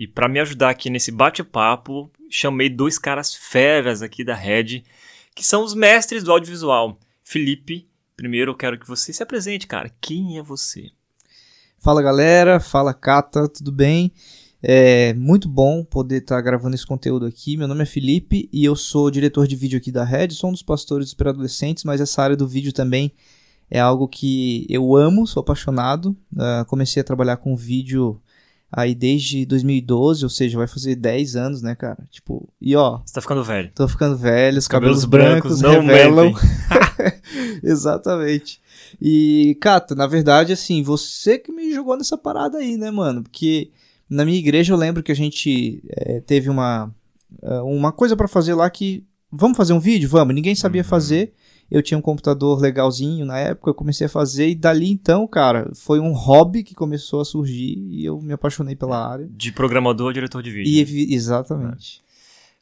e 0.00 0.06
para 0.06 0.30
me 0.30 0.40
ajudar 0.40 0.70
aqui 0.70 0.88
nesse 0.88 1.12
bate-papo, 1.12 2.10
chamei 2.30 2.70
dois 2.70 2.98
caras 2.98 3.34
feras 3.34 4.00
aqui 4.00 4.24
da 4.24 4.34
Red, 4.34 4.82
que 5.34 5.44
são 5.44 5.62
os 5.62 5.74
mestres 5.74 6.24
do 6.24 6.32
audiovisual. 6.32 6.98
Felipe, 7.22 7.86
primeiro 8.16 8.52
eu 8.52 8.56
quero 8.56 8.80
que 8.80 8.88
você 8.88 9.12
se 9.12 9.22
apresente, 9.22 9.66
cara. 9.66 9.92
Quem 10.00 10.38
é 10.38 10.42
você? 10.42 10.90
Fala 11.78 12.00
galera, 12.00 12.58
fala 12.58 12.94
Cata, 12.94 13.46
tudo 13.46 13.70
bem? 13.70 14.10
É 14.62 15.12
muito 15.12 15.46
bom 15.46 15.84
poder 15.84 16.22
estar 16.22 16.36
tá 16.36 16.40
gravando 16.40 16.74
esse 16.74 16.86
conteúdo 16.86 17.26
aqui. 17.26 17.58
Meu 17.58 17.68
nome 17.68 17.82
é 17.82 17.86
Felipe 17.86 18.48
e 18.50 18.64
eu 18.64 18.74
sou 18.74 19.10
diretor 19.10 19.46
de 19.46 19.54
vídeo 19.54 19.76
aqui 19.76 19.92
da 19.92 20.02
Red, 20.02 20.30
sou 20.30 20.48
um 20.48 20.54
dos 20.54 20.62
pastores 20.62 21.12
para 21.12 21.28
adolescentes, 21.28 21.84
mas 21.84 22.00
essa 22.00 22.22
área 22.22 22.36
do 22.36 22.48
vídeo 22.48 22.72
também 22.72 23.12
é 23.70 23.78
algo 23.78 24.08
que 24.08 24.66
eu 24.70 24.96
amo, 24.96 25.26
sou 25.26 25.42
apaixonado. 25.42 26.16
Uh, 26.32 26.64
comecei 26.68 27.02
a 27.02 27.04
trabalhar 27.04 27.36
com 27.36 27.54
vídeo 27.54 28.18
aí 28.72 28.94
desde 28.94 29.44
2012, 29.46 30.24
ou 30.24 30.30
seja, 30.30 30.58
vai 30.58 30.66
fazer 30.66 30.94
10 30.94 31.36
anos, 31.36 31.62
né, 31.62 31.74
cara? 31.74 31.98
Tipo, 32.10 32.48
e 32.60 32.76
ó. 32.76 33.00
Você 33.04 33.14
tá 33.14 33.20
ficando 33.20 33.42
velho. 33.42 33.70
Tô 33.74 33.88
ficando 33.88 34.16
velho, 34.16 34.58
os 34.58 34.68
cabelos, 34.68 35.04
cabelos 35.04 35.40
brancos, 35.40 35.60
não 35.60 35.80
revelam. 35.80 36.32
Exatamente. 37.62 38.60
E, 39.00 39.56
Cata, 39.60 39.94
na 39.94 40.06
verdade, 40.06 40.52
assim, 40.52 40.82
você 40.82 41.38
que 41.38 41.52
me 41.52 41.72
jogou 41.72 41.96
nessa 41.96 42.16
parada 42.16 42.58
aí, 42.58 42.76
né, 42.76 42.90
mano? 42.90 43.22
Porque 43.22 43.70
na 44.08 44.24
minha 44.24 44.38
igreja 44.38 44.72
eu 44.72 44.76
lembro 44.76 45.02
que 45.02 45.12
a 45.12 45.16
gente 45.16 45.82
é, 45.88 46.20
teve 46.20 46.48
uma, 46.50 46.92
eh, 47.42 47.60
uma 47.60 47.92
coisa 47.92 48.16
para 48.16 48.28
fazer 48.28 48.54
lá 48.54 48.68
que. 48.68 49.04
Vamos 49.32 49.56
fazer 49.56 49.72
um 49.72 49.78
vídeo? 49.78 50.08
Vamos. 50.08 50.34
Ninguém 50.34 50.56
sabia 50.56 50.82
uhum. 50.82 50.88
fazer. 50.88 51.32
Eu 51.70 51.82
tinha 51.82 51.96
um 51.96 52.02
computador 52.02 52.60
legalzinho 52.60 53.24
na 53.24 53.38
época, 53.38 53.70
eu 53.70 53.74
comecei 53.74 54.06
a 54.06 54.10
fazer 54.10 54.48
e 54.48 54.54
dali 54.54 54.90
então, 54.90 55.26
cara, 55.26 55.70
foi 55.74 56.00
um 56.00 56.12
hobby 56.12 56.64
que 56.64 56.74
começou 56.74 57.20
a 57.20 57.24
surgir 57.24 57.78
e 57.78 58.04
eu 58.04 58.20
me 58.20 58.32
apaixonei 58.32 58.74
pela 58.74 59.06
área. 59.06 59.28
De 59.30 59.52
programador 59.52 60.10
a 60.10 60.12
diretor 60.12 60.42
de 60.42 60.50
vídeo. 60.50 60.68
E, 60.68 61.14
exatamente. 61.14 62.02
É. 62.06 62.10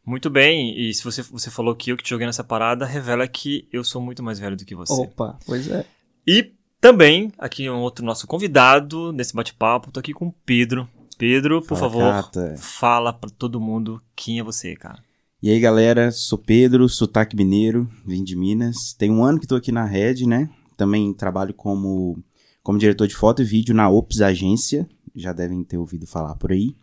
Muito 0.09 0.31
bem, 0.31 0.79
e 0.79 0.93
se 0.95 1.05
você, 1.05 1.23
você 1.23 1.51
falou 1.51 1.75
que 1.75 1.91
eu 1.93 1.97
que 1.97 2.03
te 2.03 2.11
joguei 2.11 2.27
nessa 2.27 2.43
parada, 2.43 2.87
revela 2.87 3.27
que 3.29 3.69
eu 3.73 3.85
sou 3.85 4.01
muito 4.01 4.23
mais 4.23 4.39
velho 4.39 4.57
do 4.57 4.65
que 4.65 4.75
você. 4.75 4.93
Opa, 4.93 5.39
pois 5.47 5.71
é. 5.71 5.85
E 6.27 6.53
também, 6.81 7.33
aqui 7.39 7.69
um 7.69 7.81
outro 7.81 8.05
nosso 8.05 8.27
convidado 8.27 9.13
nesse 9.13 9.35
bate-papo, 9.35 9.91
tô 9.91 10.01
aqui 10.01 10.13
com 10.13 10.29
o 10.29 10.35
Pedro. 10.47 10.89
Pedro, 11.19 11.61
por 11.61 11.77
Fala, 11.77 11.81
favor, 11.81 12.13
Cata. 12.13 12.55
fala 12.57 13.13
para 13.13 13.29
todo 13.29 13.61
mundo 13.61 14.01
quem 14.15 14.39
é 14.39 14.43
você, 14.43 14.77
cara. 14.77 15.03
E 15.41 15.51
aí, 15.51 15.61
galera, 15.61 16.11
sou 16.11 16.37
Pedro, 16.37 16.89
sotaque 16.89 17.37
mineiro, 17.37 17.89
vim 18.05 18.25
de 18.25 18.35
Minas. 18.35 18.93
Tem 18.93 19.09
um 19.09 19.23
ano 19.23 19.39
que 19.39 19.45
estou 19.45 19.57
aqui 19.57 19.71
na 19.71 19.85
Red, 19.85 20.27
né? 20.27 20.51
Também 20.77 21.15
trabalho 21.15 21.55
como, 21.55 22.19
como 22.61 22.77
diretor 22.77 23.07
de 23.07 23.15
foto 23.15 23.41
e 23.41 23.45
vídeo 23.45 23.73
na 23.73 23.89
Ops 23.89 24.21
Agência, 24.21 24.89
já 25.15 25.33
devem 25.33 25.63
ter 25.63 25.79
ouvido 25.79 26.09
falar 26.09 26.35
por 26.35 26.51
aí. 26.51 26.75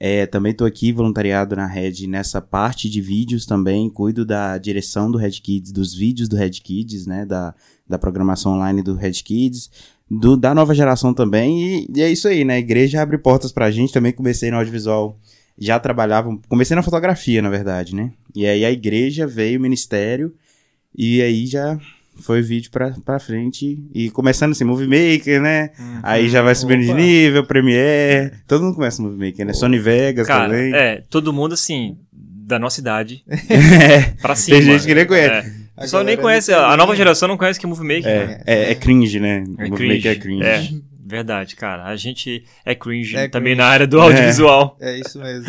É, 0.00 0.24
também 0.24 0.52
estou 0.52 0.66
aqui 0.66 0.90
voluntariado 0.90 1.54
na 1.54 1.66
Red 1.66 2.06
nessa 2.08 2.40
parte 2.40 2.88
de 2.88 3.02
vídeos 3.02 3.44
também, 3.44 3.90
cuido 3.90 4.24
da 4.24 4.56
direção 4.56 5.10
do 5.10 5.18
Red 5.18 5.32
Kids, 5.32 5.70
dos 5.70 5.94
vídeos 5.94 6.30
do 6.30 6.36
Red 6.36 6.52
Kids, 6.52 7.04
né? 7.04 7.26
Da, 7.26 7.54
da 7.86 7.98
programação 7.98 8.54
online 8.54 8.82
do 8.82 8.94
Red 8.94 9.22
Kids, 9.22 9.70
do, 10.10 10.34
da 10.34 10.54
nova 10.54 10.74
geração 10.74 11.12
também. 11.12 11.62
E, 11.62 11.86
e 11.94 12.00
é 12.00 12.10
isso 12.10 12.26
aí, 12.26 12.42
né? 12.42 12.54
A 12.54 12.58
igreja 12.58 13.02
abre 13.02 13.18
portas 13.18 13.52
pra 13.52 13.70
gente, 13.70 13.92
também 13.92 14.12
comecei 14.12 14.50
no 14.50 14.56
audiovisual 14.56 15.18
já 15.62 15.78
trabalhavam. 15.78 16.40
Comecei 16.48 16.74
na 16.74 16.82
fotografia, 16.82 17.40
na 17.40 17.48
verdade, 17.48 17.94
né? 17.94 18.10
E 18.34 18.44
aí 18.46 18.64
a 18.64 18.70
igreja 18.70 19.26
veio, 19.26 19.58
o 19.58 19.62
ministério, 19.62 20.34
e 20.96 21.22
aí 21.22 21.46
já 21.46 21.78
foi 22.16 22.42
vídeo 22.42 22.70
pra, 22.70 22.90
pra 23.04 23.20
frente. 23.20 23.78
E 23.94 24.10
começando 24.10 24.52
assim, 24.52 24.64
Movie 24.64 24.88
Maker, 24.88 25.40
né? 25.40 25.70
Uhum. 25.78 26.00
Aí 26.02 26.28
já 26.28 26.42
vai 26.42 26.54
subindo 26.54 26.82
Opa. 26.82 26.94
de 26.94 27.00
nível, 27.00 27.46
Premiere. 27.46 28.32
Todo 28.46 28.64
mundo 28.64 28.74
começa 28.74 29.00
Movie 29.00 29.26
Maker, 29.26 29.46
né? 29.46 29.52
Sony 29.52 29.78
Vegas 29.78 30.26
Cara, 30.26 30.48
também. 30.48 30.74
É, 30.74 31.02
todo 31.08 31.32
mundo 31.32 31.54
assim, 31.54 31.96
da 32.12 32.58
nossa 32.58 32.80
idade. 32.80 33.24
é. 33.48 34.00
Pra 34.20 34.34
cima. 34.34 34.58
Tem 34.58 34.66
gente 34.66 34.84
que 34.84 34.94
nem 34.94 35.06
conhece. 35.06 35.48
É. 35.76 35.86
Só 35.86 36.02
nem 36.02 36.16
conhece, 36.16 36.52
a 36.52 36.76
nova 36.76 36.94
geração 36.94 37.26
não 37.28 37.36
conhece 37.36 37.58
que 37.58 37.66
é 37.66 37.68
Movie 37.68 37.86
Maker. 37.86 38.06
É, 38.06 38.26
né? 38.26 38.42
é, 38.46 38.70
é, 38.72 38.74
cringe, 38.74 39.18
né? 39.18 39.44
É 39.58 39.68
Movie 39.68 39.76
cringe. 39.76 39.96
Maker 39.96 40.10
é 40.10 40.14
cringe. 40.16 40.44
É. 40.44 40.91
Verdade, 41.12 41.54
cara. 41.56 41.84
A 41.84 41.94
gente 41.94 42.42
é 42.64 42.74
cringe 42.74 43.14
é 43.14 43.28
também 43.28 43.52
cringe. 43.52 43.58
na 43.58 43.66
área 43.66 43.86
do 43.86 44.00
audiovisual. 44.00 44.78
É, 44.80 44.94
é 44.94 44.98
isso 44.98 45.18
mesmo. 45.18 45.46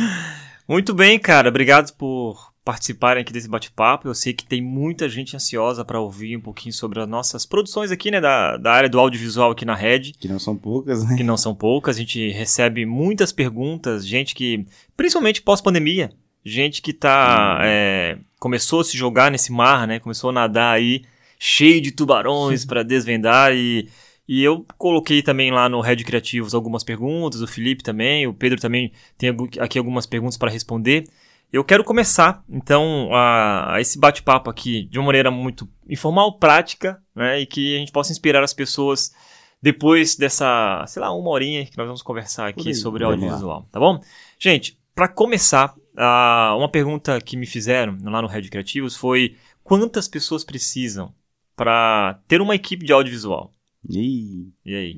Muito 0.67 0.93
bem, 0.93 1.17
cara. 1.17 1.47
Obrigado 1.47 1.93
por 1.93 2.51
participarem 2.65 3.21
aqui 3.21 3.31
desse 3.31 3.47
bate-papo. 3.47 4.09
Eu 4.09 4.13
sei 4.13 4.33
que 4.33 4.45
tem 4.45 4.61
muita 4.61 5.07
gente 5.07 5.37
ansiosa 5.37 5.85
para 5.85 6.01
ouvir 6.01 6.35
um 6.35 6.41
pouquinho 6.41 6.73
sobre 6.73 6.99
as 6.99 7.07
nossas 7.07 7.45
produções 7.45 7.91
aqui, 7.91 8.11
né, 8.11 8.19
da, 8.19 8.57
da 8.57 8.73
área 8.73 8.89
do 8.89 8.99
audiovisual 8.99 9.51
aqui 9.51 9.63
na 9.63 9.73
Red. 9.73 10.11
Que 10.19 10.27
não 10.27 10.37
são 10.37 10.53
poucas, 10.53 11.05
né? 11.05 11.15
Que 11.15 11.23
não 11.23 11.37
são 11.37 11.55
poucas. 11.55 11.95
A 11.95 11.99
gente 11.99 12.29
recebe 12.31 12.85
muitas 12.85 13.31
perguntas, 13.31 14.05
gente 14.05 14.35
que, 14.35 14.65
principalmente 14.97 15.41
pós-pandemia, 15.41 16.11
gente 16.43 16.81
que 16.81 16.91
tá, 16.91 17.59
hum. 17.61 17.63
é, 17.63 18.17
começou 18.37 18.81
a 18.81 18.83
se 18.83 18.97
jogar 18.97 19.31
nesse 19.31 19.49
mar, 19.49 19.87
né, 19.87 19.97
começou 19.97 20.29
a 20.29 20.33
nadar 20.33 20.75
aí 20.75 21.03
cheio 21.39 21.81
de 21.81 21.91
tubarões 21.91 22.65
para 22.65 22.83
desvendar 22.83 23.53
e 23.53 23.87
e 24.27 24.43
eu 24.43 24.65
coloquei 24.77 25.21
também 25.21 25.51
lá 25.51 25.67
no 25.67 25.81
Red 25.81 25.97
Criativos 25.97 26.53
algumas 26.53 26.83
perguntas, 26.83 27.41
o 27.41 27.47
Felipe 27.47 27.83
também, 27.83 28.25
o 28.25 28.33
Pedro 28.33 28.59
também 28.59 28.91
tem 29.17 29.35
aqui 29.59 29.77
algumas 29.77 30.05
perguntas 30.05 30.37
para 30.37 30.51
responder. 30.51 31.03
Eu 31.51 31.63
quero 31.63 31.83
começar, 31.83 32.43
então, 32.49 33.09
a, 33.13 33.75
a 33.75 33.81
esse 33.81 33.99
bate-papo 33.99 34.49
aqui 34.49 34.85
de 34.85 34.97
uma 34.97 35.05
maneira 35.07 35.29
muito 35.29 35.69
informal, 35.87 36.39
prática, 36.39 37.01
né, 37.13 37.41
e 37.41 37.45
que 37.45 37.75
a 37.75 37.79
gente 37.79 37.91
possa 37.91 38.11
inspirar 38.11 38.43
as 38.43 38.53
pessoas 38.53 39.13
depois 39.61 40.15
dessa, 40.15 40.83
sei 40.87 41.01
lá, 41.01 41.13
uma 41.13 41.29
horinha 41.29 41.65
que 41.65 41.77
nós 41.77 41.85
vamos 41.85 42.01
conversar 42.01 42.47
aqui 42.47 42.73
sobre 42.73 43.03
audiovisual, 43.03 43.67
tá 43.71 43.79
bom? 43.79 44.01
Gente, 44.39 44.77
para 44.95 45.07
começar, 45.07 45.73
uh, 45.75 46.57
uma 46.57 46.69
pergunta 46.69 47.19
que 47.21 47.37
me 47.37 47.45
fizeram 47.45 47.97
lá 48.03 48.21
no 48.21 48.27
Red 48.27 48.49
Criativos 48.49 48.95
foi 48.95 49.35
quantas 49.63 50.07
pessoas 50.07 50.43
precisam 50.43 51.13
para 51.55 52.19
ter 52.27 52.41
uma 52.41 52.55
equipe 52.55 52.85
de 52.85 52.91
audiovisual? 52.91 53.53
Ih. 53.89 54.47
E 54.65 54.75
aí? 54.75 54.97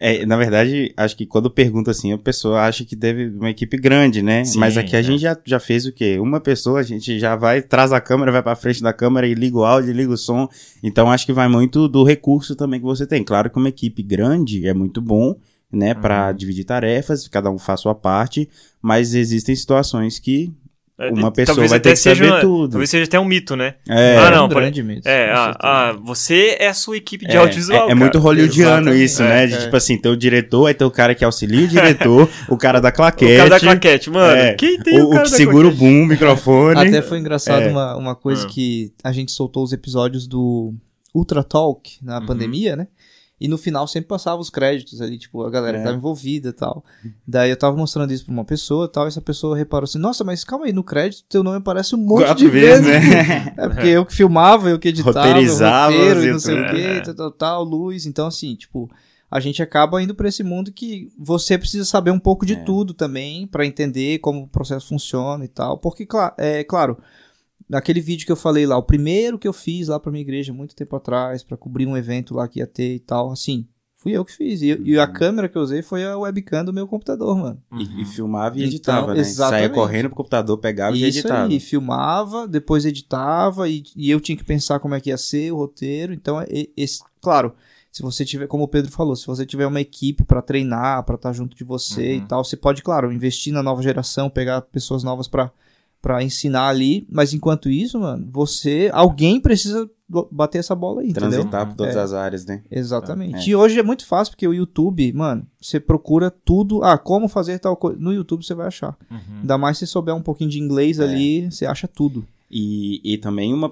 é, 0.00 0.26
na 0.26 0.36
verdade, 0.36 0.92
acho 0.96 1.16
que 1.16 1.24
quando 1.24 1.50
pergunta 1.50 1.90
assim, 1.90 2.12
a 2.12 2.18
pessoa 2.18 2.62
acha 2.62 2.84
que 2.84 2.96
deve 2.96 3.28
uma 3.28 3.50
equipe 3.50 3.76
grande, 3.76 4.22
né? 4.22 4.44
Sim, 4.44 4.58
Mas 4.58 4.76
aqui 4.76 4.96
a 4.96 4.98
é. 4.98 5.02
gente 5.02 5.20
já, 5.20 5.38
já 5.44 5.60
fez 5.60 5.86
o 5.86 5.92
quê? 5.92 6.18
Uma 6.18 6.40
pessoa, 6.40 6.80
a 6.80 6.82
gente 6.82 7.18
já 7.18 7.36
vai, 7.36 7.62
traz 7.62 7.92
a 7.92 8.00
câmera, 8.00 8.32
vai 8.32 8.42
pra 8.42 8.56
frente 8.56 8.82
da 8.82 8.92
câmera 8.92 9.26
e 9.26 9.34
liga 9.34 9.56
o 9.56 9.64
áudio, 9.64 9.92
liga 9.92 10.12
o 10.12 10.16
som. 10.16 10.48
Então 10.82 11.10
acho 11.10 11.24
que 11.24 11.32
vai 11.32 11.48
muito 11.48 11.88
do 11.88 12.02
recurso 12.02 12.56
também 12.56 12.80
que 12.80 12.86
você 12.86 13.06
tem. 13.06 13.22
Claro 13.22 13.50
que 13.50 13.58
uma 13.58 13.68
equipe 13.68 14.02
grande 14.02 14.66
é 14.66 14.74
muito 14.74 15.00
bom, 15.00 15.36
né? 15.72 15.94
Uhum. 15.94 16.00
Para 16.00 16.32
dividir 16.32 16.64
tarefas, 16.64 17.28
cada 17.28 17.50
um 17.50 17.58
faz 17.58 17.80
sua 17.80 17.94
parte, 17.94 18.48
mas 18.82 19.14
existem 19.14 19.54
situações 19.54 20.18
que 20.18 20.52
uma 20.98 21.30
pessoa 21.30 21.54
talvez 21.54 21.70
vai 21.70 21.78
ter 21.78 21.90
que 21.90 21.96
saber 21.96 22.26
uma, 22.26 22.40
tudo. 22.40 22.72
Talvez 22.72 22.90
seja 22.90 23.04
até 23.04 23.20
um 23.20 23.24
mito, 23.24 23.54
né? 23.54 23.74
É, 23.88 24.16
ah, 24.16 24.30
não, 24.32 24.46
um 24.46 24.48
grande 24.48 24.82
mito. 24.82 25.08
É, 25.08 25.30
ah, 25.30 25.56
ah, 25.60 25.92
você 25.92 26.56
é 26.58 26.66
a 26.66 26.74
sua 26.74 26.96
equipe 26.96 27.24
de 27.24 27.36
é, 27.36 27.38
audiovisual. 27.38 27.88
É, 27.88 27.92
é 27.92 27.94
muito 27.94 28.18
hollywoodiano 28.18 28.92
isso, 28.92 29.22
né? 29.22 29.46
De, 29.46 29.54
é. 29.54 29.58
tipo 29.58 29.76
assim, 29.76 29.96
tem 29.96 30.10
o 30.10 30.16
diretor, 30.16 30.66
aí 30.66 30.74
tem 30.74 30.84
o 30.84 30.90
cara 30.90 31.14
que 31.14 31.24
auxilia 31.24 31.66
o 31.66 31.68
diretor, 31.68 32.28
o 32.48 32.56
cara 32.56 32.80
da 32.80 32.90
claquete. 32.90 33.34
O 33.34 33.36
cara 33.36 33.50
da 33.50 33.60
claquete, 33.60 34.10
mano. 34.10 34.36
É, 34.36 34.54
quem 34.54 34.80
tem 34.80 35.00
o, 35.00 35.06
o, 35.06 35.16
o 35.16 35.22
que 35.22 35.30
segura 35.30 35.68
claquete? 35.68 35.84
o 35.84 35.86
boom, 35.86 36.02
o 36.02 36.06
microfone. 36.06 36.80
Até 36.80 37.00
foi 37.00 37.18
engraçado 37.18 37.62
é. 37.62 37.68
uma, 37.68 37.96
uma 37.96 38.14
coisa 38.16 38.44
ah. 38.44 38.50
que 38.50 38.92
a 39.04 39.12
gente 39.12 39.30
soltou 39.30 39.62
os 39.62 39.72
episódios 39.72 40.26
do 40.26 40.74
Ultra 41.14 41.44
Talk 41.44 41.96
na 42.02 42.18
uhum. 42.18 42.26
pandemia, 42.26 42.74
né? 42.74 42.88
E 43.40 43.46
no 43.46 43.56
final 43.56 43.86
sempre 43.86 44.08
passava 44.08 44.40
os 44.40 44.50
créditos 44.50 45.00
ali, 45.00 45.16
tipo, 45.16 45.44
a 45.44 45.50
galera 45.50 45.76
é. 45.76 45.80
que 45.80 45.86
tava 45.86 45.96
envolvida 45.96 46.48
e 46.48 46.52
tal. 46.52 46.84
Daí 47.26 47.50
eu 47.50 47.56
tava 47.56 47.76
mostrando 47.76 48.12
isso 48.12 48.24
pra 48.24 48.32
uma 48.32 48.44
pessoa 48.44 48.86
e 48.86 48.88
tal, 48.88 49.04
e 49.04 49.08
essa 49.08 49.20
pessoa 49.20 49.56
reparou 49.56 49.84
assim, 49.84 49.98
nossa, 49.98 50.24
mas 50.24 50.42
calma 50.42 50.66
aí, 50.66 50.72
no 50.72 50.82
crédito 50.82 51.24
teu 51.28 51.42
nome 51.42 51.58
aparece 51.58 51.94
um 51.94 51.98
monte 51.98 52.24
Quatro 52.24 52.44
de 52.44 52.50
vezes. 52.50 52.84
né? 52.84 53.54
é 53.56 53.68
porque 53.68 53.88
eu 53.88 54.04
que 54.04 54.14
filmava, 54.14 54.68
eu 54.68 54.78
que 54.78 54.88
editava, 54.88 55.26
Roteirizava, 55.26 55.92
roteiro 55.92 56.24
e 56.24 56.32
não 56.32 56.38
sei 56.40 56.54
o 56.54 56.64
é. 56.64 57.00
tal, 57.00 57.14
tal, 57.14 57.30
tal, 57.30 57.64
luz. 57.64 58.06
Então, 58.06 58.26
assim, 58.26 58.56
tipo, 58.56 58.90
a 59.30 59.38
gente 59.38 59.62
acaba 59.62 60.02
indo 60.02 60.14
para 60.14 60.28
esse 60.28 60.42
mundo 60.42 60.72
que 60.72 61.08
você 61.16 61.56
precisa 61.56 61.84
saber 61.84 62.10
um 62.10 62.18
pouco 62.18 62.44
de 62.44 62.54
é. 62.54 62.64
tudo 62.64 62.92
também 62.92 63.46
para 63.46 63.64
entender 63.64 64.18
como 64.18 64.42
o 64.42 64.48
processo 64.48 64.88
funciona 64.88 65.44
e 65.44 65.48
tal. 65.48 65.78
Porque, 65.78 66.08
é 66.38 66.64
claro 66.64 66.98
naquele 67.68 68.00
vídeo 68.00 68.26
que 68.26 68.32
eu 68.32 68.36
falei 68.36 68.66
lá, 68.66 68.76
o 68.76 68.82
primeiro 68.82 69.38
que 69.38 69.48
eu 69.48 69.52
fiz 69.52 69.88
lá 69.88 69.98
pra 69.98 70.10
minha 70.12 70.22
igreja 70.22 70.52
muito 70.52 70.74
tempo 70.76 70.94
atrás, 70.96 71.42
para 71.42 71.56
cobrir 71.56 71.86
um 71.86 71.96
evento 71.96 72.34
lá 72.34 72.46
que 72.46 72.58
ia 72.60 72.66
ter 72.66 72.94
e 72.96 73.00
tal, 73.00 73.30
assim, 73.30 73.66
Fui 74.00 74.12
eu 74.12 74.24
que 74.24 74.30
fiz. 74.32 74.62
E, 74.62 74.80
e 74.84 74.96
a 74.96 75.08
câmera 75.08 75.48
que 75.48 75.58
eu 75.58 75.62
usei 75.62 75.82
foi 75.82 76.04
a 76.04 76.16
webcam 76.16 76.64
do 76.64 76.72
meu 76.72 76.86
computador, 76.86 77.36
mano. 77.36 77.60
E, 77.72 77.82
e 77.82 77.98
Uhum. 77.98 78.04
filmava 78.04 78.56
e 78.56 78.60
Então, 78.60 78.68
editava, 78.68 79.12
né? 79.12 79.24
Saía 79.24 79.68
correndo 79.68 80.06
pro 80.08 80.14
computador, 80.18 80.56
pegava 80.58 80.96
e 80.96 81.00
Isso 81.00 81.18
editava. 81.18 81.48
aí, 81.48 81.58
filmava, 81.58 82.46
depois 82.46 82.84
editava 82.84 83.68
e, 83.68 83.82
e 83.96 84.08
eu 84.08 84.20
tinha 84.20 84.38
que 84.38 84.44
pensar 84.44 84.78
como 84.78 84.94
é 84.94 85.00
que 85.00 85.10
ia 85.10 85.18
ser 85.18 85.52
o 85.52 85.56
roteiro. 85.56 86.12
Então, 86.14 86.40
e- 86.48 86.70
esse, 86.76 87.02
claro, 87.20 87.52
se 87.90 88.00
você 88.00 88.24
tiver, 88.24 88.46
como 88.46 88.62
o 88.62 88.68
Pedro 88.68 88.92
falou, 88.92 89.16
se 89.16 89.26
você 89.26 89.44
tiver 89.44 89.66
uma 89.66 89.80
equipe 89.80 90.22
pra 90.22 90.40
treinar, 90.40 91.02
pra 91.02 91.16
estar 91.16 91.32
junto 91.32 91.56
de 91.56 91.64
você 91.64 92.10
Uhum. 92.10 92.16
e 92.18 92.20
tal, 92.28 92.44
você 92.44 92.56
pode, 92.56 92.84
claro, 92.84 93.12
investir 93.12 93.52
na 93.52 93.64
nova 93.64 93.82
geração, 93.82 94.30
pegar 94.30 94.60
pessoas 94.62 95.02
novas 95.02 95.26
pra 95.26 95.50
para 96.00 96.22
ensinar 96.22 96.68
ali, 96.68 97.06
mas 97.10 97.32
enquanto 97.34 97.68
isso, 97.68 97.98
mano, 98.00 98.28
você, 98.30 98.90
alguém 98.92 99.40
precisa 99.40 99.88
bater 100.30 100.58
essa 100.58 100.74
bola 100.74 101.02
aí, 101.02 101.10
entendeu? 101.10 101.30
Transitar 101.30 101.66
por 101.66 101.76
todas 101.76 101.94
É. 101.96 102.00
as 102.00 102.12
áreas, 102.14 102.46
né? 102.46 102.62
Exatamente. 102.70 103.46
É. 103.46 103.52
E 103.52 103.54
hoje 103.56 103.78
é 103.78 103.82
muito 103.82 104.06
fácil, 104.06 104.32
porque 104.32 104.48
o 104.48 104.54
YouTube, 104.54 105.12
mano, 105.12 105.46
você 105.60 105.78
procura 105.78 106.30
tudo. 106.30 106.82
Ah, 106.82 106.96
como 106.96 107.28
fazer 107.28 107.58
tal 107.58 107.76
coisa. 107.76 107.98
No 108.00 108.12
YouTube 108.12 108.42
você 108.44 108.54
vai 108.54 108.68
achar. 108.68 108.96
Uhum. 109.10 109.40
Ainda 109.40 109.58
mais 109.58 109.76
se 109.76 109.86
souber 109.86 110.14
um 110.14 110.22
pouquinho 110.22 110.48
de 110.48 110.58
inglês 110.58 110.98
É. 110.98 111.04
ali, 111.04 111.50
você 111.50 111.66
acha 111.66 111.86
tudo. 111.86 112.24
E, 112.50 113.02
e 113.04 113.18
também, 113.18 113.52
uma, 113.52 113.70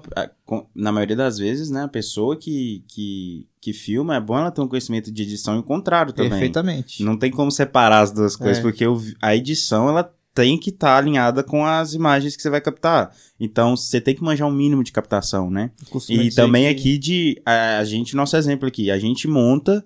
na 0.75 0.91
maioria 0.91 1.15
das 1.15 1.39
vezes, 1.39 1.71
né, 1.71 1.81
a 1.81 1.87
pessoa 1.87 2.35
que, 2.37 2.83
que, 2.87 3.47
que 3.59 3.73
filma, 3.73 4.15
é 4.15 4.19
bom 4.21 4.37
ela 4.37 4.51
ter 4.51 4.61
um 4.61 4.67
conhecimento 4.67 5.11
de 5.11 5.23
edição 5.23 5.55
e 5.55 5.59
o 5.59 5.63
contrário 5.63 6.13
também. 6.13 6.29
Perfeitamente. 6.29 7.03
Não 7.03 7.17
tem 7.17 7.31
como 7.31 7.49
separar 7.51 8.01
as 8.01 8.11
duas 8.11 8.35
coisas, 8.35 8.59
É. 8.59 8.61
porque 8.61 8.85
o 8.85 9.01
a 9.19 9.35
edição, 9.35 9.89
ela 9.89 10.13
tem 10.41 10.57
que 10.57 10.69
estar 10.69 10.95
alinhada 10.97 11.43
com 11.43 11.65
as 11.65 11.93
imagens 11.93 12.35
que 12.35 12.41
você 12.41 12.49
vai 12.49 12.61
captar. 12.61 13.11
Então, 13.39 13.75
você 13.75 13.99
tem 13.99 14.13
que 14.15 14.23
manjar 14.23 14.47
um 14.47 14.51
mínimo 14.51 14.83
de 14.83 14.91
captação, 14.91 15.49
né? 15.49 15.71
E 16.13 16.17
também 16.35 16.63
que- 16.65 16.79
aqui 16.79 16.97
de 16.97 17.41
a, 17.45 17.79
a 17.79 17.83
gente, 17.83 18.15
nosso 18.15 18.37
exemplo 18.37 18.67
aqui, 18.67 18.91
a 18.91 18.99
gente 18.99 19.27
monta 19.27 19.83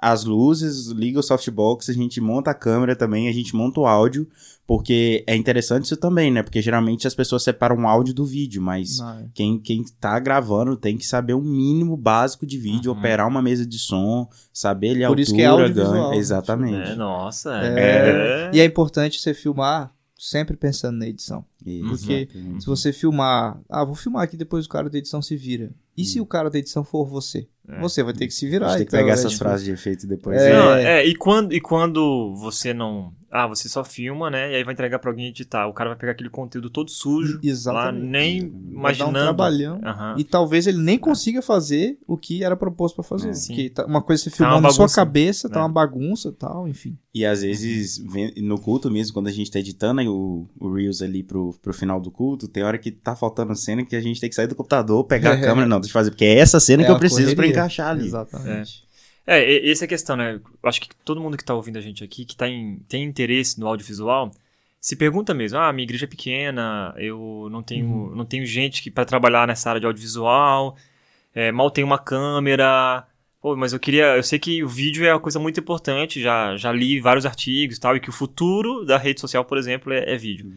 as 0.00 0.24
luzes, 0.24 0.86
liga 0.88 1.18
o 1.18 1.22
softbox, 1.22 1.88
a 1.90 1.92
gente 1.92 2.20
monta 2.20 2.50
a 2.50 2.54
câmera 2.54 2.94
também, 2.94 3.28
a 3.28 3.32
gente 3.32 3.54
monta 3.56 3.80
o 3.80 3.86
áudio, 3.86 4.28
porque 4.66 5.24
é 5.26 5.34
interessante 5.34 5.86
isso 5.86 5.96
também, 5.96 6.30
né? 6.30 6.42
Porque 6.42 6.62
geralmente 6.62 7.06
as 7.06 7.14
pessoas 7.14 7.42
separam 7.42 7.76
o 7.76 7.86
áudio 7.88 8.14
do 8.14 8.24
vídeo, 8.24 8.62
mas 8.62 8.98
Não, 8.98 9.18
é. 9.18 9.26
quem, 9.34 9.58
quem 9.58 9.82
tá 10.00 10.18
gravando 10.20 10.76
tem 10.76 10.96
que 10.96 11.06
saber 11.06 11.34
o 11.34 11.40
mínimo 11.40 11.96
básico 11.96 12.46
de 12.46 12.58
vídeo, 12.58 12.92
Uhum. 12.92 12.98
operar 12.98 13.26
uma 13.26 13.42
mesa 13.42 13.66
de 13.66 13.78
som, 13.78 14.28
saber 14.52 14.90
ali 14.90 15.04
a 15.04 15.08
Por 15.08 15.18
isso 15.18 15.34
que 15.34 15.42
é 15.42 15.46
altura, 15.46 15.68
audiovisual, 15.68 15.98
ganho. 16.00 16.10
né? 16.10 16.16
Exatamente. 16.18 16.90
É, 16.90 16.94
nossa. 16.94 17.54
É. 17.62 18.50
E 18.54 18.60
é 18.60 18.64
importante 18.64 19.20
você 19.20 19.34
filmar 19.34 19.92
sempre 20.16 20.56
pensando 20.56 20.98
na 20.98 21.06
edição. 21.06 21.44
Porque 21.88 22.28
Se 22.60 22.66
você 22.66 22.92
filmar, 22.92 23.60
ah, 23.68 23.84
vou 23.84 23.94
filmar 23.94 24.22
aqui 24.24 24.36
depois 24.36 24.66
o 24.66 24.68
cara 24.68 24.88
da 24.90 24.98
edição 24.98 25.20
se 25.22 25.36
vira. 25.36 25.70
E 25.96 26.02
Hum. 26.02 26.04
se 26.04 26.20
o 26.20 26.26
cara 26.26 26.48
da 26.50 26.58
edição 26.58 26.82
for 26.84 27.06
você? 27.06 27.48
É. 27.68 27.80
Você 27.80 28.02
vai 28.02 28.14
ter 28.14 28.26
que 28.26 28.32
se 28.34 28.46
a 28.46 28.50
virar. 28.50 28.68
gente 28.68 28.78
tem 28.78 28.86
que 28.86 28.90
então, 28.90 29.00
pegar 29.00 29.10
é, 29.10 29.14
essas 29.14 29.32
tipo, 29.32 29.44
frases 29.44 29.64
de 29.64 29.72
efeito 29.72 30.06
depois. 30.06 30.40
É. 30.40 30.50
né? 30.50 30.58
Não, 30.58 30.74
é, 30.74 31.04
e 31.04 31.14
quando, 31.14 31.52
e 31.52 31.60
quando 31.60 32.34
você 32.36 32.72
não. 32.72 33.12
Ah, 33.30 33.46
você 33.46 33.68
só 33.68 33.84
filma, 33.84 34.30
né? 34.30 34.52
E 34.52 34.54
aí 34.56 34.64
vai 34.64 34.72
entregar 34.72 34.98
pra 34.98 35.10
alguém 35.10 35.26
editar. 35.26 35.66
O 35.66 35.72
cara 35.74 35.90
vai 35.90 35.98
pegar 35.98 36.12
aquele 36.12 36.30
conteúdo 36.30 36.70
todo 36.70 36.90
sujo. 36.90 37.34
Lá, 37.34 37.40
Exatamente. 37.44 38.06
nem 38.06 38.40
Vai 38.40 38.50
dar 38.50 39.04
um 39.06 39.10
imaginando. 39.10 39.24
trabalhão. 39.24 39.80
Aham. 39.84 40.14
E 40.16 40.24
talvez 40.24 40.66
ele 40.66 40.78
nem 40.78 40.98
consiga 40.98 41.42
fazer 41.42 41.98
o 42.06 42.16
que 42.16 42.42
era 42.42 42.56
proposto 42.56 42.94
pra 42.94 43.04
fazer. 43.04 43.28
É. 43.28 43.32
Sim. 43.34 43.48
Porque 43.54 43.70
tá- 43.70 43.84
uma 43.84 44.00
coisa 44.00 44.22
você 44.22 44.30
Tá 44.30 44.36
filmando 44.36 44.56
uma 44.60 44.68
na 44.68 44.70
sua 44.70 44.88
cabeça, 44.88 45.48
tá 45.48 45.56
né? 45.56 45.60
uma 45.62 45.68
bagunça 45.68 46.28
e 46.30 46.32
tal, 46.32 46.66
enfim. 46.66 46.96
E 47.14 47.26
às 47.26 47.42
vezes, 47.42 48.02
no 48.36 48.58
culto 48.58 48.90
mesmo, 48.90 49.12
quando 49.12 49.26
a 49.26 49.32
gente 49.32 49.50
tá 49.50 49.58
editando 49.58 50.00
aí 50.00 50.08
o, 50.08 50.46
o 50.58 50.72
Reels 50.72 51.02
ali 51.02 51.22
pro, 51.22 51.52
pro 51.60 51.74
final 51.74 52.00
do 52.00 52.10
culto, 52.10 52.48
tem 52.48 52.62
hora 52.62 52.78
que 52.78 52.90
tá 52.90 53.14
faltando 53.14 53.54
cena 53.54 53.84
que 53.84 53.94
a 53.96 54.00
gente 54.00 54.20
tem 54.20 54.30
que 54.30 54.36
sair 54.36 54.46
do 54.46 54.54
computador, 54.54 55.04
pegar 55.04 55.32
a 55.32 55.38
É. 55.38 55.40
câmera, 55.42 55.66
não, 55.66 55.80
deixa 55.80 55.90
eu 55.90 56.00
fazer, 56.00 56.10
porque 56.12 56.24
é 56.24 56.38
essa 56.38 56.58
cena 56.60 56.82
É 56.82 56.86
que 56.86 56.92
eu 56.92 56.96
a 56.96 56.98
preciso 56.98 57.26
pra 57.34 57.34
correria. 57.36 57.52
encaixar 57.52 57.88
ali. 57.90 58.06
Exatamente. 58.06 58.87
É, 59.30 59.66
e- 59.66 59.70
essa 59.70 59.84
é 59.84 59.86
a 59.86 59.88
questão, 59.88 60.16
né? 60.16 60.34
Eu 60.62 60.68
acho 60.68 60.80
que 60.80 60.88
todo 61.04 61.20
mundo 61.20 61.36
que 61.36 61.44
tá 61.44 61.54
ouvindo 61.54 61.76
a 61.76 61.82
gente 61.82 62.02
aqui, 62.02 62.24
que 62.24 62.34
tá 62.34 62.48
em, 62.48 62.78
tem 62.88 63.04
interesse 63.04 63.60
no 63.60 63.66
audiovisual, 63.66 64.32
se 64.80 64.96
pergunta 64.96 65.34
mesmo, 65.34 65.58
ah, 65.58 65.72
minha 65.72 65.84
igreja 65.84 66.06
é 66.06 66.08
pequena, 66.08 66.94
eu 66.96 67.48
não 67.50 67.62
tenho, 67.62 67.86
Uhum. 67.86 68.14
não 68.16 68.24
tenho 68.24 68.46
gente 68.46 68.82
que 68.82 68.90
para 68.90 69.04
trabalhar 69.04 69.46
nessa 69.46 69.68
área 69.68 69.80
de 69.80 69.86
audiovisual, 69.86 70.76
é, 71.34 71.52
mal 71.52 71.70
tenho 71.70 71.86
uma 71.86 71.98
câmera. 71.98 73.06
Pô, 73.40 73.54
mas 73.54 73.72
eu 73.72 73.78
queria, 73.78 74.16
eu 74.16 74.22
sei 74.22 74.38
que 74.38 74.64
o 74.64 74.68
vídeo 74.68 75.04
é 75.04 75.12
uma 75.12 75.20
coisa 75.20 75.38
muito 75.38 75.60
importante, 75.60 76.20
já, 76.20 76.56
já 76.56 76.72
li 76.72 76.98
vários 77.00 77.24
artigos 77.26 77.76
e 77.76 77.80
tal, 77.80 77.96
e 77.96 78.00
que 78.00 78.08
o 78.10 78.12
futuro 78.12 78.84
da 78.84 78.96
rede 78.98 79.20
social, 79.20 79.44
por 79.44 79.58
exemplo, 79.58 79.92
é, 79.92 80.12
é 80.12 80.16
vídeo. 80.16 80.52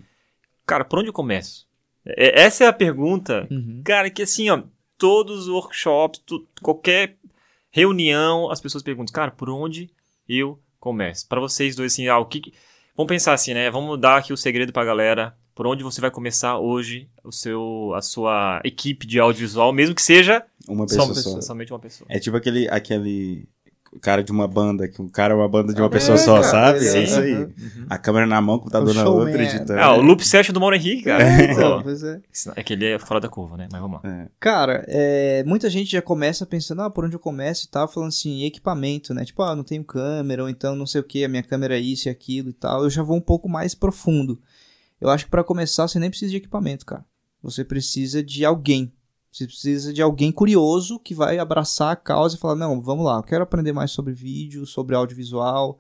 Cara, 0.66 0.84
por 0.86 0.98
onde 1.00 1.10
eu 1.10 1.14
começo? 1.14 1.68
É- 2.06 2.42
essa 2.44 2.64
é 2.64 2.68
a 2.68 2.74
pergunta 2.74 3.48
Uhum. 3.52 3.82
Cara, 3.84 4.10
que 4.10 4.22
assim, 4.24 4.50
ó, 4.50 4.64
todos 4.98 5.42
os 5.42 5.48
workshops, 5.50 6.22
tu- 6.26 6.48
qualquer 6.62 7.18
reunião, 7.72 8.50
as 8.52 8.60
pessoas 8.62 8.84
perguntam, 8.84 9.14
cara, 9.14 9.32
por 9.32 9.50
onde 9.50 9.90
eu 10.28 10.60
começo? 10.80 11.28
Pra 11.28 11.40
vocês 11.40 11.76
dois, 11.76 11.94
assim, 11.94 12.08
ah, 12.08 12.20
o 12.20 12.26
que. 12.26 12.40
que- 12.42 12.54
Vamos 12.96 13.10
pensar 13.10 13.34
assim, 13.34 13.54
né? 13.54 13.72
Vamos 13.72 14.00
dar 14.00 14.18
aqui 14.18 14.34
o 14.34 14.38
segredo 14.38 14.72
pra 14.74 14.84
galera. 14.86 15.36
Por 15.56 15.66
onde 15.68 15.84
você 15.84 16.00
vai 16.02 16.10
começar 16.12 16.58
hoje 16.60 17.10
o 17.24 17.32
seu, 17.32 17.94
a 17.96 18.02
sua 18.02 18.62
equipe 18.64 19.06
de 19.06 19.20
audiovisual, 19.20 19.72
mesmo 19.74 19.94
que 19.96 20.02
seja 20.02 20.44
Uma 20.68 20.88
só 20.88 21.08
pessoa 21.08 21.36
só. 21.36 21.42
somente 21.42 21.72
uma 21.74 21.80
pessoa. 21.80 22.08
É 22.10 22.20
tipo 22.20 22.36
aquele, 22.38 22.68
aquele 22.70 23.48
cara 24.00 24.24
de 24.24 24.32
uma 24.32 24.48
banda, 24.48 24.88
que 24.88 25.02
o 25.02 25.10
cara 25.10 25.34
é 25.34 25.36
uma 25.36 25.50
banda 25.50 25.74
de 25.74 25.82
uma 25.82 25.88
É, 25.88 25.90
pessoa 25.90 26.18
só, 26.18 26.36
cara, 26.42 26.44
sabe? 26.50 26.88
É 26.88 26.98
é- 26.98 27.04
isso 27.04 27.20
aí. 27.20 27.34
Uhum. 27.36 27.86
A 27.90 27.98
câmera 27.98 28.26
na 28.26 28.40
mão, 28.42 28.56
o 28.56 28.60
computador 28.60 28.92
O 28.92 28.94
na 28.94 29.10
outra, 29.10 29.42
é. 29.42 29.46
editando. 29.46 29.80
Ah, 29.80 29.94
o 29.96 30.02
loop 30.02 30.26
session 30.26 30.54
do 30.54 30.60
Mauro 30.60 30.76
Henrique, 30.76 31.04
cara. 31.04 31.24
Então, 31.44 31.78
Pô, 31.80 31.84
pois 31.84 32.04
é. 32.04 32.22
é 32.56 32.64
que 32.64 32.74
ele 32.74 32.86
é 32.86 33.00
fora 33.00 33.20
da 33.20 33.28
curva, 33.28 33.58
né? 33.58 33.68
Mas 33.72 33.82
vamos 33.82 34.00
lá. 34.04 34.10
É. 34.10 34.28
Cara, 34.40 34.86
é, 34.88 35.44
muita 35.46 35.70
gente 35.70 35.92
já 35.92 36.02
começa 36.02 36.46
pensando, 36.46 36.82
ah, 36.84 36.90
por 36.90 37.04
onde 37.06 37.16
eu 37.16 37.20
começo 37.20 37.66
e 37.66 37.70
tal, 37.70 37.88
falando 37.88 38.10
assim, 38.10 38.44
equipamento, 38.46 39.14
né? 39.14 39.26
Tipo, 39.26 39.44
ah, 39.44 39.56
não 39.56 39.64
tenho 39.64 39.84
câmera, 39.84 40.44
ou 40.44 40.50
então 40.50 40.76
não 40.76 40.86
sei 40.86 41.02
o 41.02 41.04
que, 41.04 41.26
a 41.26 41.28
minha 41.30 41.44
câmera 41.44 41.76
é 41.78 41.80
isso 41.80 42.08
e 42.08 42.10
aquilo 42.10 42.50
e 42.50 42.54
tal. 42.54 42.84
Eu 42.84 42.90
já 42.90 43.04
vou 43.04 43.18
um 43.18 43.22
pouco 43.22 43.50
mais 43.50 43.76
profundo. 43.76 44.40
Eu 45.00 45.10
acho 45.10 45.26
que 45.26 45.32
pra 45.32 45.44
começar 45.44 45.88
você 45.88 46.00
nem 46.00 46.10
precisa 46.10 46.32
de 46.32 46.38
equipamento, 46.38 46.86
cara. 46.86 47.04
Você 47.44 47.66
precisa 47.66 48.24
de 48.24 48.46
alguém. 48.46 48.94
Você 49.32 49.46
precisa 49.46 49.94
de 49.94 50.02
alguém 50.02 50.32
curioso 50.32 51.00
que 51.00 51.16
vai 51.16 51.40
abraçar 51.40 51.94
a 51.94 51.96
causa 51.96 52.36
e 52.36 52.40
falar, 52.40 52.56
não, 52.56 52.82
vamos 52.82 53.06
lá, 53.06 53.18
eu 53.18 53.24
quero 53.24 53.44
aprender 53.44 53.72
mais 53.72 53.92
sobre 53.92 54.14
vídeo, 54.14 54.66
sobre 54.66 54.94
audiovisual, 54.96 55.80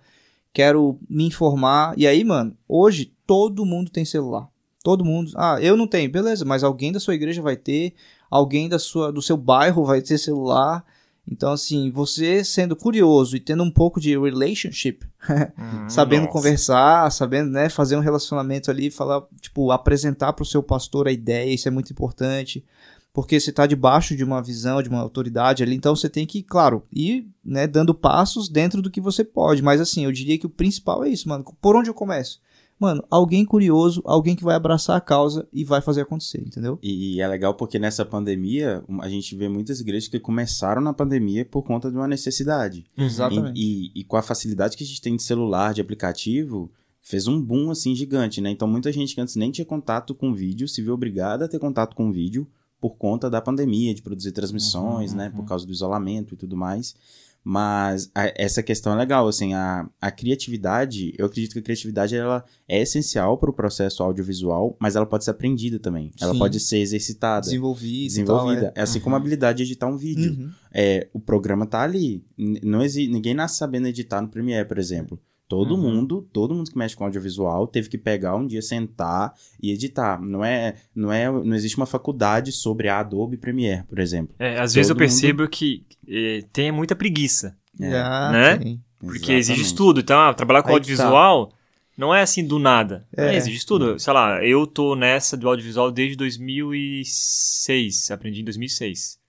quero 0.53 0.97
me 1.09 1.25
informar. 1.25 1.93
E 1.97 2.07
aí, 2.07 2.23
mano, 2.23 2.55
hoje 2.67 3.13
todo 3.27 3.65
mundo 3.65 3.91
tem 3.91 4.05
celular. 4.05 4.47
Todo 4.83 5.05
mundo. 5.05 5.31
Ah, 5.35 5.57
eu 5.61 5.75
não 5.77 5.85
tenho, 5.85 6.09
beleza, 6.09 6.43
mas 6.45 6.63
alguém 6.63 6.91
da 6.91 6.99
sua 6.99 7.13
igreja 7.13 7.41
vai 7.41 7.55
ter, 7.55 7.93
alguém 8.29 8.67
da 8.69 8.79
sua, 8.79 9.11
do 9.11 9.21
seu 9.21 9.35
bairro 9.37 9.83
vai 9.85 10.01
ter 10.01 10.17
celular. 10.17 10.83
Então, 11.29 11.51
assim, 11.51 11.91
você 11.91 12.43
sendo 12.43 12.75
curioso 12.75 13.35
e 13.35 13.39
tendo 13.39 13.63
um 13.63 13.69
pouco 13.69 13.99
de 13.99 14.17
relationship, 14.17 15.05
Hum, 15.29 15.87
sabendo 15.87 16.21
nossa. 16.23 16.33
conversar, 16.33 17.11
sabendo, 17.11 17.51
né, 17.51 17.69
fazer 17.69 17.95
um 17.95 17.99
relacionamento 17.99 18.71
ali, 18.71 18.89
falar, 18.89 19.21
tipo, 19.39 19.71
apresentar 19.71 20.33
pro 20.33 20.43
seu 20.43 20.63
pastor 20.63 21.07
a 21.07 21.11
ideia, 21.11 21.53
isso 21.53 21.67
é 21.67 21.71
muito 21.71 21.91
importante. 21.91 22.65
Porque 23.13 23.39
você 23.39 23.51
tá 23.51 23.65
debaixo 23.67 24.15
de 24.15 24.23
uma 24.23 24.41
visão, 24.41 24.81
de 24.81 24.87
uma 24.89 24.99
autoridade 25.01 25.61
ali, 25.63 25.75
então 25.75 25.95
você 25.95 26.07
tem 26.09 26.25
que, 26.25 26.41
claro, 26.41 26.83
ir, 26.93 27.27
né, 27.43 27.67
dando 27.67 27.93
passos 27.93 28.47
dentro 28.47 28.81
do 28.81 28.89
que 28.89 29.01
você 29.01 29.23
pode. 29.23 29.61
Mas 29.61 29.81
assim, 29.81 30.05
eu 30.05 30.11
diria 30.11 30.37
que 30.37 30.45
o 30.45 30.49
principal 30.49 31.03
é 31.03 31.09
isso, 31.09 31.27
mano. 31.27 31.43
Por 31.61 31.75
onde 31.75 31.89
eu 31.89 31.93
começo? 31.93 32.39
Mano, 32.79 33.03
alguém 33.11 33.45
curioso, 33.45 34.01
alguém 34.05 34.35
que 34.35 34.43
vai 34.43 34.55
abraçar 34.55 34.95
a 34.97 35.01
causa 35.01 35.47
e 35.53 35.63
vai 35.63 35.81
fazer 35.81 36.01
acontecer, 36.01 36.39
entendeu? 36.41 36.79
E 36.81 37.21
é 37.21 37.27
legal 37.27 37.53
porque 37.53 37.77
nessa 37.77 38.03
pandemia, 38.03 38.83
a 39.01 39.09
gente 39.09 39.35
vê 39.35 39.47
muitas 39.47 39.79
igrejas 39.81 40.07
que 40.09 40.19
começaram 40.19 40.81
na 40.81 40.91
pandemia 40.93 41.45
por 41.45 41.61
conta 41.63 41.91
de 41.91 41.97
uma 41.97 42.07
necessidade. 42.07 42.85
Exatamente. 42.97 43.59
E, 43.59 43.87
e- 43.87 43.91
e 43.99 44.03
com 44.03 44.17
a 44.17 44.21
facilidade 44.23 44.75
que 44.75 44.83
a 44.83 44.87
gente 44.87 44.99
tem 45.01 45.15
de 45.15 45.21
celular, 45.21 45.73
de 45.75 45.81
aplicativo, 45.81 46.71
fez 47.03 47.27
um 47.27 47.39
boom 47.39 47.69
assim 47.69 47.93
gigante, 47.93 48.41
né? 48.41 48.49
Então 48.49 48.67
muita 48.67 48.91
gente 48.91 49.13
que 49.13 49.21
antes 49.21 49.35
nem 49.35 49.51
tinha 49.51 49.65
contato 49.65 50.15
com 50.15 50.33
vídeo 50.33 50.67
se 50.67 50.81
viu 50.81 50.93
obrigada 50.93 51.45
a 51.45 51.47
ter 51.47 51.59
contato 51.59 51.95
com 51.95 52.11
vídeo 52.11 52.47
por 52.81 52.97
conta 52.97 53.29
da 53.29 53.39
pandemia, 53.39 53.93
de 53.93 54.01
produzir 54.01 54.31
transmissões, 54.33 55.11
Uhum, 55.11 55.17
né? 55.17 55.27
uhum. 55.27 55.35
Por 55.35 55.45
causa 55.45 55.65
do 55.65 55.71
isolamento 55.71 56.33
e 56.33 56.37
tudo 56.37 56.57
mais. 56.57 56.95
Mas 57.43 58.11
a- 58.13 58.31
essa 58.35 58.61
questão 58.61 58.93
é 58.93 58.95
legal, 58.95 59.27
assim, 59.27 59.53
a, 59.55 59.89
a 59.99 60.11
criatividade, 60.11 61.11
eu 61.17 61.25
acredito 61.25 61.53
que 61.53 61.59
a 61.59 61.61
criatividade 61.61 62.15
ela 62.15 62.43
é 62.67 62.81
essencial 62.81 63.35
para 63.37 63.49
o 63.49 63.53
processo 63.53 64.03
audiovisual, 64.03 64.75
mas 64.79 64.95
ela 64.95 65.07
pode 65.07 65.23
ser 65.23 65.31
aprendida 65.31 65.79
também. 65.79 66.11
Ela 66.21 66.33
Sim. 66.33 66.39
pode 66.39 66.59
ser 66.59 66.77
exercitada, 66.79 67.41
desenvolvida. 67.41 68.19
E 68.19 68.23
tal, 68.25 68.51
é 68.75 68.81
assim 68.81 68.99
Uhum. 68.99 69.03
como 69.05 69.15
a 69.15 69.19
habilidade 69.19 69.57
de 69.57 69.63
editar 69.63 69.87
um 69.87 69.95
é. 69.95 69.97
vídeo 69.97 70.31
Uhum. 70.33 70.51
é, 70.71 71.07
o 71.13 71.19
programa 71.19 71.65
tá 71.65 71.81
ali. 71.81 72.23
Não 72.37 72.83
exi 72.83 73.07
ninguém 73.07 73.33
nasce 73.33 73.57
sabendo 73.57 73.87
editar 73.87 74.21
no 74.21 74.27
Premiere, 74.27 74.67
por 74.67 74.77
exemplo. 74.77 75.19
Todo 75.51 75.75
Uhum. 75.75 75.81
mundo, 75.81 76.21
todo 76.31 76.55
mundo 76.55 76.71
que 76.71 76.77
mexe 76.77 76.95
com 76.95 77.03
audiovisual 77.03 77.67
teve 77.67 77.89
que 77.89 77.97
pegar 77.97 78.37
um 78.37 78.47
dia, 78.47 78.61
sentar 78.61 79.33
e 79.61 79.69
editar. 79.73 80.17
Não 80.21 80.45
é, 80.45 80.75
não 80.95 81.11
é, 81.11 81.29
não 81.29 81.53
existe 81.53 81.75
uma 81.75 81.85
faculdade 81.85 82.53
sobre 82.53 82.87
a 82.87 82.99
Adobe 82.99 83.35
Premiere, 83.35 83.83
por 83.83 83.99
exemplo. 83.99 84.33
É, 84.39 84.57
às 84.61 84.73
vezes 84.73 84.89
eu 84.89 84.95
Todo 84.95 85.01
mundo- 85.03 85.09
percebo 85.11 85.47
que 85.49 85.85
eh, 86.07 86.45
tem 86.53 86.71
muita 86.71 86.95
preguiça. 86.95 87.57
É, 87.81 87.97
Ah, 87.99 88.31
né? 88.31 88.57
tem. 88.57 88.81
Porque 88.97 89.33
exige 89.33 89.35
exatamente. 89.59 89.65
estudo. 89.65 89.99
Então, 89.99 90.19
ah, 90.21 90.33
trabalhar 90.33 90.61
com 90.63 90.69
Aí 90.69 90.75
tá. 90.75 90.77
audiovisual 90.79 91.51
não 91.97 92.15
é 92.15 92.21
assim 92.21 92.47
do 92.47 92.57
nada. 92.57 93.05
É. 93.17 93.33
É, 93.33 93.35
exige 93.35 93.57
estudo. 93.57 93.99
Sei 93.99 94.13
lá, 94.13 94.41
eu 94.45 94.65
tô 94.65 94.95
nessa 94.95 95.35
do 95.35 95.49
audiovisual 95.49 95.91
desde 95.91 96.15
2006. 96.15 98.09
Aprendi 98.09 98.39
em 98.39 98.45
2006. 98.45 99.19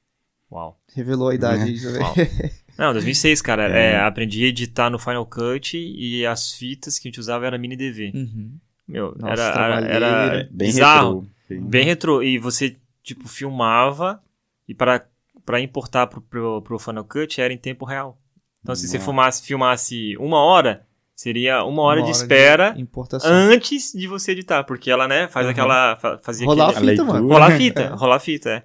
Uau. 0.52 0.78
Revelou 0.94 1.30
a 1.30 1.34
idade. 1.34 1.74
É. 1.84 1.98
Uau. 1.98 2.14
Não, 2.78 2.92
2006, 2.92 3.42
cara. 3.42 3.68
É. 3.68 3.92
É, 3.92 4.00
aprendi 4.00 4.44
a 4.44 4.48
editar 4.48 4.90
no 4.90 4.98
Final 4.98 5.26
Cut 5.26 5.76
e 5.76 6.24
as 6.26 6.52
fitas 6.52 6.98
que 6.98 7.06
a 7.06 7.10
gente 7.10 7.20
usava 7.20 7.46
era 7.46 7.58
mini 7.58 7.76
DV. 7.76 8.12
Uhum. 8.14 8.52
Meu, 8.88 9.14
Nossa, 9.18 9.42
era, 9.42 9.80
era, 9.80 10.06
era 10.06 10.48
Bem 10.50 10.68
bizarro. 10.68 11.20
retrô. 11.20 11.26
Bem- 11.48 11.60
Bem 11.70 11.84
retrô. 11.84 12.22
E 12.22 12.38
você, 12.38 12.76
tipo, 13.02 13.28
filmava 13.28 14.20
e 14.68 14.74
para 14.74 15.04
para 15.44 15.60
importar 15.60 16.06
pro, 16.06 16.20
pro, 16.20 16.62
pro 16.62 16.78
Final 16.78 17.04
Cut 17.04 17.40
era 17.40 17.52
em 17.52 17.58
tempo 17.58 17.84
real. 17.84 18.16
Então, 18.62 18.76
se 18.76 18.86
você 18.86 18.96
filmasse, 19.00 19.42
filmasse 19.44 20.16
uma 20.16 20.38
hora, 20.38 20.86
seria 21.16 21.64
uma 21.64 21.82
hora 21.82 21.98
Uma 21.98 22.06
de 22.06 22.12
espera 22.12 22.72
importação. 22.78 23.28
antes 23.28 23.92
de 23.92 24.06
você 24.06 24.30
editar, 24.30 24.62
porque 24.62 24.88
ela, 24.88 25.08
né, 25.08 25.26
faz 25.26 25.46
Uhum. 25.46 25.50
aquela. 25.50 25.96
fa- 25.96 26.16
Fazia 26.22 26.46
Rolar 26.46 26.66
a 26.66 26.70
aquele- 26.70 26.90
A 26.92 26.94
fita, 26.94 27.04
mano. 27.04 27.26
rolar 27.26 27.46
a 27.52 27.56
fita, 27.56 27.80
É. 27.82 27.86
rolar 27.88 28.16
a 28.16 28.20
fita, 28.20 28.50
é. 28.50 28.62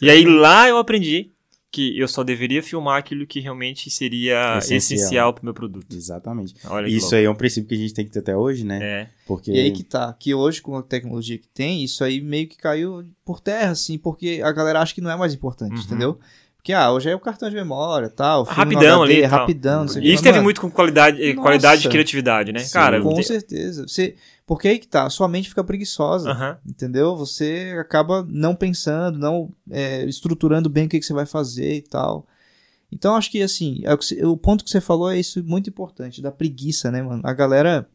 E 0.00 0.08
aí 0.08 0.24
lá 0.24 0.68
eu 0.68 0.78
aprendi 0.78 1.30
que 1.72 1.96
eu 1.98 2.08
só 2.08 2.24
deveria 2.24 2.62
filmar 2.62 2.98
aquilo 2.98 3.26
que 3.26 3.38
realmente 3.38 3.88
seria 3.90 4.58
Essencial. 4.58 4.78
essencial, 4.98 5.34
pro 5.34 5.44
meu 5.44 5.54
produto. 5.54 5.94
Exatamente. 5.94 6.54
Olha 6.66 6.88
Isso 6.88 7.02
louco. 7.02 7.14
aí 7.16 7.24
é 7.24 7.30
um 7.30 7.34
princípio 7.34 7.68
que 7.68 7.74
a 7.76 7.78
gente 7.78 7.94
tem 7.94 8.04
que 8.04 8.10
ter 8.10 8.18
até 8.18 8.36
hoje, 8.36 8.64
né? 8.64 8.78
É. 8.82 9.08
Porque 9.26 9.52
E 9.52 9.58
aí 9.60 9.70
que 9.70 9.84
tá, 9.84 10.12
que 10.12 10.34
hoje 10.34 10.60
com 10.60 10.76
a 10.76 10.82
tecnologia 10.82 11.38
que 11.38 11.46
tem, 11.48 11.84
isso 11.84 12.02
aí 12.02 12.20
meio 12.20 12.48
que 12.48 12.56
caiu 12.56 13.04
por 13.24 13.38
terra, 13.40 13.70
assim, 13.70 13.96
porque 13.96 14.40
a 14.42 14.50
galera 14.50 14.80
acha 14.80 14.92
que 14.94 15.00
não 15.00 15.10
é 15.10 15.16
mais 15.16 15.32
importante, 15.32 15.74
Uhum. 15.76 15.80
entendeu? 15.84 16.18
Porque, 16.60 16.74
ah, 16.74 16.92
hoje 16.92 17.08
é 17.08 17.14
o 17.16 17.18
cartão 17.20 17.48
de 17.48 17.56
memória, 17.56 18.10
tal, 18.10 18.42
Rapidão 18.42 19.02
HD, 19.02 19.14
ali 19.14 19.24
e 19.24 19.28
tal. 19.28 19.38
rapidão, 19.40 19.80
não 19.80 19.88
sei 19.88 20.02
o 20.02 20.04
E 20.04 20.08
que. 20.08 20.12
isso 20.12 20.22
teve 20.22 20.40
muito 20.40 20.60
com 20.60 20.70
qualidade, 20.70 21.18
Nossa. 21.18 21.40
qualidade 21.40 21.80
de 21.80 21.88
criatividade, 21.88 22.52
né? 22.52 22.58
Sim. 22.60 22.72
Cara, 22.74 23.00
Com 23.00 23.22
certeza. 23.22 23.88
Você, 23.88 24.14
porque 24.46 24.68
aí 24.68 24.78
que 24.78 24.86
tá, 24.86 25.08
sua 25.08 25.26
mente 25.26 25.48
fica 25.48 25.64
preguiçosa, 25.64 26.30
Aham. 26.30 26.58
entendeu? 26.68 27.16
Você 27.16 27.74
acaba 27.80 28.22
não 28.28 28.54
pensando, 28.54 29.18
não 29.18 29.50
é, 29.70 30.04
estruturando 30.04 30.68
bem 30.68 30.84
o 30.84 30.88
que, 30.90 31.00
que 31.00 31.06
você 31.06 31.14
vai 31.14 31.24
fazer 31.24 31.76
e 31.76 31.82
tal. 31.82 32.26
Então, 32.92 33.16
acho 33.16 33.30
que, 33.30 33.40
assim, 33.40 33.80
é 33.84 34.26
o 34.26 34.36
ponto 34.36 34.62
que 34.62 34.70
você 34.70 34.82
falou 34.82 35.10
é 35.10 35.18
isso 35.18 35.42
muito 35.42 35.70
importante, 35.70 36.20
da 36.20 36.30
preguiça, 36.30 36.90
né, 36.90 37.00
mano? 37.00 37.22
A 37.24 37.32
galera 37.32 37.88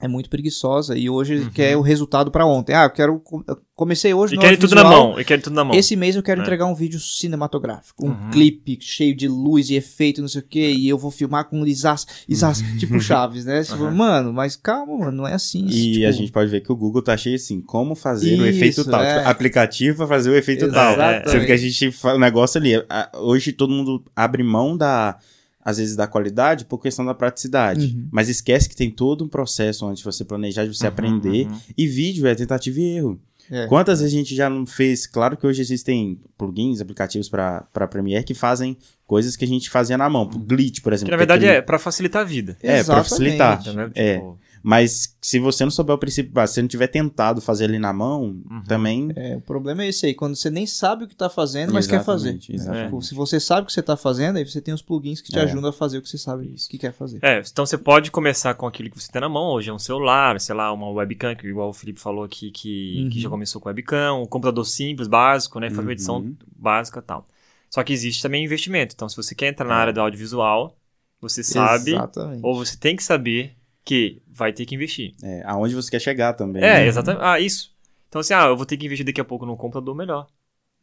é 0.00 0.08
muito 0.08 0.30
preguiçosa 0.30 0.96
e 0.96 1.08
hoje 1.10 1.36
Uhum. 1.36 1.50
quer 1.50 1.76
o 1.76 1.80
resultado 1.82 2.30
pra 2.30 2.46
ontem. 2.46 2.74
Ah, 2.74 2.84
eu 2.84 2.90
quero. 2.90 3.22
eu 3.46 3.58
comecei 3.74 4.12
hoje 4.12 4.34
E 4.34 4.36
no 4.36 4.42
querem 4.42 4.58
tudo 4.58 4.74
na 4.74 4.84
mão. 4.84 5.18
E 5.20 5.24
querem 5.24 5.42
tudo 5.42 5.54
na 5.54 5.64
mão. 5.64 5.74
Esse 5.76 5.94
mês 5.96 6.14
eu 6.16 6.22
quero 6.22 6.40
É. 6.40 6.42
entregar 6.44 6.66
um 6.66 6.74
vídeo 6.74 6.98
cinematográfico, 7.00 8.04
um 8.06 8.10
Uhum. 8.10 8.30
clipe 8.30 8.78
cheio 8.80 9.14
de 9.16 9.28
luz 9.28 9.70
e 9.70 9.74
efeito, 9.74 10.20
não 10.20 10.28
sei 10.28 10.40
o 10.40 10.44
que, 10.44 10.70
e 10.70 10.88
eu 10.88 10.98
vou 10.98 11.10
filmar 11.10 11.44
com 11.48 11.64
isas, 11.66 12.06
isas 12.28 12.62
tipo 12.78 12.98
Chaves, 13.00 13.44
né? 13.44 13.62
Uhum. 13.72 13.90
Mano, 13.90 14.32
mas 14.32 14.56
calma, 14.56 14.96
mano, 14.98 15.12
não 15.12 15.26
é 15.26 15.32
assim. 15.34 15.66
E 15.66 15.92
tipo, 15.94 16.06
a 16.06 16.12
gente 16.12 16.32
pode 16.32 16.50
ver 16.50 16.60
que 16.60 16.72
o 16.72 16.76
Google 16.76 17.02
tá 17.02 17.16
cheio 17.16 17.36
assim, 17.36 17.60
como 17.60 17.94
fazer 17.94 18.32
o 18.40 18.46
Isso, 18.46 18.56
efeito 18.56 18.84
tal. 18.84 19.02
é. 19.02 19.24
Aplicativo 19.24 19.98
pra 19.98 20.06
fazer 20.06 20.30
o 20.30 20.34
efeito 20.36 20.70
tal. 20.70 20.92
Exatamente. 20.94 21.30
Sendo 21.30 21.46
que 21.46 21.52
a 21.52 21.56
gente 21.56 21.90
faz 21.92 22.16
o 22.16 22.20
negócio 22.20 22.58
ali. 22.60 22.72
Hoje 23.16 23.52
todo 23.52 23.70
mundo 23.72 24.04
abre 24.14 24.42
mão 24.42 24.76
da. 24.76 25.16
Às 25.62 25.76
vezes 25.78 25.94
da 25.94 26.06
qualidade 26.06 26.64
por 26.64 26.78
questão 26.78 27.04
da 27.04 27.14
praticidade. 27.14 27.94
Uhum. 27.94 28.08
Mas 28.10 28.28
esquece 28.28 28.68
que 28.68 28.74
tem 28.74 28.90
todo 28.90 29.24
um 29.24 29.28
processo 29.28 29.86
antes 29.86 29.98
de 29.98 30.04
você 30.04 30.24
planejar, 30.24 30.64
de 30.64 30.74
você 30.74 30.84
Uhum, 30.86 30.88
aprender. 30.92 31.46
uhum. 31.46 31.58
E 31.76 31.86
vídeo 31.86 32.26
é 32.26 32.34
tentativa 32.34 32.80
e 32.80 32.96
erro. 32.96 33.20
É. 33.50 33.66
Quantas 33.66 34.00
vezes 34.00 34.14
a 34.14 34.16
gente 34.16 34.34
já 34.34 34.48
não 34.48 34.64
fez? 34.64 35.06
Claro 35.06 35.36
que 35.36 35.44
hoje 35.46 35.60
existem 35.60 36.18
plugins, 36.38 36.80
aplicativos 36.80 37.28
para 37.28 37.62
Premiere 37.90 38.24
que 38.24 38.32
fazem 38.32 38.76
coisas 39.06 39.34
que 39.34 39.44
a 39.44 39.48
gente 39.48 39.68
fazia 39.68 39.98
na 39.98 40.08
mão. 40.08 40.24
Glitch, 40.28 40.80
por 40.80 40.92
exemplo. 40.92 41.06
Que 41.06 41.10
na 41.10 41.16
é 41.16 41.18
verdade 41.18 41.46
é 41.46 41.60
pra 41.60 41.78
facilitar 41.78 42.22
a 42.22 42.24
vida. 42.24 42.56
É, 42.62 42.78
Exatamente. 42.78 43.08
facilitar. 43.10 43.60
Entendeu? 43.60 43.90
É. 43.96 44.22
Mas 44.62 45.16
se 45.20 45.38
você 45.38 45.64
não 45.64 45.70
souber 45.70 45.94
o 45.94 45.98
princípio 45.98 46.30
básico, 46.32 46.48
se 46.50 46.54
você 46.56 46.62
não 46.62 46.68
tiver 46.68 46.86
tentado 46.88 47.40
fazer 47.40 47.64
ali 47.64 47.78
na 47.78 47.92
mão, 47.92 48.40
Uhum. 48.50 48.62
também. 48.66 49.10
É, 49.16 49.36
o 49.36 49.40
problema 49.40 49.82
é 49.84 49.88
esse 49.88 50.06
aí, 50.06 50.14
quando 50.14 50.36
você 50.36 50.50
nem 50.50 50.66
sabe 50.66 51.04
o 51.04 51.08
que 51.08 51.14
tá 51.16 51.30
fazendo, 51.30 51.72
mas 51.72 51.86
quer 51.86 52.04
fazer. 52.04 52.30
Exatamente, 52.30 52.54
exatamente. 52.54 52.84
Tipo, 52.86 53.02
se 53.02 53.14
você 53.14 53.40
sabe 53.40 53.62
o 53.62 53.66
que 53.66 53.72
você 53.72 53.82
tá 53.82 53.96
fazendo, 53.96 54.36
aí 54.36 54.44
você 54.46 54.60
tem 54.60 54.74
os 54.74 54.82
plugins 54.82 55.20
que 55.20 55.30
te 55.32 55.38
É. 55.38 55.42
ajudam 55.44 55.70
a 55.70 55.72
fazer 55.72 55.98
o 55.98 56.02
que 56.02 56.08
você 56.08 56.18
sabe 56.18 56.54
que 56.68 56.78
quer 56.78 56.92
fazer. 56.92 57.18
É, 57.22 57.40
então 57.40 57.64
você 57.64 57.78
pode 57.78 58.10
começar 58.10 58.54
com 58.54 58.66
aquilo 58.66 58.90
que 58.90 59.00
você 59.00 59.10
tem 59.10 59.20
na 59.20 59.28
mão. 59.28 59.52
Hoje 59.52 59.70
é 59.70 59.72
um 59.72 59.78
celular, 59.78 60.38
sei 60.40 60.54
lá, 60.54 60.72
uma 60.72 60.90
webcam, 60.90 61.34
que 61.34 61.46
igual 61.46 61.70
o 61.70 61.72
Felipe 61.72 62.00
falou 62.00 62.24
aqui, 62.24 62.50
que, 62.50 63.02
Uhum. 63.04 63.10
que 63.10 63.20
já 63.20 63.28
começou 63.30 63.60
com 63.60 63.68
webcam, 63.68 64.22
um 64.22 64.26
computador 64.26 64.64
simples, 64.66 65.08
básico, 65.08 65.58
né? 65.58 65.70
Fazer 65.70 65.82
uma 65.82 65.92
edição 65.92 66.16
Uhum. 66.18 66.36
básica 66.56 66.98
e 67.00 67.02
tal. 67.02 67.24
Só 67.70 67.82
que 67.84 67.92
existe 67.92 68.20
também 68.22 68.44
investimento. 68.44 68.94
Então, 68.94 69.08
se 69.08 69.16
você 69.16 69.34
quer 69.34 69.46
entrar 69.48 69.64
na 69.66 69.74
área 69.76 69.92
do 69.92 70.00
audiovisual, 70.00 70.76
você 71.20 71.42
sabe, 71.42 71.92
Exatamente. 71.92 72.40
ou 72.42 72.54
você 72.56 72.76
tem 72.76 72.96
que 72.96 73.02
saber 73.04 73.54
que 73.84 74.22
vai 74.28 74.52
ter 74.52 74.66
que 74.66 74.74
investir. 74.74 75.14
É, 75.22 75.42
aonde 75.46 75.74
você 75.74 75.90
quer 75.90 76.00
chegar 76.00 76.34
também. 76.34 76.62
É, 76.62 76.74
né? 76.80 76.86
exatamente. 76.86 77.22
Ah, 77.24 77.40
isso. 77.40 77.70
Então, 78.08 78.20
assim, 78.20 78.34
ah, 78.34 78.46
eu 78.46 78.56
vou 78.56 78.66
ter 78.66 78.76
que 78.76 78.86
investir 78.86 79.06
daqui 79.06 79.20
a 79.20 79.24
pouco 79.24 79.46
num 79.46 79.56
computador 79.56 79.94
melhor, 79.94 80.26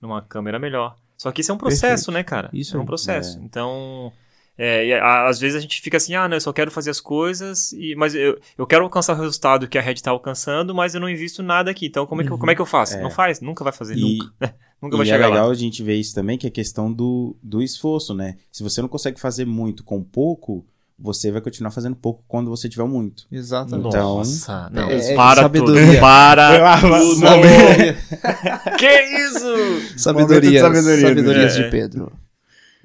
numa 0.01 0.21
câmera 0.21 0.57
melhor. 0.59 0.95
Só 1.17 1.31
que 1.31 1.41
isso 1.41 1.51
é 1.51 1.55
um 1.55 1.57
processo, 1.57 2.05
Perfeito. 2.05 2.11
né, 2.11 2.23
cara? 2.23 2.49
Isso 2.53 2.77
é 2.77 2.79
um 2.79 2.85
processo. 2.85 3.37
É. 3.39 3.41
Então, 3.43 4.11
é, 4.57 4.99
a- 4.99 5.27
às 5.27 5.39
vezes 5.39 5.55
a 5.57 5.59
gente 5.59 5.81
fica 5.81 5.97
assim, 5.97 6.15
ah, 6.15 6.27
não, 6.27 6.37
eu 6.37 6.41
só 6.41 6.53
quero 6.53 6.71
fazer 6.71 6.89
as 6.89 6.99
coisas, 7.01 7.71
e, 7.73 7.95
mas 7.95 8.13
eu, 8.15 8.39
eu 8.57 8.65
quero 8.67 8.83
alcançar 8.83 9.13
o 9.13 9.19
resultado 9.21 9.67
que 9.67 9.77
a 9.77 9.81
Red 9.81 9.95
tá 9.95 10.11
alcançando, 10.11 10.73
mas 10.73 10.93
eu 10.95 11.01
não 11.01 11.09
invisto 11.09 11.41
nada 11.43 11.69
aqui. 11.71 11.87
Então, 11.87 12.05
como 12.05 12.21
é 12.21 12.25
que, 12.25 12.31
eu, 12.31 12.37
como 12.37 12.51
é 12.51 12.55
que 12.55 12.61
eu 12.61 12.65
faço? 12.65 12.97
É. 12.97 13.01
Não 13.01 13.11
faz, 13.11 13.41
nunca 13.41 13.63
vai 13.63 13.73
fazer, 13.73 13.95
E, 13.97 14.17
nunca. 14.19 14.33
Nunca 14.79 14.95
e 14.95 14.97
vai 14.99 15.07
é 15.07 15.09
chegar 15.11 15.27
legal 15.29 15.47
lá. 15.47 15.51
a 15.51 15.55
gente 15.55 15.81
ver 15.81 15.95
isso 15.95 16.13
também, 16.13 16.37
que 16.37 16.45
é 16.45 16.49
a 16.49 16.53
questão 16.53 16.93
do, 16.93 17.35
do 17.41 17.63
esforço, 17.63 18.13
né? 18.13 18.37
Se 18.51 18.61
você 18.61 18.79
não 18.79 18.87
consegue 18.87 19.19
fazer 19.19 19.43
muito 19.43 19.83
com 19.83 20.03
pouco, 20.03 20.63
você 20.99 21.31
vai 21.31 21.41
continuar 21.41 21.71
fazendo 21.71 21.95
pouco 21.95 22.23
quando 22.27 22.49
você 22.49 22.67
tiver 22.67 22.85
muito. 22.85 23.25
Exatamente. 23.31 23.87
Então- 23.87 24.17
Nossa, 24.17 24.69
não, 24.71 24.89
É, 24.89 25.11
é 25.13 25.15
para 25.15 25.41
sabedoria. 25.43 25.85
tudo, 25.87 25.99
para 25.99 26.81
tudo. 26.81 27.15
Sabedoria, 27.19 27.97
que 28.77 29.01
isso? 29.25 29.97
sabedoria, 29.99 30.61
sabedoria 30.61 30.97
do 30.97 31.07
sabedorias 31.07 31.55
de 31.55 31.63
Pedro. 31.69 32.11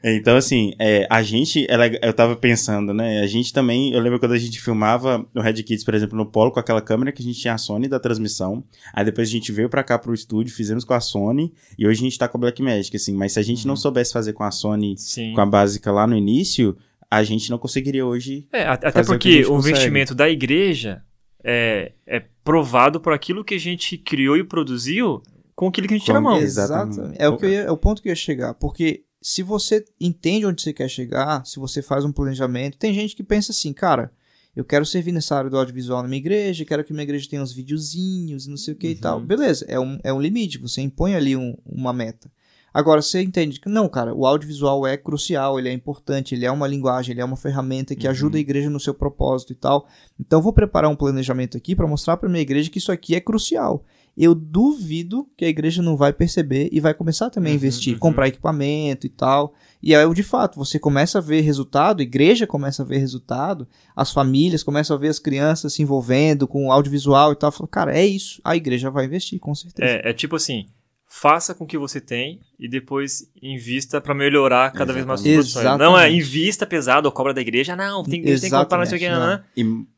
Então, 0.04 0.36
assim, 0.36 0.72
é, 0.80 1.06
a 1.08 1.22
gente, 1.22 1.64
ela- 1.70 1.86
eu 1.86 2.12
tava 2.12 2.34
pensando, 2.34 2.92
né? 2.92 3.20
A 3.20 3.26
gente 3.28 3.52
também, 3.52 3.92
eu 3.92 4.00
lembro 4.00 4.18
quando 4.18 4.32
a 4.32 4.38
gente 4.38 4.60
filmava 4.60 5.24
no 5.32 5.40
Red 5.40 5.62
Kids, 5.62 5.84
por 5.84 5.94
exemplo, 5.94 6.18
no 6.18 6.26
Polo, 6.26 6.50
com 6.50 6.58
aquela 6.58 6.82
câmera 6.82 7.12
que 7.12 7.22
a 7.22 7.24
gente 7.24 7.38
tinha 7.38 7.54
a 7.54 7.58
Sony 7.58 7.86
da 7.86 8.00
transmissão. 8.00 8.64
Aí 8.92 9.04
depois 9.04 9.28
a 9.28 9.30
gente 9.30 9.52
veio 9.52 9.68
pra 9.68 9.84
cá 9.84 9.96
pro 9.96 10.12
estúdio, 10.12 10.52
fizemos 10.52 10.82
com 10.84 10.92
a 10.92 11.00
Sony, 11.00 11.54
e 11.78 11.86
hoje 11.86 12.00
a 12.00 12.02
gente 12.02 12.18
tá 12.18 12.26
com 12.26 12.36
a 12.36 12.40
Blackmagic, 12.40 12.96
assim. 12.96 13.14
Mas 13.14 13.34
se 13.34 13.38
a 13.38 13.42
gente 13.44 13.64
não 13.64 13.76
soubesse 13.76 14.12
fazer 14.12 14.32
com 14.32 14.42
a 14.42 14.50
Sony, 14.50 14.96
Sim. 14.98 15.34
com 15.34 15.40
a 15.40 15.46
básica 15.46 15.92
lá 15.92 16.04
no 16.04 16.16
início, 16.16 16.76
a 17.20 17.24
gente 17.24 17.50
não 17.50 17.58
conseguiria 17.58 18.04
hoje. 18.06 18.46
É, 18.52 18.62
a- 18.64 18.72
até 18.74 18.90
fazer 18.92 19.14
o 19.14 19.18
que 19.18 19.28
a 19.28 19.30
porque 19.30 19.32
gente 19.38 19.46
o, 19.46 19.48
consegue. 19.50 19.70
investimento 19.70 20.14
da 20.14 20.28
igreja 20.30 21.02
é, 21.44 21.92
é 22.06 22.20
provado 22.44 23.00
por 23.00 23.12
aquilo 23.12 23.44
que 23.44 23.54
a 23.54 23.58
gente 23.60 23.98
criou 23.98 24.36
e 24.36 24.44
produziu 24.44 25.22
com 25.54 25.68
aquilo 25.68 25.86
que 25.88 25.94
a 25.94 25.96
gente 25.98 26.04
tinha 26.06 26.14
na 26.14 26.22
Com- 26.22 26.30
mão. 26.34 26.38
Exatamente. 26.40 26.92
Exatamente. 26.94 27.22
É 27.22 27.28
o, 27.28 27.36
que 27.36 27.46
ia- 27.46 27.60
é 27.62 27.70
o 27.70 27.76
ponto 27.76 28.00
que 28.00 28.08
eu 28.08 28.12
ia 28.12 28.16
chegar. 28.16 28.54
Porque 28.54 29.04
se 29.20 29.42
você 29.42 29.84
entende 30.00 30.46
onde 30.46 30.62
você 30.62 30.72
quer 30.72 30.88
chegar, 30.88 31.44
se 31.44 31.58
você 31.60 31.82
faz 31.82 32.04
um 32.04 32.12
planejamento, 32.12 32.78
tem 32.78 32.92
gente 32.94 33.14
que 33.14 33.22
pensa 33.22 33.52
assim, 33.52 33.72
cara, 33.72 34.10
eu 34.56 34.64
quero 34.64 34.84
servir 34.84 35.12
nessa 35.12 35.36
área 35.36 35.48
do 35.50 35.56
audiovisual 35.58 36.02
na 36.02 36.08
minha 36.08 36.18
igreja, 36.18 36.64
quero 36.64 36.82
que 36.84 36.92
minha 36.92 37.02
igreja 37.04 37.28
tenha 37.28 37.42
uns 37.42 37.52
videozinhos 37.52 38.46
e 38.46 38.50
não 38.50 38.56
sei 38.56 38.74
o 38.74 38.76
que 38.76 38.88
e 38.88 38.94
tal. 38.96 39.20
Beleza, 39.20 39.64
é 39.68 39.78
um, 39.78 39.98
é 40.02 40.12
um 40.12 40.20
limite, 40.20 40.58
você 40.58 40.80
impõe 40.80 41.14
ali 41.14 41.36
um- 41.36 41.56
uma 41.64 41.92
meta. 41.92 42.30
Agora, 42.72 43.02
você 43.02 43.20
entende 43.22 43.60
que, 43.60 43.68
não, 43.68 43.88
cara, 43.88 44.14
o 44.14 44.26
audiovisual 44.26 44.86
é 44.86 44.96
crucial, 44.96 45.58
ele 45.58 45.68
é 45.68 45.72
importante, 45.72 46.34
ele 46.34 46.46
é 46.46 46.50
uma 46.50 46.66
linguagem, 46.66 47.12
ele 47.12 47.20
é 47.20 47.24
uma 47.24 47.36
ferramenta 47.36 47.94
que 47.94 48.08
ajuda 48.08 48.38
a 48.38 48.40
igreja 48.40 48.70
no 48.70 48.80
seu 48.80 48.94
propósito 48.94 49.52
e 49.52 49.56
tal. 49.56 49.86
Então, 50.18 50.40
vou 50.40 50.52
preparar 50.52 50.90
um 50.90 50.96
planejamento 50.96 51.56
aqui 51.56 51.76
para 51.76 51.86
mostrar 51.86 52.16
para 52.16 52.28
minha 52.28 52.40
igreja 52.40 52.70
que 52.70 52.78
isso 52.78 52.90
aqui 52.90 53.14
é 53.14 53.20
crucial. 53.20 53.84
Eu 54.16 54.34
duvido 54.34 55.26
que 55.36 55.44
a 55.44 55.48
igreja 55.48 55.82
não 55.82 55.96
vai 55.96 56.12
perceber 56.12 56.68
e 56.70 56.80
vai 56.80 56.92
começar 56.92 57.30
também 57.30 57.52
a 57.52 57.54
Uhum, 57.54 57.56
investir, 57.56 57.94
uhum. 57.94 57.98
comprar 57.98 58.28
equipamento 58.28 59.06
e 59.06 59.10
tal. 59.10 59.54
E 59.82 59.94
aí, 59.94 60.14
de 60.14 60.22
fato, 60.22 60.58
você 60.58 60.78
começa 60.78 61.18
a 61.18 61.20
ver 61.20 61.40
resultado, 61.40 62.00
a 62.00 62.02
igreja 62.02 62.46
começa 62.46 62.82
a 62.82 62.86
ver 62.86 62.98
resultado, 62.98 63.66
as 63.96 64.12
famílias 64.12 64.62
começam 64.62 64.96
a 64.96 65.00
ver 65.00 65.08
as 65.08 65.18
crianças 65.18 65.72
se 65.72 65.82
envolvendo 65.82 66.46
com 66.46 66.66
o 66.66 66.72
audiovisual 66.72 67.32
e 67.32 67.36
tal. 67.36 67.50
Fala, 67.50 67.68
cara, 67.68 67.98
é 67.98 68.04
isso. 68.04 68.40
A 68.44 68.54
igreja 68.54 68.90
vai 68.90 69.06
investir, 69.06 69.40
com 69.40 69.54
certeza. 69.54 69.90
É, 69.90 70.10
é 70.10 70.12
tipo 70.12 70.36
assim, 70.36 70.66
faça 71.14 71.54
com 71.54 71.64
o 71.64 71.66
que 71.66 71.76
você 71.76 72.00
tem 72.00 72.40
e 72.58 72.66
depois 72.66 73.30
invista 73.42 74.00
pra 74.00 74.14
melhorar 74.14 74.72
cada 74.72 74.92
vez 74.94 75.04
mais 75.04 75.20
suas 75.20 75.32
produções. 75.34 75.62
Exatamente. 75.64 75.86
Não 75.90 75.98
é 75.98 76.10
invista 76.10 76.66
pesado, 76.66 77.06
a 77.06 77.12
cobra 77.12 77.34
da 77.34 77.40
igreja, 77.42 77.76
não, 77.76 78.02
tem, 78.02 78.22
tem 78.22 78.34
que 78.38 78.50
comprar 78.50 78.78
não 78.78 78.86
sei 78.86 78.96
o 78.96 78.98
que, 78.98 79.04
Exatamente, 79.04 79.40
né? 79.40 79.44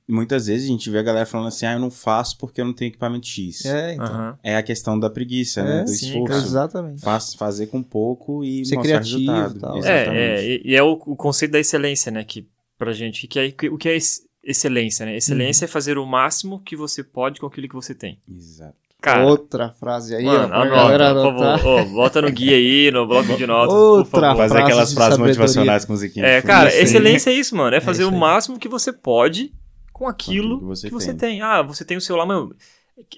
E 0.07 0.13
muitas 0.13 0.47
vezes 0.49 0.65
a 0.69 0.73
gente 0.73 0.91
vê 0.91 0.99
a 0.99 1.03
galera 1.03 1.25
falando 1.25 1.47
assim, 1.49 1.67
ah, 1.67 1.75
eu 1.75 1.79
não 1.79 1.91
faço 1.91 2.37
porque 2.37 2.61
eu 2.61 2.65
não 2.65 2.73
tenho 2.75 2.89
equipamento 2.89 3.27
X. 3.29 3.65
É, 3.65 3.91
É, 3.91 3.95
então. 3.95 4.07
Aham. 4.07 4.39
a 4.43 4.63
questão 4.63 4.99
da 4.99 5.09
preguiça, 5.09 5.63
né? 5.63 5.81
É, 5.81 5.85
Do 5.85 5.91
sim, 5.91 6.07
esforço. 6.09 6.27
cara. 6.35 6.43
Exatamente. 6.45 7.01
Faz, 7.01 7.35
fazer 7.35 7.69
com 7.69 7.81
pouco 7.83 8.43
e 8.45 8.65
Ser 8.67 8.75
mostrar 8.75 8.99
criativo 9.01 9.33
resultado. 9.33 9.57
e 9.57 9.61
tal. 9.61 9.79
Exatamente. 9.79 10.19
É, 10.19 10.55
é, 10.57 10.61
e, 10.65 10.75
é 10.75 10.83
o, 10.83 10.93
o 11.07 11.15
conceito 11.17 11.53
da 11.53 11.61
excelência, 11.61 12.11
né? 12.11 12.25
Que 12.25 12.49
pra 12.77 12.93
gente, 12.93 13.29
que 13.29 13.39
é, 13.39 13.51
que- 13.53 13.69
o 13.69 13.79
que 13.79 13.89
é 13.89 13.93
ex- 13.93 14.21
excelência, 14.43 15.07
né? 15.07 15.17
Excelência 15.17 15.65
é 15.65 15.69
fazer 15.69 15.97
o 15.97 16.05
máximo 16.05 16.61
que 16.61 16.75
você 16.77 17.03
pode 17.05 17.41
com 17.41 17.47
aquilo 17.47 17.69
que 17.69 17.75
você 17.75 17.95
tem. 17.95 18.21
Exato. 18.29 18.77
Cara, 19.05 19.27
Outra 19.27 19.69
frase 19.79 20.15
aí, 20.17 20.27
ó, 20.27 20.33
mano, 20.33 20.49
pra 20.49 20.57
anota, 20.63 20.77
galera 20.77 21.15
por 21.15 21.21
anotar. 21.29 21.59
favor. 21.59 21.81
Ô, 21.81 21.85
bota 21.87 22.23
no 22.23 22.31
guia 22.33 22.57
aí, 22.57 22.91
no 22.91 23.07
bloco 23.07 23.37
de 23.37 23.47
notas, 23.47 23.75
Outra 23.75 24.11
por 24.11 24.21
favor. 24.21 24.37
Fazer 24.37 24.59
aquelas 24.63 24.93
frases 24.95 25.15
sabedoria. 25.17 25.27
motivacionais 25.27 25.85
com 25.85 25.93
musiquinha. 25.93 26.27
É, 26.27 26.41
cara, 26.43 26.69
Isso 26.71 26.79
aí. 26.79 26.83
excelência 26.85 27.31
é 27.31 27.33
isso, 27.35 27.55
mano. 27.55 27.77
É 27.77 27.81
fazer 27.81 28.03
isso 28.05 28.13
o 28.13 28.17
máximo 28.19 28.59
que 28.59 28.69
você 28.69 28.93
pode 28.93 29.53
com 29.93 30.09
aquilo 30.09 30.59
que 30.59 30.65
você 30.65 30.89
que 30.89 30.95
você 30.95 31.09
tem. 31.15 31.33
tem. 31.33 31.43
Ah, 31.43 31.61
você 31.63 31.85
tem 31.85 31.97
o 31.97 32.01
celular, 32.01 32.27
meu, 32.27 32.55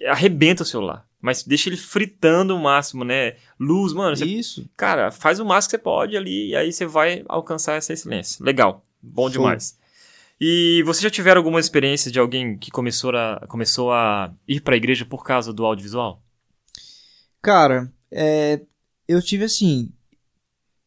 arrebenta 0.08 0.62
o 0.62 0.66
celular. 0.66 1.04
Mas 1.20 1.42
deixa 1.42 1.68
ele 1.68 1.76
fritando 1.76 2.54
o 2.54 2.60
máximo, 2.62 3.02
né? 3.04 3.34
Luz, 3.58 3.92
mano. 3.92 4.14
Você, 4.16 4.24
Isso. 4.26 4.68
cara, 4.76 5.10
faz 5.10 5.40
o 5.40 5.44
máximo 5.44 5.70
que 5.70 5.76
você 5.76 5.82
pode 5.82 6.16
ali 6.16 6.50
e 6.50 6.56
aí 6.56 6.72
você 6.72 6.84
vai 6.86 7.24
alcançar 7.28 7.74
essa 7.74 7.92
excelência. 7.92 8.44
Legal. 8.44 8.84
Bom 9.02 9.22
Show. 9.30 9.42
demais. 9.42 9.76
E 10.40 10.82
você 10.84 11.00
já 11.02 11.10
tiveram 11.10 11.38
alguma 11.38 11.60
experiência 11.60 12.10
de 12.10 12.18
alguém 12.18 12.58
que 12.58 12.70
começou 12.70 13.10
a, 13.16 13.46
começou 13.48 13.90
a 13.92 14.34
ir 14.46 14.60
pra 14.60 14.76
igreja 14.76 15.04
por 15.06 15.24
causa 15.24 15.52
do 15.52 15.64
audiovisual? 15.64 16.22
Cara, 17.40 17.90
é, 18.10 18.60
eu 19.08 19.22
tive 19.22 19.44
assim. 19.44 19.92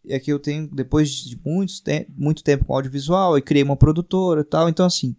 É 0.07 0.19
que 0.19 0.31
eu 0.31 0.39
tenho, 0.39 0.67
depois 0.67 1.09
de 1.09 1.39
muitos 1.43 1.81
te 1.81 2.07
muito 2.15 2.43
tempo 2.43 2.65
com 2.65 2.73
audiovisual, 2.73 3.37
eu 3.37 3.43
criei 3.43 3.63
uma 3.63 3.75
produtora 3.75 4.41
e 4.41 4.45
tal. 4.45 4.69
Então, 4.69 4.85
assim, 4.85 5.15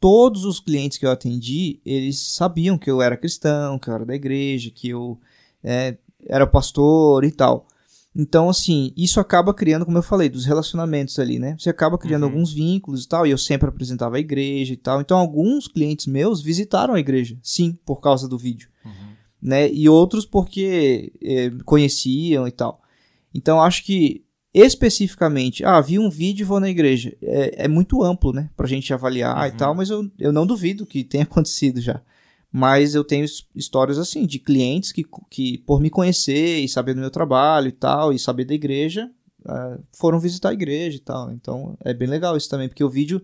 todos 0.00 0.44
os 0.44 0.60
clientes 0.60 0.98
que 0.98 1.06
eu 1.06 1.10
atendi, 1.10 1.80
eles 1.84 2.18
sabiam 2.18 2.78
que 2.78 2.90
eu 2.90 3.02
era 3.02 3.16
cristão, 3.16 3.78
que 3.78 3.88
eu 3.88 3.94
era 3.94 4.04
da 4.04 4.14
igreja, 4.14 4.70
que 4.70 4.88
eu 4.90 5.20
é, 5.62 5.96
era 6.26 6.46
pastor 6.46 7.24
e 7.24 7.30
tal. 7.30 7.66
Então, 8.20 8.48
assim, 8.48 8.92
isso 8.96 9.20
acaba 9.20 9.54
criando, 9.54 9.84
como 9.84 9.96
eu 9.96 10.02
falei, 10.02 10.28
dos 10.28 10.44
relacionamentos 10.44 11.16
ali, 11.20 11.38
né? 11.38 11.54
Você 11.56 11.70
acaba 11.70 11.96
criando 11.96 12.24
Uhum. 12.24 12.30
alguns 12.30 12.52
vínculos 12.52 13.04
e 13.04 13.08
tal, 13.08 13.24
e 13.24 13.30
eu 13.30 13.38
sempre 13.38 13.68
apresentava 13.68 14.16
a 14.16 14.20
igreja 14.20 14.72
e 14.72 14.76
tal. 14.76 15.00
Então, 15.00 15.16
alguns 15.16 15.68
clientes 15.68 16.06
meus 16.06 16.42
visitaram 16.42 16.94
a 16.94 17.00
igreja, 17.00 17.38
sim, 17.42 17.78
por 17.86 18.00
causa 18.00 18.28
do 18.28 18.36
vídeo 18.36 18.68
né? 19.40 19.70
E 19.72 19.88
outros 19.88 20.26
porque 20.26 21.12
eh, 21.22 21.52
conheciam 21.64 22.48
e 22.48 22.50
tal. 22.50 22.82
Então 23.32 23.62
acho 23.62 23.84
que 23.84 24.24
especificamente, 24.52 25.64
ah, 25.64 25.80
vi 25.80 25.98
um 25.98 26.10
vídeo 26.10 26.42
e 26.42 26.44
vou 26.44 26.58
na 26.58 26.68
igreja. 26.68 27.16
É, 27.22 27.64
é 27.66 27.68
muito 27.68 28.02
amplo, 28.02 28.32
né? 28.32 28.50
Pra 28.56 28.66
gente 28.66 28.92
avaliar 28.92 29.46
e 29.46 29.50
Uhum. 29.52 29.56
tal, 29.56 29.74
mas 29.74 29.90
eu, 29.90 30.10
eu 30.18 30.32
não 30.32 30.44
duvido 30.46 30.84
que 30.86 31.04
tenha 31.04 31.22
acontecido 31.30 31.80
já. 31.80 32.00
Mas 32.50 32.94
eu 32.94 33.04
tenho 33.04 33.24
his- 33.24 33.46
histórias 33.54 33.98
assim, 33.98 34.24
de 34.26 34.38
clientes 34.38 34.90
que, 34.92 35.04
que 35.30 35.58
por 35.58 35.80
me 35.80 35.90
conhecer 35.90 36.58
e 36.60 36.68
saber 36.68 36.94
do 36.94 37.00
meu 37.00 37.10
trabalho 37.10 37.68
e 37.68 37.72
tal, 37.72 38.12
e 38.12 38.18
saber 38.18 38.44
da 38.46 38.54
igreja, 38.54 39.10
ah, 39.46 39.78
foram 39.92 40.18
visitar 40.18 40.48
a 40.50 40.54
igreja 40.54 40.96
e 40.96 41.00
tal. 41.00 41.30
Então 41.30 41.76
é 41.84 41.92
bem 41.92 42.08
legal 42.08 42.36
isso 42.36 42.48
também, 42.48 42.68
porque 42.68 42.82
o 42.84 42.88
vídeo 42.90 43.20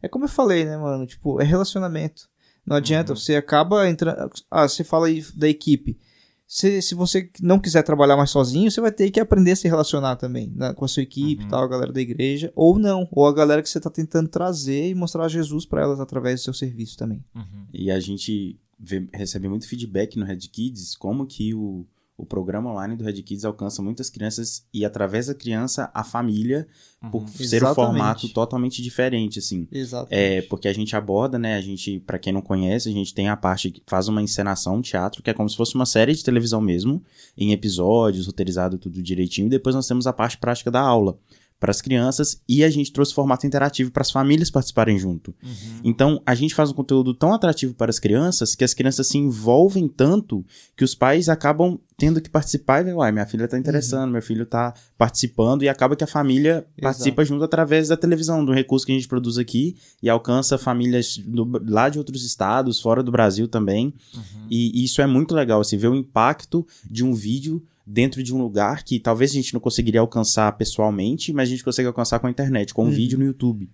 é 0.00 0.06
como 0.08 0.24
eu 0.24 0.28
falei, 0.28 0.64
né, 0.64 0.76
mano? 0.76 1.06
Tipo, 1.06 1.40
é 1.40 1.44
relacionamento. 1.44 2.28
Não 2.64 2.76
adianta, 2.76 3.12
Uhum. 3.12 3.16
você 3.16 3.34
acaba 3.34 3.88
entrando. 3.88 4.30
Ah, 4.50 4.68
você 4.68 4.84
fala 4.84 5.06
aí 5.08 5.24
da 5.34 5.48
equipe. 5.48 5.98
Se, 6.46 6.80
se 6.80 6.94
você 6.94 7.30
não 7.42 7.58
quiser 7.58 7.82
trabalhar 7.82 8.16
mais 8.16 8.30
sozinho, 8.30 8.70
você 8.70 8.80
vai 8.80 8.92
ter 8.92 9.10
que 9.10 9.18
aprender 9.20 9.50
a 9.52 9.56
se 9.56 9.66
relacionar 9.68 10.16
também 10.16 10.50
né, 10.54 10.72
com 10.72 10.84
a 10.84 10.88
sua 10.88 11.02
equipe, 11.02 11.42
Uhum. 11.42 11.48
tal, 11.48 11.62
a 11.64 11.68
galera 11.68 11.92
da 11.92 12.00
igreja. 12.00 12.50
Ou 12.54 12.78
não, 12.78 13.06
ou 13.10 13.26
a 13.26 13.34
galera 13.34 13.60
que 13.62 13.68
você 13.68 13.76
está 13.78 13.90
tentando 13.90 14.28
trazer 14.28 14.88
e 14.88 14.94
mostrar 14.94 15.28
Jesus 15.28 15.66
para 15.66 15.82
elas 15.82 15.98
através 16.00 16.40
do 16.40 16.44
seu 16.44 16.54
serviço 16.54 16.96
também. 16.96 17.22
Uhum. 17.34 17.66
E 17.72 17.90
a 17.90 17.98
gente 18.00 18.58
vê- 18.78 19.08
recebe 19.12 19.48
muito 19.48 19.66
feedback 19.68 20.16
no 20.18 20.24
Red 20.24 20.38
Kids, 20.38 20.96
como 20.96 21.26
que 21.26 21.54
o, 21.54 21.84
o 22.16 22.26
programa 22.26 22.72
online 22.72 22.96
do 22.96 23.04
Red 23.04 23.22
Kids 23.22 23.44
alcança 23.44 23.80
muitas 23.80 24.10
crianças 24.10 24.64
e 24.74 24.84
através 24.84 25.26
da 25.26 25.34
criança 25.34 25.90
a 25.94 26.02
família, 26.02 26.66
por 27.12 27.20
Uhum. 27.22 27.28
ser 27.28 27.62
um 27.62 27.68
Exatamente. 27.68 27.74
formato 27.74 28.28
totalmente 28.30 28.82
diferente, 28.82 29.38
assim. 29.38 29.68
Exato. 29.70 30.08
É, 30.10 30.42
porque 30.42 30.66
a 30.66 30.72
gente 30.72 30.96
aborda, 30.96 31.38
né? 31.38 31.54
A 31.54 31.60
gente, 31.60 32.00
pra 32.00 32.18
quem 32.18 32.32
não 32.32 32.42
conhece, 32.42 32.88
a 32.88 32.92
gente 32.92 33.14
tem 33.14 33.28
a 33.28 33.36
parte 33.36 33.70
que 33.70 33.80
faz 33.86 34.08
uma 34.08 34.20
encenação, 34.20 34.76
um 34.76 34.82
teatro, 34.82 35.22
que 35.22 35.30
é 35.30 35.34
como 35.34 35.48
se 35.48 35.56
fosse 35.56 35.76
uma 35.76 35.86
série 35.86 36.12
de 36.12 36.24
televisão 36.24 36.60
mesmo, 36.60 37.00
em 37.36 37.52
episódios, 37.52 38.26
roteirizado 38.26 38.78
tudo 38.78 39.00
direitinho, 39.00 39.46
e 39.46 39.50
depois 39.50 39.76
nós 39.76 39.86
temos 39.86 40.08
a 40.08 40.12
parte 40.12 40.38
prática 40.38 40.70
da 40.72 40.80
aula 40.80 41.16
para 41.60 41.70
as 41.70 41.80
crianças 41.80 42.40
e 42.48 42.62
a 42.62 42.70
gente 42.70 42.92
trouxe 42.92 43.12
formato 43.12 43.46
interativo 43.46 43.90
para 43.90 44.02
as 44.02 44.10
famílias 44.10 44.50
participarem 44.50 44.98
junto. 44.98 45.34
Uhum. 45.42 45.80
Então, 45.82 46.22
a 46.24 46.34
gente 46.34 46.54
faz 46.54 46.70
um 46.70 46.74
conteúdo 46.74 47.12
tão 47.12 47.32
atrativo 47.34 47.74
para 47.74 47.90
as 47.90 47.98
crianças 47.98 48.54
que 48.54 48.62
as 48.64 48.72
crianças 48.74 49.08
se 49.08 49.18
envolvem 49.18 49.88
tanto 49.88 50.44
que 50.76 50.84
os 50.84 50.94
pais 50.94 51.28
acabam 51.28 51.78
tendo 51.96 52.20
que 52.20 52.30
participar 52.30 52.80
e 52.80 52.84
ver, 52.84 52.94
uai, 52.94 53.10
minha 53.10 53.26
filha 53.26 53.48
tá 53.48 53.58
interessando, 53.58 54.12
meu 54.12 54.22
filho 54.22 54.46
tá 54.46 54.72
participando 54.96 55.64
e 55.64 55.68
acaba 55.68 55.96
que 55.96 56.04
a 56.04 56.06
família 56.06 56.64
participa 56.80 57.24
junto 57.24 57.42
através 57.42 57.88
da 57.88 57.96
televisão, 57.96 58.44
do 58.44 58.52
recurso 58.52 58.86
que 58.86 58.92
a 58.92 58.94
gente 58.94 59.08
produz 59.08 59.36
aqui 59.36 59.74
e 60.00 60.08
alcança 60.08 60.56
famílias 60.56 61.18
do- 61.18 61.60
lá 61.66 61.88
de 61.88 61.98
outros 61.98 62.24
estados, 62.24 62.80
fora 62.80 63.02
do 63.02 63.10
Brasil 63.10 63.48
também. 63.48 63.92
Uhum. 64.14 64.46
E 64.48 64.84
isso 64.84 65.02
é 65.02 65.08
muito 65.08 65.34
legal, 65.34 65.64
você 65.64 65.76
vê 65.76 65.88
o 65.88 65.94
impacto 65.96 66.64
de 66.88 67.04
um 67.04 67.12
vídeo 67.12 67.60
dentro 67.90 68.22
de 68.22 68.34
um 68.34 68.38
lugar 68.42 68.82
que 68.84 69.00
talvez 69.00 69.30
a 69.30 69.34
gente 69.34 69.54
não 69.54 69.60
conseguiria 69.60 70.00
alcançar 70.00 70.52
pessoalmente, 70.56 71.32
mas 71.32 71.48
a 71.48 71.50
gente 71.52 71.64
consegue 71.64 71.86
alcançar 71.88 72.18
com 72.18 72.26
a 72.26 72.30
internet, 72.30 72.74
com 72.74 72.82
um 72.84 72.86
Uhum. 72.86 72.92
vídeo 72.92 73.18
no 73.18 73.24
YouTube. 73.24 73.70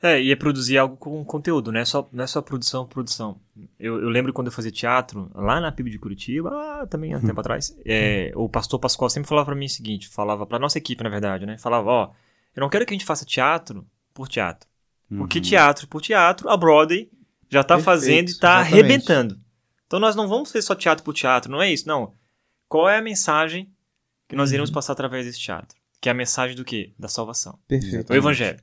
É, 0.00 0.22
e 0.22 0.30
é 0.30 0.36
produzir 0.36 0.78
algo 0.78 0.96
com 0.96 1.24
conteúdo, 1.24 1.72
não 1.72 1.80
é 1.80 1.84
só, 1.84 2.08
não 2.12 2.22
é 2.22 2.26
só 2.26 2.40
produção, 2.40 2.86
produção. 2.86 3.40
Eu, 3.80 4.00
eu 4.00 4.08
lembro 4.08 4.32
quando 4.32 4.46
eu 4.46 4.52
fazia 4.52 4.70
teatro, 4.70 5.28
lá 5.34 5.60
na 5.60 5.72
PIB 5.72 5.90
de 5.90 5.98
Curitiba, 5.98 6.50
ah, 6.50 6.86
também 6.86 7.12
há 7.14 7.20
tempo 7.20 7.40
atrás, 7.40 7.76
é, 7.84 8.30
o 8.36 8.48
pastor 8.48 8.78
Pascoal 8.78 9.10
sempre 9.10 9.28
falava 9.28 9.46
pra 9.46 9.56
mim 9.56 9.66
o 9.66 9.68
seguinte, 9.68 10.08
falava 10.08 10.46
pra 10.46 10.58
nossa 10.58 10.78
equipe, 10.78 11.02
na 11.02 11.10
verdade, 11.10 11.44
né? 11.46 11.58
Falava, 11.58 11.90
ó, 11.90 12.10
eu 12.54 12.60
não 12.60 12.68
quero 12.68 12.86
que 12.86 12.94
a 12.94 12.96
gente 12.96 13.04
faça 13.04 13.24
teatro 13.24 13.84
por 14.14 14.28
teatro. 14.28 14.68
Porque 15.16 15.38
Uhum. 15.38 15.44
teatro 15.44 15.88
por 15.88 16.00
teatro, 16.00 16.48
a 16.48 16.56
Broadway 16.56 17.10
já 17.50 17.64
tá 17.64 17.74
Perfeito, 17.74 17.84
fazendo 17.84 18.28
e 18.30 18.34
tá 18.38 18.60
exatamente. 18.60 18.72
arrebentando. 18.74 19.40
Então 19.86 19.98
nós 19.98 20.14
não 20.14 20.28
vamos 20.28 20.52
fazer 20.52 20.62
só 20.62 20.74
teatro 20.76 21.02
por 21.04 21.12
teatro, 21.14 21.50
não 21.50 21.60
é 21.60 21.72
isso, 21.72 21.88
não. 21.88 22.12
Qual 22.68 22.88
é 22.88 22.98
a 22.98 23.02
mensagem 23.02 23.68
que 24.28 24.36
nós 24.36 24.50
Uhum. 24.50 24.54
iremos 24.54 24.70
passar 24.70 24.92
através 24.92 25.24
desse 25.26 25.40
teatro? 25.40 25.76
Que 26.00 26.08
é 26.08 26.12
a 26.12 26.14
mensagem 26.14 26.54
do 26.56 26.64
quê? 26.64 26.92
Da 26.98 27.08
salvação. 27.08 27.58
Perfeito. 27.66 28.12
O 28.12 28.16
evangelho. 28.16 28.58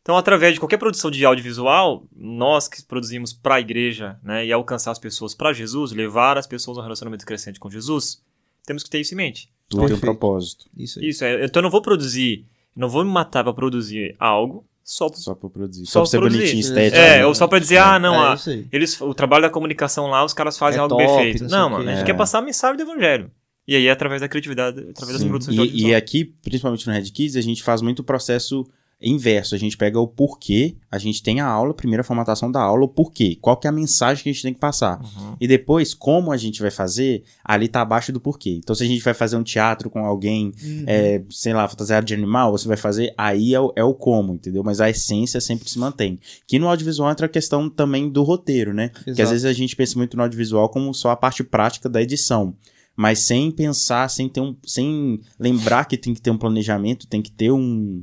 Então, 0.00 0.16
através 0.16 0.54
de 0.54 0.60
qualquer 0.60 0.78
produção 0.78 1.10
de 1.10 1.22
audiovisual, 1.24 2.06
nós 2.16 2.66
que 2.66 2.82
produzimos 2.82 3.32
para 3.34 3.56
a 3.56 3.60
igreja, 3.60 4.18
né, 4.22 4.46
e 4.46 4.52
alcançar 4.52 4.90
as 4.90 4.98
pessoas 4.98 5.34
para 5.34 5.52
Jesus, 5.52 5.92
levar 5.92 6.38
as 6.38 6.46
pessoas 6.46 6.78
a 6.78 6.80
um 6.80 6.84
relacionamento 6.84 7.26
crescente 7.26 7.60
com 7.60 7.68
Jesus, 7.68 8.22
temos 8.64 8.82
que 8.82 8.88
ter 8.88 9.00
isso 9.00 9.12
em 9.12 9.18
mente. 9.18 9.50
Tudo 9.68 9.86
tem 9.86 9.96
um 9.96 10.00
propósito. 10.00 10.64
Isso 10.74 10.98
aí. 10.98 11.08
Isso, 11.10 11.24
é, 11.24 11.44
então 11.44 11.60
eu 11.60 11.64
não 11.64 11.70
vou 11.70 11.82
produzir, 11.82 12.46
não 12.74 12.88
vou 12.88 13.04
me 13.04 13.10
matar 13.10 13.44
para 13.44 13.52
produzir 13.52 14.16
algo 14.18 14.64
só 14.82 15.08
Só 15.12 15.34
pra 15.34 15.50
produzir. 15.50 15.84
Só 15.84 15.92
Só, 15.92 16.00
pra 16.00 16.06
ser 16.06 16.18
produzir. 16.20 16.38
bonitinho, 16.38 16.58
É, 16.58 16.60
estético. 16.86 16.96
é, 17.02 17.18
né? 17.18 17.26
ou 17.26 17.34
só 17.34 17.46
para 17.46 17.58
dizer, 17.58 17.76
ah, 17.76 17.98
não, 17.98 18.14
é 18.14 18.32
ah, 18.32 18.36
eles, 18.72 18.98
o 19.02 19.12
trabalho 19.12 19.42
da 19.42 19.50
comunicação 19.50 20.06
lá, 20.06 20.24
os 20.24 20.32
caras 20.32 20.56
fazem 20.56 20.78
É 20.78 20.80
algo 20.80 20.96
top, 20.96 21.06
bem 21.06 21.16
feito. 21.34 21.42
não 21.44 21.50
Não, 21.50 21.70
mano, 21.70 21.90
a 21.90 21.92
gente 21.92 22.02
É. 22.02 22.06
quer 22.06 22.14
passar 22.16 22.38
a 22.38 22.42
mensagem 22.42 22.78
do 22.78 22.82
evangelho. 22.90 23.30
E 23.68 23.76
aí, 23.76 23.88
através 23.90 24.22
da 24.22 24.28
criatividade, 24.28 24.80
através 24.80 25.12
das 25.12 25.20
Sim. 25.20 25.28
produções 25.28 25.54
de 25.56 25.62
E, 25.76 25.88
e 25.88 25.94
aqui, 25.94 26.24
principalmente 26.24 26.86
no 26.86 26.92
Red 26.94 27.02
Kids, 27.10 27.36
a 27.36 27.42
gente 27.42 27.62
faz 27.62 27.82
muito 27.82 27.98
o 27.98 28.02
processo 28.04 28.64
inverso. 29.00 29.54
A 29.54 29.58
gente 29.58 29.76
pega 29.76 30.00
o 30.00 30.08
porquê, 30.08 30.74
a 30.90 30.98
gente 30.98 31.22
tem 31.22 31.38
a 31.38 31.46
aula, 31.46 31.72
primeiro 31.72 32.00
a 32.00 32.04
formatação 32.04 32.50
da 32.50 32.60
aula, 32.60 32.84
o 32.84 32.88
porquê, 32.88 33.36
qual 33.40 33.56
que 33.56 33.66
é 33.66 33.70
a 33.70 33.72
mensagem 33.72 34.22
que 34.24 34.30
a 34.30 34.32
gente 34.32 34.42
tem 34.42 34.54
que 34.54 34.58
passar. 34.58 35.00
Uhum. 35.00 35.36
E 35.40 35.46
depois, 35.46 35.94
como 35.94 36.32
a 36.32 36.36
gente 36.36 36.60
vai 36.60 36.70
fazer, 36.70 37.22
ali 37.44 37.68
tá 37.68 37.82
abaixo 37.82 38.10
do 38.10 38.18
porquê. 38.18 38.58
Então, 38.58 38.74
se 38.74 38.82
a 38.82 38.86
gente 38.86 39.02
vai 39.04 39.14
fazer 39.14 39.36
um 39.36 39.42
teatro 39.44 39.88
com 39.88 40.04
alguém, 40.04 40.50
Uhum. 40.64 40.84
é, 40.86 41.22
sei 41.30 41.52
lá, 41.52 41.68
fantasiado 41.68 42.06
de 42.06 42.14
animal, 42.14 42.50
você 42.50 42.66
vai 42.66 42.76
fazer, 42.76 43.14
aí 43.16 43.54
é 43.54 43.60
o, 43.60 43.72
é 43.76 43.84
o 43.84 43.94
como, 43.94 44.34
entendeu? 44.34 44.64
Mas 44.64 44.80
a 44.80 44.90
essência 44.90 45.40
sempre 45.40 45.70
se 45.70 45.78
mantém. 45.78 46.18
Que 46.46 46.58
no 46.58 46.66
audiovisual 46.68 47.10
entra 47.10 47.26
a 47.26 47.28
questão 47.28 47.68
também 47.70 48.08
do 48.08 48.22
roteiro, 48.24 48.72
né? 48.74 48.88
Que 48.88 49.10
às 49.10 49.18
Exato. 49.18 49.30
vezes 49.30 49.44
a 49.44 49.52
gente 49.52 49.76
pensa 49.76 49.96
muito 49.96 50.16
no 50.16 50.22
audiovisual 50.24 50.68
como 50.70 50.92
só 50.92 51.10
a 51.10 51.16
parte 51.16 51.44
prática 51.44 51.88
da 51.88 52.02
edição. 52.02 52.56
Mas 53.00 53.20
sem 53.20 53.48
pensar, 53.52 54.10
sem 54.10 54.28
ter 54.28 54.40
um. 54.40 54.56
sem 54.66 55.20
lembrar 55.38 55.84
que 55.84 55.96
tem 55.96 56.12
que 56.12 56.20
ter 56.20 56.32
um 56.32 56.36
planejamento, 56.36 57.06
tem 57.06 57.22
que 57.22 57.30
ter 57.30 57.52
um. 57.52 58.02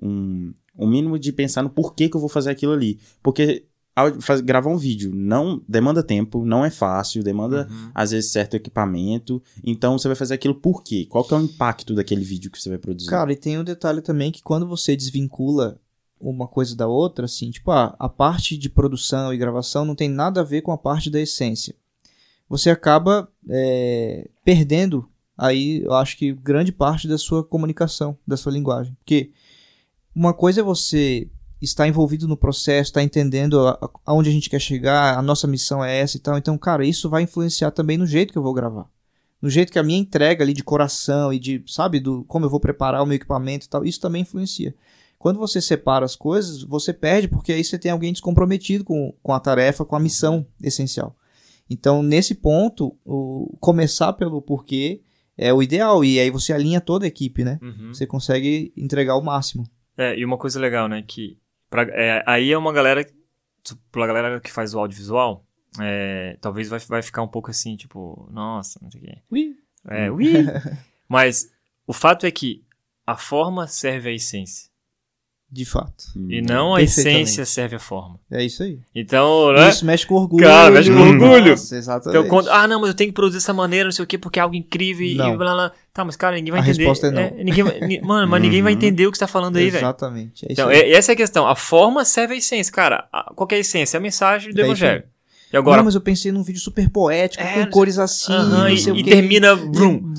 um, 0.00 0.54
um 0.78 0.86
mínimo 0.86 1.18
de 1.18 1.32
pensar 1.32 1.62
no 1.64 1.70
porquê 1.70 2.08
que 2.08 2.16
eu 2.16 2.20
vou 2.20 2.28
fazer 2.28 2.50
aquilo 2.50 2.72
ali. 2.72 3.00
Porque 3.24 3.64
ao 3.96 4.20
faz- 4.20 4.40
gravar 4.42 4.70
um 4.70 4.76
vídeo 4.76 5.10
não 5.12 5.60
demanda 5.68 6.00
tempo, 6.02 6.44
não 6.44 6.64
é 6.64 6.70
fácil, 6.70 7.24
demanda 7.24 7.66
Uhum. 7.68 7.90
às 7.94 8.12
vezes 8.12 8.30
certo 8.30 8.54
equipamento. 8.54 9.42
Então 9.64 9.98
você 9.98 10.06
vai 10.06 10.14
fazer 10.14 10.34
aquilo 10.34 10.54
por 10.54 10.84
quê? 10.84 11.06
Qual 11.08 11.24
que 11.24 11.34
é 11.34 11.36
o 11.36 11.40
impacto 11.42 11.92
daquele 11.94 12.22
vídeo 12.22 12.48
que 12.50 12.60
você 12.62 12.68
vai 12.68 12.78
produzir? 12.78 13.08
Cara, 13.10 13.32
e 13.32 13.36
tem 13.36 13.58
um 13.58 13.64
detalhe 13.64 14.00
também 14.00 14.30
que 14.30 14.42
quando 14.42 14.68
você 14.68 14.94
desvincula 14.94 15.80
uma 16.20 16.46
coisa 16.46 16.76
da 16.76 16.86
outra, 16.86 17.24
assim, 17.24 17.50
tipo, 17.50 17.70
ah, 17.72 17.96
a 17.98 18.08
parte 18.08 18.56
de 18.56 18.68
produção 18.70 19.34
e 19.34 19.36
gravação 19.38 19.84
não 19.84 19.94
tem 19.94 20.08
nada 20.08 20.40
a 20.40 20.44
ver 20.44 20.62
com 20.62 20.70
a 20.72 20.78
parte 20.78 21.10
da 21.10 21.20
essência. 21.20 21.74
Você 22.48 22.70
acaba 22.70 23.28
é, 23.48 24.28
perdendo 24.44 25.08
aí, 25.36 25.82
eu 25.84 25.92
acho 25.94 26.16
que 26.16 26.32
grande 26.32 26.72
parte 26.72 27.06
da 27.08 27.18
sua 27.18 27.42
comunicação, 27.44 28.16
da 28.26 28.36
sua 28.36 28.52
linguagem. 28.52 28.94
Porque 29.00 29.32
uma 30.14 30.32
coisa 30.32 30.60
é 30.60 30.64
você 30.64 31.28
estar 31.60 31.88
envolvido 31.88 32.28
no 32.28 32.36
processo, 32.36 32.90
estar 32.90 33.02
entendendo 33.02 33.66
a- 33.66 33.78
a- 33.80 33.90
aonde 34.06 34.28
a 34.30 34.32
gente 34.32 34.48
quer 34.50 34.60
chegar, 34.60 35.18
a 35.18 35.22
nossa 35.22 35.46
missão 35.46 35.84
é 35.84 35.96
essa 35.98 36.16
e 36.16 36.20
tal. 36.20 36.36
Então, 36.38 36.56
cara, 36.56 36.84
isso 36.86 37.08
vai 37.10 37.22
influenciar 37.22 37.70
também 37.70 37.96
no 37.98 38.06
jeito 38.06 38.32
que 38.32 38.38
eu 38.38 38.42
vou 38.42 38.54
gravar. 38.54 38.88
No 39.40 39.50
jeito 39.50 39.72
que 39.72 39.78
a 39.78 39.82
minha 39.82 39.98
entrega 39.98 40.42
ali 40.44 40.52
de 40.52 40.62
coração 40.64 41.32
e 41.32 41.38
de, 41.38 41.62
sabe, 41.66 42.00
do 42.00 42.24
como 42.24 42.44
eu 42.46 42.50
vou 42.50 42.60
preparar 42.60 43.02
o 43.02 43.06
meu 43.06 43.16
equipamento 43.16 43.66
e 43.66 43.68
tal, 43.68 43.84
isso 43.84 44.00
também 44.00 44.22
influencia. 44.22 44.74
Quando 45.18 45.38
você 45.38 45.60
separa 45.60 46.04
as 46.04 46.14
coisas, 46.16 46.62
você 46.62 46.92
perde 46.92 47.28
porque 47.28 47.52
aí 47.52 47.64
você 47.64 47.78
tem 47.78 47.90
alguém 47.90 48.12
descomprometido 48.12 48.84
com, 48.84 49.12
com 49.22 49.32
a 49.32 49.40
tarefa, 49.40 49.84
com 49.84 49.96
a 49.96 50.00
missão 50.00 50.46
essencial. 50.62 51.14
Então, 51.68 52.02
nesse 52.02 52.34
ponto, 52.34 52.96
o, 53.04 53.56
começar 53.60 54.12
pelo 54.12 54.40
porquê 54.40 55.02
é 55.36 55.52
o 55.52 55.62
ideal. 55.62 56.04
E 56.04 56.18
aí 56.20 56.30
você 56.30 56.52
alinha 56.52 56.80
toda 56.80 57.04
a 57.04 57.08
equipe, 57.08 57.44
né? 57.44 57.58
Uhum. 57.62 57.92
Você 57.92 58.06
consegue 58.06 58.72
entregar 58.76 59.16
o 59.16 59.22
máximo. 59.24 59.64
É, 59.96 60.16
e 60.18 60.24
uma 60.24 60.38
coisa 60.38 60.60
legal, 60.60 60.88
né, 60.88 61.02
que 61.06 61.38
pra- 61.70 61.88
é, 61.90 62.22
aí 62.26 62.52
é 62.52 62.58
uma 62.58 62.72
galera, 62.72 63.04
pra 63.90 64.06
galera 64.06 64.40
que 64.40 64.50
faz 64.50 64.74
o 64.74 64.78
audiovisual, 64.78 65.44
é, 65.80 66.36
talvez 66.40 66.68
vai, 66.68 66.78
vai 66.80 67.02
ficar 67.02 67.22
um 67.22 67.28
pouco 67.28 67.50
assim, 67.50 67.76
tipo, 67.76 68.28
nossa, 68.30 68.78
não 68.82 68.90
sei 68.90 69.00
o 69.00 69.04
quê. 69.04 69.18
Ui. 69.30 69.56
É, 69.88 70.10
ui. 70.10 70.32
Mas 71.08 71.50
o 71.86 71.92
fato 71.92 72.26
é 72.26 72.30
que 72.30 72.64
a 73.06 73.16
forma 73.16 73.66
serve 73.66 74.10
à 74.10 74.12
essência. 74.12 74.70
De 75.56 75.64
fato. 75.64 76.04
E 76.28 76.42
não 76.42 76.74
a 76.74 76.82
essência 76.82 77.46
serve 77.46 77.76
à 77.76 77.78
forma. 77.78 78.20
É 78.30 78.44
isso 78.44 78.62
aí. 78.62 78.78
Então, 78.94 79.52
né? 79.54 79.70
Isso 79.70 79.86
mexe 79.86 80.06
com 80.06 80.14
orgulho. 80.16 80.44
Cara, 80.44 80.70
mexe 80.70 80.90
com 80.92 81.00
orgulho. 81.00 81.50
Nossa, 81.52 81.74
exatamente. 81.76 82.18
Então, 82.18 82.28
quando, 82.28 82.50
ah, 82.50 82.68
não, 82.68 82.78
mas 82.80 82.88
eu 82.90 82.94
tenho 82.94 83.08
que 83.10 83.14
produzir 83.14 83.38
dessa 83.38 83.54
maneira, 83.54 83.86
não 83.86 83.92
sei 83.92 84.02
o 84.02 84.06
quê, 84.06 84.18
porque 84.18 84.38
é 84.38 84.42
algo 84.42 84.54
incrível 84.54 85.06
e 85.06 85.14
Não. 85.14 85.36
blá 85.36 85.54
blá. 85.54 85.72
Tá, 85.94 86.04
mas 86.04 86.14
cara, 86.14 86.36
ninguém 86.36 86.52
vai 86.52 86.60
A 86.60 86.64
entender. 86.64 86.78
resposta 86.84 87.06
é 87.06 87.10
não. 87.10 87.44
ninguém 87.44 87.64
vai- 87.64 87.80
ni- 87.80 88.00
mano, 88.02 88.28
mas 88.28 88.42
ninguém 88.42 88.60
vai 88.62 88.72
Uhum. 88.72 88.76
entender 88.78 89.06
o 89.06 89.10
que 89.10 89.16
você 89.16 89.24
tá 89.24 89.28
falando 89.28 89.56
aí, 89.56 89.70
velho. 89.70 89.82
Exatamente. 89.82 90.44
É 90.46 90.52
Então, 90.52 90.68
aí. 90.68 90.76
é- 90.76 90.92
essa 90.92 91.12
é 91.12 91.14
a 91.14 91.16
questão. 91.16 91.46
A 91.48 91.56
forma 91.56 92.04
serve 92.04 92.34
à 92.34 92.36
essência. 92.36 92.70
Cara, 92.70 93.08
a- 93.10 93.32
qual 93.34 93.46
que 93.46 93.54
é 93.54 93.58
a 93.58 93.60
essência? 93.62 93.96
É 93.96 93.98
a 93.98 94.02
mensagem 94.02 94.52
do 94.52 94.60
É 94.60 94.62
isso 94.64 94.72
evangelho. 94.72 95.04
E 95.52 95.56
agora, 95.56 95.78
Não, 95.78 95.84
mas 95.86 95.94
eu 95.94 96.00
pensei 96.02 96.30
num 96.32 96.42
vídeo 96.42 96.60
super 96.60 96.90
poético, 96.90 97.42
É, 97.42 97.64
com 97.64 97.70
cores 97.70 97.98
assim, 97.98 98.32
não 98.32 98.76
sei 98.76 98.92
e, 98.92 98.96
o 98.96 98.96
e 98.98 99.04
termina. 99.04 99.56
Brum. 99.56 100.12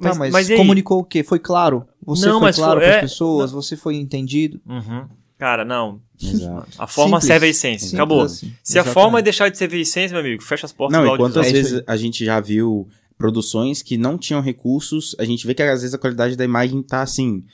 Tá, 0.00 0.14
Mas- 0.14 0.32
mas, 0.32 0.50
e 0.50 0.56
comunicou 0.56 0.98
o 1.00 1.04
quê? 1.04 1.22
Foi 1.22 1.38
claro? 1.38 1.86
Você 2.06 2.26
Não, 2.26 2.34
foi 2.38 2.48
mas 2.48 2.56
claro 2.56 2.80
para 2.80 2.88
é, 2.88 2.94
as 2.96 3.00
pessoas? 3.10 3.50
Você 3.52 3.76
foi 3.76 3.96
entendido? 3.96 4.60
Uhum. 4.66 5.06
Cara, 5.38 5.64
não. 5.64 6.00
Exato. 6.22 6.68
A 6.78 6.86
forma 6.86 7.20
Simples. 7.20 7.26
serve 7.26 7.46
à 7.46 7.48
essência. 7.50 7.78
Simples 7.88 7.94
Acabou. 7.94 8.22
assim. 8.22 8.52
Se 8.62 8.78
a 8.78 8.82
Exatamente. 8.82 8.94
forma 8.94 9.18
é 9.18 9.22
deixar 9.22 9.48
de 9.48 9.58
servir 9.58 9.78
a 9.78 9.80
essência, 9.80 10.14
meu 10.14 10.20
amigo, 10.24 10.42
fecha 10.42 10.64
as 10.66 10.72
portas 10.72 10.98
Não, 10.98 11.08
do 11.08 11.14
e 11.14 11.18
quantas. 11.18 11.46
É 11.46 11.52
vezes 11.52 11.82
a 11.86 11.96
gente 11.96 12.24
já 12.24 12.40
viu 12.40 12.88
produções 13.18 13.82
que 13.82 13.96
não 13.96 14.16
tinham 14.16 14.40
recursos, 14.40 15.14
a 15.18 15.24
gente 15.24 15.46
vê 15.46 15.54
que 15.54 15.62
às 15.62 15.80
vezes 15.82 15.94
a 15.94 15.98
qualidade 15.98 16.36
da 16.36 16.44
imagem 16.44 16.82
tá 16.82 17.02
assim 17.02 17.44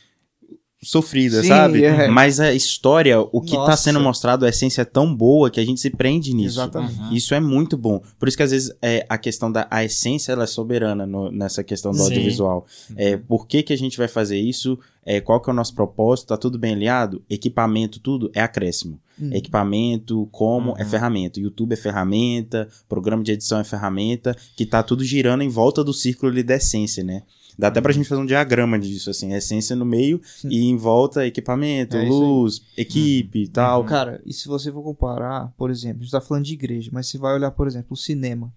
sofrida, 0.83 1.43
Sim, 1.43 1.49
sabe? 1.49 1.85
é. 1.85 2.09
Mas 2.09 2.41
a 2.41 2.55
história, 2.55 3.21
o 3.21 3.41
que 3.41 3.53
tá 3.53 3.59
Nossa. 3.59 3.77
sendo 3.83 4.01
mostrado, 4.01 4.47
a 4.47 4.49
essência 4.49 4.83
é 4.83 4.85
tão 4.85 5.15
boa 5.15 5.51
que 5.51 5.61
a 5.61 5.65
gente 5.65 5.81
se 5.81 5.91
prende 5.91 6.33
nisso. 6.35 6.55
Exatamente. 6.59 6.99
Uhum. 6.99 7.13
Isso 7.13 7.35
é 7.35 7.41
muito 7.41 7.77
bom. 7.77 8.03
Por 8.19 8.29
isso 8.29 8.37
que 8.37 8.43
às 8.43 8.51
vezes 8.51 8.73
é, 8.81 9.05
a 9.09 9.19
questão 9.19 9.53
da 9.53 9.67
a 9.71 9.85
essência 9.85 10.33
ela 10.33 10.45
é 10.45 10.47
soberana 10.47 11.07
no- 11.07 11.31
nessa 11.31 11.63
questão 11.63 11.93
do 11.93 11.99
Sim. 11.99 12.05
audiovisual. 12.05 12.67
É, 12.97 13.17
por 13.17 13.47
que, 13.47 13.63
que 13.63 13.73
a 13.73 13.79
gente 13.79 13.99
vai 13.99 14.09
fazer 14.09 14.39
isso? 14.39 14.79
É, 15.05 15.21
qual 15.21 15.41
que 15.41 15.51
é 15.51 15.53
o 15.53 15.57
nosso 15.57 15.75
propósito? 15.75 16.29
Tá 16.29 16.37
tudo 16.37 16.59
bem 16.59 16.73
alinhado? 16.75 17.23
Equipamento, 17.29 18.01
tudo 18.01 18.31
é 18.35 18.41
acréscimo. 18.41 18.99
Hum. 19.21 19.31
Equipamento, 19.35 20.29
como 20.33 20.75
é 20.79 20.83
Uhum. 20.83 20.89
ferramenta. 20.89 21.41
YouTube 21.41 21.73
é 21.73 21.77
ferramenta, 21.77 22.69
programa 22.89 23.23
de 23.23 23.33
edição 23.33 23.59
é 23.61 23.65
ferramenta, 23.65 24.35
que 24.57 24.65
tá 24.65 24.83
tudo 24.83 25.05
girando 25.05 25.43
em 25.43 25.49
volta 25.49 25.85
do 25.85 25.93
círculo 25.93 26.33
ali 26.33 26.43
da 26.43 26.57
essência, 26.57 27.05
né? 27.05 27.23
Dá 27.59 27.69
até 27.69 27.79
Uhum. 27.79 27.83
pra 27.83 27.93
gente 27.93 28.09
fazer 28.09 28.21
um 28.21 28.27
diagrama 28.27 28.79
disso, 28.79 29.11
assim, 29.11 29.33
essência 29.35 29.75
no 29.77 29.85
meio 29.85 30.21
e 30.45 30.65
em 30.69 30.77
volta 30.77 31.27
equipamento, 31.27 31.97
É 31.97 32.09
luz, 32.09 32.63
equipe 32.77 33.45
e 33.45 33.49
tal. 33.49 33.85
Cara, 33.85 34.21
e 34.25 34.33
se 34.33 34.47
você 34.49 34.71
for 34.73 34.83
comparar, 34.83 35.53
por 35.57 35.71
exemplo, 35.71 36.01
a 36.01 36.03
gente 36.03 36.13
tá 36.13 36.21
falando 36.21 36.45
de 36.45 36.55
igreja, 36.55 36.91
mas 36.93 37.07
você 37.09 37.19
vai 37.19 37.35
olhar, 37.35 37.51
por 37.51 37.67
exemplo, 37.67 37.89
o 37.93 37.97
cinema. 37.97 38.53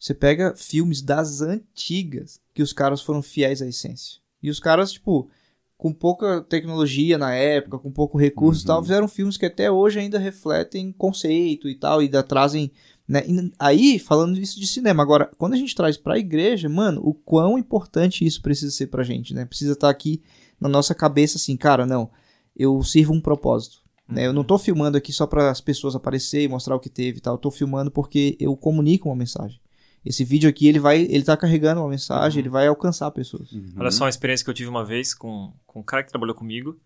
Você 0.00 0.14
pega 0.14 0.54
filmes 0.56 1.02
das 1.02 1.40
antigas 1.42 2.40
que 2.54 2.62
os 2.62 2.72
caras 2.72 3.00
foram 3.00 3.22
fiéis 3.22 3.60
à 3.62 3.66
essência. 3.66 4.18
E 4.42 4.48
os 4.50 4.60
caras, 4.60 4.92
tipo, 4.92 5.28
com 5.76 5.92
pouca 5.92 6.40
tecnologia 6.42 7.18
na 7.18 7.34
época, 7.34 7.78
com 7.78 7.90
pouco 7.90 8.18
recurso 8.18 8.62
e 8.62 8.66
tal, 8.66 8.78
Uhum. 8.78 8.84
fizeram 8.84 9.08
filmes 9.08 9.36
que 9.36 9.46
até 9.46 9.70
hoje 9.70 9.98
ainda 9.98 10.18
refletem 10.18 10.92
conceito 10.92 11.68
e 11.68 11.74
tal, 11.74 12.00
e 12.00 12.04
ainda 12.06 12.22
trazem. 12.22 12.70
Né? 13.08 13.22
Aí, 13.58 13.98
falando 13.98 14.38
isso 14.38 14.60
de 14.60 14.66
cinema, 14.66 15.02
agora, 15.02 15.30
quando 15.38 15.54
a 15.54 15.56
gente 15.56 15.74
traz 15.74 15.96
pra 15.96 16.18
igreja, 16.18 16.68
mano, 16.68 17.00
o 17.02 17.14
quão 17.14 17.56
importante 17.56 18.24
isso 18.24 18.42
precisa 18.42 18.70
ser 18.70 18.88
pra 18.88 19.02
gente, 19.02 19.32
né? 19.32 19.46
Precisa 19.46 19.72
estar 19.72 19.88
aqui 19.88 20.22
na 20.60 20.68
nossa 20.68 20.94
cabeça 20.94 21.38
assim, 21.38 21.56
cara, 21.56 21.86
não, 21.86 22.10
eu 22.54 22.82
sirvo 22.82 23.14
um 23.14 23.20
propósito. 23.20 23.78
Né? 24.06 24.26
Eu 24.26 24.32
não 24.32 24.44
tô 24.44 24.58
filmando 24.58 24.98
aqui 24.98 25.12
só 25.12 25.26
para 25.26 25.50
as 25.50 25.60
pessoas 25.60 25.96
aparecer 25.96 26.42
e 26.42 26.48
mostrar 26.48 26.76
o 26.76 26.80
que 26.80 26.90
teve 26.90 27.18
e 27.18 27.20
tal. 27.20 27.34
Eu 27.34 27.38
tô 27.38 27.50
filmando 27.50 27.90
porque 27.90 28.36
eu 28.38 28.54
comunico 28.56 29.08
uma 29.08 29.16
mensagem. 29.16 29.58
Esse 30.04 30.24
vídeo 30.24 30.48
aqui, 30.48 30.68
ele 30.68 30.78
vai, 30.78 31.02
ele 31.02 31.24
tá 31.24 31.36
carregando 31.36 31.80
uma 31.80 31.88
mensagem, 31.88 32.40
ele 32.40 32.48
vai 32.48 32.66
alcançar 32.66 33.10
pessoas. 33.10 33.52
Uhum. 33.52 33.74
Olha 33.78 33.90
só 33.90 34.04
uma 34.04 34.10
experiência 34.10 34.44
que 34.44 34.50
eu 34.50 34.54
tive 34.54 34.68
uma 34.68 34.84
vez 34.84 35.14
com, 35.14 35.52
com 35.66 35.80
um 35.80 35.82
cara 35.82 36.02
que 36.02 36.10
trabalhou 36.10 36.34
comigo 36.34 36.78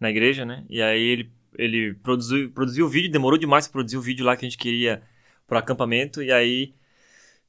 na 0.00 0.10
igreja, 0.10 0.44
né? 0.44 0.64
E 0.68 0.80
aí 0.80 1.02
ele, 1.02 1.32
ele 1.58 1.94
produziu, 1.94 2.50
produziu 2.52 2.86
o 2.86 2.88
vídeo, 2.88 3.10
demorou 3.10 3.38
demais 3.38 3.66
pra 3.66 3.72
produzir 3.72 3.96
o 3.96 4.02
vídeo 4.02 4.24
lá 4.24 4.36
que 4.36 4.46
a 4.46 4.48
gente 4.48 4.58
queria 4.58 5.02
pro 5.46 5.58
acampamento. 5.58 6.22
E 6.22 6.30
aí, 6.32 6.72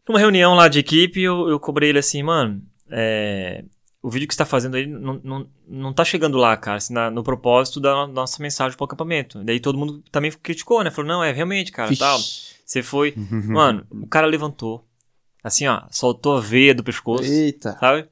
numa 0.07 0.19
reunião 0.19 0.53
lá 0.53 0.67
de 0.67 0.79
equipe, 0.79 1.21
eu, 1.21 1.47
eu 1.47 1.59
cobrei 1.59 1.89
ele 1.89 1.99
assim, 1.99 2.21
mano, 2.23 2.61
é, 2.89 3.63
o 4.01 4.09
vídeo 4.09 4.27
que 4.27 4.33
você 4.33 4.37
tá 4.39 4.45
fazendo 4.45 4.75
aí 4.75 4.85
não, 4.85 5.19
não, 5.23 5.47
não 5.67 5.93
tá 5.93 6.05
chegando 6.05 6.37
lá, 6.37 6.55
cara, 6.55 6.77
assim, 6.77 6.93
na- 6.93 7.09
no 7.09 7.23
propósito 7.23 7.79
da 7.79 8.05
nossa 8.07 8.41
mensagem 8.41 8.77
pro 8.77 8.85
acampamento. 8.85 9.43
Daí 9.43 9.59
todo 9.59 9.77
mundo 9.77 10.03
também 10.11 10.31
criticou, 10.31 10.83
né? 10.83 10.91
Falou, 10.91 11.07
não, 11.09 11.23
é 11.23 11.31
realmente, 11.31 11.71
cara, 11.71 11.95
tal. 11.97 12.19
Você 12.65 12.83
foi. 12.83 13.13
Mano, 13.53 13.85
o 13.89 14.07
cara 14.07 14.27
levantou. 14.27 14.85
Assim, 15.43 15.67
ó, 15.67 15.83
soltou 15.91 16.37
a 16.37 16.41
veia 16.41 16.73
do 16.73 16.83
pescoço 16.83 17.31
Eita. 17.31 17.77
sabe? 17.79 18.07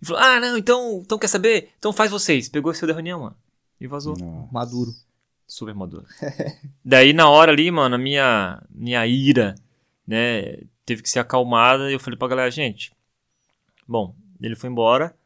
E 0.00 0.06
falou, 0.06 0.22
ah, 0.22 0.40
não, 0.40 0.56
então, 0.56 1.00
então 1.04 1.18
quer 1.18 1.28
saber? 1.28 1.70
Então 1.78 1.92
faz 1.92 2.10
vocês. 2.10 2.48
Pegou 2.48 2.72
esse 2.72 2.86
da 2.86 2.92
reunião, 2.94 3.20
mano. 3.20 3.36
E 3.80 3.86
vazou. 3.86 4.16
Não. 4.18 4.48
Maduro. 4.52 4.90
Super 5.48 5.74
maduro. 5.74 6.04
Daí, 6.84 7.12
na 7.12 7.28
hora 7.28 7.50
ali, 7.50 7.70
mano, 7.70 7.94
a 7.94 7.98
minha, 7.98 8.62
minha 8.70 9.04
ira, 9.06 9.54
né, 10.06 10.58
teve 10.84 11.02
que 11.02 11.08
ser 11.10 11.18
acalmada. 11.20 11.90
E 11.90 11.94
eu 11.94 11.98
falei 12.00 12.18
pra 12.18 12.28
galera, 12.28 12.50
gente, 12.50 12.92
bom, 13.86 14.14
ele 14.40 14.54
foi 14.54 14.68
embora, 14.70 15.16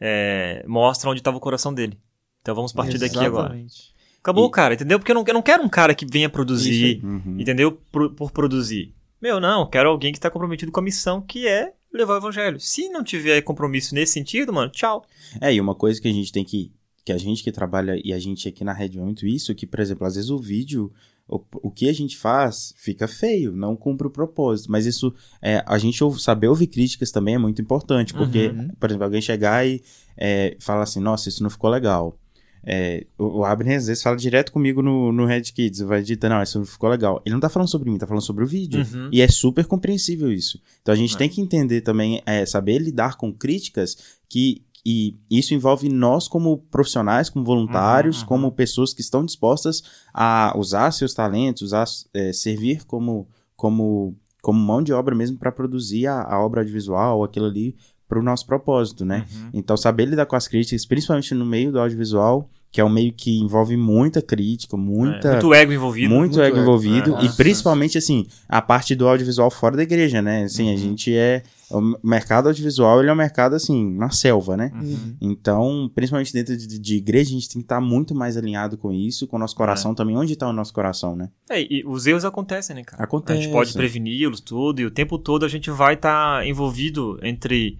é, 0.00 0.64
mostra 0.66 1.08
onde 1.08 1.22
tava 1.22 1.36
o 1.36 1.40
coração 1.40 1.72
dele. 1.72 1.96
Então 2.42 2.54
vamos 2.54 2.72
partir 2.72 2.98
daqui 2.98 3.18
agora. 3.18 3.44
Exatamente. 3.54 3.94
Acabou, 4.20 4.48
E- 4.48 4.50
cara, 4.50 4.74
entendeu? 4.74 4.98
Porque 4.98 5.12
eu 5.12 5.14
não, 5.14 5.24
eu 5.26 5.34
não 5.34 5.42
quero 5.42 5.62
um 5.62 5.68
cara 5.68 5.94
que 5.94 6.04
venha 6.04 6.28
produzir, 6.28 7.00
Uhum. 7.04 7.36
entendeu? 7.38 7.72
Por, 7.92 8.10
por 8.14 8.30
produzir. 8.32 8.92
Meu, 9.22 9.38
não, 9.38 9.60
eu 9.60 9.66
quero 9.66 9.88
alguém 9.88 10.12
que 10.12 10.18
tá 10.20 10.30
comprometido 10.30 10.72
com 10.72 10.80
a 10.80 10.82
missão, 10.82 11.20
que 11.22 11.46
é 11.46 11.72
levar 11.92 12.14
o 12.14 12.16
evangelho. 12.18 12.58
Se 12.58 12.88
não 12.88 13.04
tiver 13.04 13.40
compromisso 13.42 13.94
nesse 13.94 14.12
sentido, 14.14 14.52
mano, 14.52 14.70
tchau. 14.70 15.04
É, 15.40 15.52
e 15.54 15.60
uma 15.60 15.74
coisa 15.74 16.00
que 16.00 16.08
a 16.08 16.12
gente 16.12 16.32
tem 16.32 16.44
que. 16.44 16.72
Que 17.04 17.12
a 17.12 17.18
gente 17.18 17.42
que 17.42 17.50
trabalha 17.52 18.00
e 18.04 18.12
a 18.12 18.18
gente 18.18 18.46
aqui 18.48 18.62
na 18.64 18.72
rede 18.72 18.98
vê 18.98 19.04
muito 19.04 19.26
isso, 19.26 19.54
que, 19.54 19.66
por 19.66 19.80
exemplo, 19.80 20.06
às 20.06 20.14
vezes 20.16 20.28
o 20.30 20.38
vídeo, 20.38 20.92
o, 21.26 21.40
o 21.62 21.70
que 21.70 21.88
a 21.88 21.92
gente 21.92 22.16
faz 22.18 22.74
fica 22.76 23.08
feio, 23.08 23.52
não 23.52 23.74
cumpre 23.74 24.06
o 24.06 24.10
propósito. 24.10 24.70
Mas 24.70 24.84
isso, 24.86 25.12
é, 25.40 25.62
a 25.66 25.78
gente 25.78 26.02
ouve- 26.04 26.20
saber 26.20 26.48
ouvir 26.48 26.66
críticas 26.66 27.10
também 27.10 27.36
é 27.36 27.38
muito 27.38 27.62
importante, 27.62 28.12
porque, 28.12 28.48
Uhum. 28.48 28.68
por 28.78 28.90
exemplo, 28.90 29.04
alguém 29.04 29.22
chegar 29.22 29.66
e 29.66 29.82
é, 30.16 30.56
falar 30.60 30.82
assim, 30.82 31.00
nossa, 31.00 31.28
isso 31.30 31.42
não 31.42 31.48
ficou 31.50 31.70
legal. 31.70 32.16
É, 32.62 33.06
o, 33.18 33.42
Abner 33.42 33.78
às 33.78 33.86
vezes 33.86 34.02
fala 34.02 34.18
direto 34.18 34.52
comigo 34.52 34.82
no, 34.82 35.10
no 35.12 35.24
Red 35.24 35.44
Kids, 35.44 35.80
vai 35.80 36.02
dizer, 36.02 36.18
não, 36.28 36.42
isso 36.42 36.58
não 36.58 36.66
ficou 36.66 36.90
legal. 36.90 37.22
Ele 37.24 37.32
não 37.32 37.40
tá 37.40 37.48
falando 37.48 37.70
sobre 37.70 37.90
mim, 37.90 37.96
tá 37.96 38.06
falando 38.06 38.22
sobre 38.22 38.44
o 38.44 38.46
vídeo. 38.46 38.80
Uhum. 38.92 39.08
E 39.10 39.22
é 39.22 39.28
super 39.28 39.64
compreensível 39.64 40.30
isso. 40.30 40.60
Então 40.82 40.92
a 40.92 40.96
gente 40.96 41.14
É. 41.14 41.18
tem 41.18 41.28
que 41.30 41.40
entender 41.40 41.80
também, 41.80 42.20
é, 42.26 42.44
saber 42.44 42.78
lidar 42.78 43.16
com 43.16 43.32
críticas 43.32 43.96
que. 44.28 44.62
E 44.84 45.18
isso 45.30 45.54
envolve 45.54 45.88
nós 45.88 46.26
como 46.26 46.58
profissionais, 46.70 47.28
como 47.28 47.44
voluntários, 47.44 48.18
Uhum, 48.18 48.22
uhum. 48.22 48.28
como 48.28 48.52
pessoas 48.52 48.92
que 48.94 49.00
estão 49.00 49.24
dispostas 49.24 49.82
a 50.12 50.54
usar 50.56 50.90
seus 50.90 51.12
talentos, 51.12 51.62
usar, 51.62 51.84
é, 52.14 52.32
servir 52.32 52.84
como, 52.84 53.28
como, 53.56 54.16
como 54.42 54.58
mão 54.58 54.82
de 54.82 54.92
obra 54.92 55.14
mesmo 55.14 55.38
para 55.38 55.52
produzir 55.52 56.06
a, 56.06 56.22
a 56.22 56.40
obra 56.40 56.60
audiovisual, 56.62 57.22
aquilo 57.22 57.46
ali, 57.46 57.76
para 58.08 58.18
o 58.18 58.22
nosso 58.22 58.44
propósito, 58.46 59.04
né? 59.04 59.26
Uhum. 59.32 59.50
Então, 59.54 59.76
saber 59.76 60.06
lidar 60.06 60.26
com 60.26 60.34
as 60.34 60.48
críticas, 60.48 60.84
principalmente 60.84 61.32
no 61.32 61.46
meio 61.46 61.70
do 61.70 61.78
audiovisual, 61.78 62.50
que 62.72 62.80
é 62.80 62.84
um 62.84 62.88
meio 62.88 63.12
que 63.12 63.38
envolve 63.40 63.76
muita 63.76 64.22
crítica, 64.22 64.76
muita. 64.76 65.26
É, 65.28 65.32
muito 65.32 65.54
ego 65.54 65.72
envolvido. 65.72 66.08
Muito, 66.14 66.20
Muito 66.36 66.40
ego 66.40 66.56
ego. 66.56 66.62
envolvido. 66.62 67.16
É. 67.16 67.24
E 67.24 67.28
principalmente, 67.30 67.98
assim, 67.98 68.26
a 68.48 68.62
parte 68.62 68.94
do 68.94 69.08
audiovisual 69.08 69.50
fora 69.50 69.76
da 69.76 69.82
igreja, 69.82 70.22
né? 70.22 70.44
Assim, 70.44 70.68
a 70.68 70.72
Uhum. 70.72 70.76
gente 70.78 71.14
é. 71.16 71.42
O 71.72 71.80
mercado 72.02 72.48
audiovisual, 72.48 72.98
ele 73.00 73.10
é 73.10 73.12
um 73.12 73.16
mercado, 73.16 73.54
assim, 73.54 73.92
na 73.96 74.10
selva, 74.10 74.56
né? 74.56 74.72
Uhum. 74.74 75.16
Então, 75.20 75.90
principalmente 75.94 76.32
dentro 76.32 76.56
de, 76.56 76.78
de 76.80 76.96
igreja, 76.96 77.30
a 77.30 77.32
gente 77.32 77.48
tem 77.48 77.60
que 77.60 77.64
estar 77.64 77.80
muito 77.80 78.12
mais 78.12 78.36
alinhado 78.36 78.76
com 78.76 78.92
isso, 78.92 79.26
com 79.28 79.36
o 79.36 79.38
nosso 79.38 79.54
coração 79.54 79.94
também. 79.94 80.16
Onde 80.16 80.32
está 80.32 80.48
o 80.48 80.52
nosso 80.52 80.72
coração, 80.74 81.14
né? 81.14 81.28
É, 81.48 81.60
e 81.62 81.84
os 81.86 82.06
erros 82.08 82.24
acontecem, 82.24 82.74
né, 82.74 82.82
cara? 82.84 83.02
Acontece. 83.04 83.38
A 83.38 83.42
gente 83.42 83.52
pode 83.52 83.72
preveni-los 83.72 84.40
tudo, 84.40 84.80
e 84.80 84.84
o 84.84 84.90
tempo 84.90 85.16
todo 85.16 85.44
a 85.44 85.48
gente 85.48 85.70
vai 85.70 85.94
estar 85.94 86.44
envolvido 86.44 87.18
entre 87.22 87.78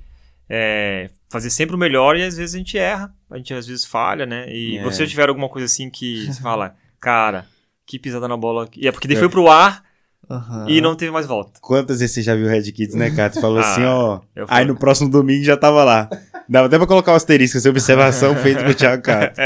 é, 0.49 1.11
fazer 1.29 1.51
sempre 1.51 1.75
o 1.75 1.79
melhor 1.79 2.17
e 2.17 2.23
às 2.23 2.37
vezes 2.37 2.55
a 2.55 2.59
gente 2.59 2.79
erra, 2.79 3.13
a 3.31 3.37
gente 3.37 3.55
às 3.55 3.67
vezes 3.67 3.85
falha, 3.85 4.27
né? 4.27 4.53
E 4.53 4.79
É. 4.79 4.83
você 4.83 5.07
tiver 5.07 5.29
alguma 5.29 5.49
coisa 5.49 5.67
assim 5.67 5.89
que 5.91 6.27
você 6.27 6.41
fala, 6.41 6.75
cara, 7.01 7.47
que 7.87 7.99
pisada 7.99 8.27
na 8.29 8.37
bola. 8.37 8.69
E 8.77 8.87
é 8.89 8.93
porque 8.93 9.07
daí 9.09 9.17
É. 9.17 9.21
foi 9.21 9.29
pro 9.29 9.49
ar 9.49 9.85
Aham. 10.29 10.67
e 10.69 10.81
não 10.81 10.95
teve 10.97 11.11
mais 11.11 11.27
volta. 11.27 11.59
Quantas 11.61 12.01
vezes 12.01 12.15
você 12.15 12.23
já 12.23 12.35
viu 12.35 12.47
Red 12.49 12.71
Kids, 12.73 12.95
né, 12.95 13.11
cara? 13.11 13.31
Tu 13.31 13.41
falou 13.41 13.59
Ah, 13.63 13.73
assim, 13.73 13.85
ó. 13.85 14.21
Aí 14.49 14.65
no 14.65 14.77
próximo 14.77 15.11
domingo 15.11 15.45
já 15.45 15.57
tava 15.57 15.83
lá. 15.85 16.09
Dava 16.49 16.67
até 16.67 16.77
pra 16.79 16.87
colocar 16.87 17.13
o 17.13 17.15
asterisco, 17.17 17.57
essa 17.59 17.71
observação 17.71 18.35
feita 18.43 18.61
pelo 18.63 18.75
Thiago 18.75 19.03
Cato. 19.03 19.41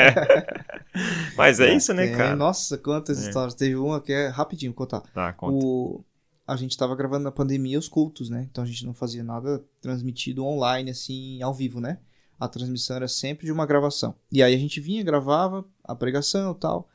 Mas 1.37 1.61
é 1.61 1.75
isso, 1.75 1.93
né, 1.93 2.07
Tem- 2.07 2.17
cara? 2.17 2.37
Nossa, 2.37 2.79
quantas 2.79 3.23
É. 3.23 3.29
histórias. 3.29 3.55
Teve 3.55 3.77
uma 3.77 4.01
que 4.01 4.13
é 4.13 4.29
rapidinho 4.29 4.73
contar. 4.73 5.01
Tá, 5.13 5.33
conta. 5.33 5.65
O... 5.65 6.05
A 6.47 6.57
gente 6.57 6.77
tava 6.77 6.95
gravando 6.95 7.25
na 7.25 7.33
pandemia 7.33 7.79
os 7.79 7.89
cultos, 7.89 8.29
né? 8.29 8.47
Então 8.51 8.63
a 8.63 8.67
gente 8.67 8.85
não 8.85 8.93
fazia 8.93 9.25
nada 9.25 9.63
transmitido 9.81 10.45
online, 10.45 10.91
assim, 10.91 11.43
ao 11.43 11.55
vivo, 11.55 11.81
né? 11.81 11.99
A 12.39 12.49
transmissão 12.49 12.97
era 12.97 13.09
sempre 13.09 13.47
de 13.47 13.53
uma 13.53 13.67
gravação. 13.67 14.15
E 14.31 14.43
aí 14.43 14.55
a 14.55 14.59
gente 14.59 14.81
vinha, 14.81 15.03
gravava 15.03 15.65
a 15.83 15.95
pregação 15.95 16.53
e 16.53 16.55
tal. 16.57 16.89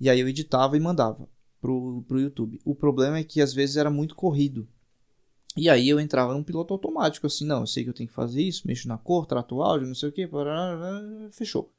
E 0.00 0.10
aí 0.10 0.20
eu 0.20 0.28
editava 0.28 0.76
e 0.76 0.80
mandava. 0.80 1.28
pro, 1.62 2.04
pro 2.08 2.20
YouTube. 2.20 2.60
O 2.64 2.74
problema 2.74 3.18
é 3.18 3.24
que 3.24 3.40
às 3.40 3.54
vezes 3.54 3.76
era 3.76 3.88
muito 3.88 4.16
corrido. 4.16 4.68
E 5.56 5.68
aí 5.68 5.88
eu 5.88 6.00
entrava 6.00 6.32
num 6.32 6.42
piloto 6.42 6.74
automático, 6.74 7.26
assim, 7.26 7.44
não, 7.44 7.60
eu 7.60 7.66
sei 7.66 7.84
que 7.84 7.90
eu 7.90 7.94
tenho 7.94 8.08
que 8.08 8.14
fazer 8.14 8.42
isso, 8.42 8.66
mexo 8.66 8.88
na 8.88 8.96
cor, 8.98 9.26
trato 9.26 9.56
o 9.56 9.62
áudio, 9.62 9.86
não 9.86 9.94
sei 9.94 10.08
o 10.08 10.12
que, 10.12 10.28
fechou. 11.30 11.70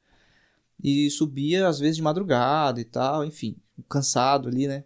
E 0.82 1.10
subia 1.10 1.66
às 1.68 1.80
vezes 1.80 1.96
de 1.96 2.02
madrugada 2.02 2.80
e 2.80 2.84
tal, 2.84 3.24
enfim, 3.24 3.56
cansado 3.88 4.48
ali, 4.48 4.68
né? 4.68 4.84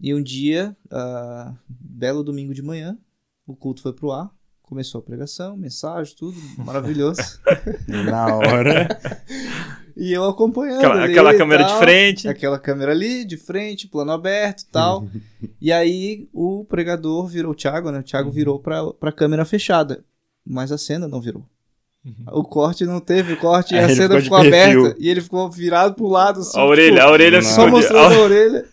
E 0.00 0.14
um 0.14 0.22
dia, 0.22 0.76
uh, 0.86 1.56
belo 1.68 2.24
domingo 2.24 2.54
de 2.54 2.62
manhã, 2.62 2.98
o 3.46 3.54
culto 3.54 3.82
foi 3.82 3.92
pro 3.92 4.10
ar, 4.10 4.34
começou 4.72 5.00
a 5.00 5.02
pregação, 5.02 5.54
mensagem, 5.54 6.14
tudo 6.18 6.34
maravilhoso. 6.56 7.20
Na 7.86 8.34
hora. 8.34 8.88
e 9.94 10.10
eu 10.10 10.24
acompanhando. 10.24 10.78
Aquela, 10.78 11.04
aquela 11.04 11.34
câmera 11.36 11.64
tal, 11.66 11.74
de 11.74 11.78
frente. 11.84 12.26
Aquela 12.28 12.58
câmera 12.58 12.92
ali, 12.92 13.22
de 13.26 13.36
frente, 13.36 13.86
plano 13.86 14.12
aberto 14.12 14.64
tal. 14.72 15.06
e 15.60 15.70
aí 15.70 16.26
o 16.32 16.64
pregador 16.64 17.26
virou, 17.26 17.52
o 17.52 17.54
Thiago, 17.54 17.90
né? 17.90 17.98
O 17.98 18.02
Thiago 18.02 18.28
Uhum. 18.30 18.34
virou 18.34 18.58
pra, 18.58 18.82
pra 18.94 19.12
câmera 19.12 19.44
fechada. 19.44 20.02
Mas 20.44 20.72
a 20.72 20.78
cena 20.78 21.06
não 21.06 21.20
virou. 21.20 21.44
O 22.32 22.42
corte 22.42 22.84
não 22.86 22.98
teve 22.98 23.34
o 23.34 23.36
corte 23.36 23.74
e 23.74 23.78
a 23.78 23.88
cena 23.90 24.18
ficou 24.20 24.22
ficou 24.22 24.38
aberta. 24.38 24.96
E 24.98 25.08
ele 25.08 25.20
ficou 25.20 25.48
virado 25.50 25.94
pro 25.94 26.08
lado. 26.08 26.40
Assim, 26.40 26.58
A 26.58 26.64
orelha, 26.64 26.96
tipo, 26.96 27.06
a 27.06 27.10
orelha 27.12 27.42
só 27.42 27.66
de- 27.66 27.70
mostrando 27.72 28.14
a 28.14 28.18
orelha. 28.24 28.64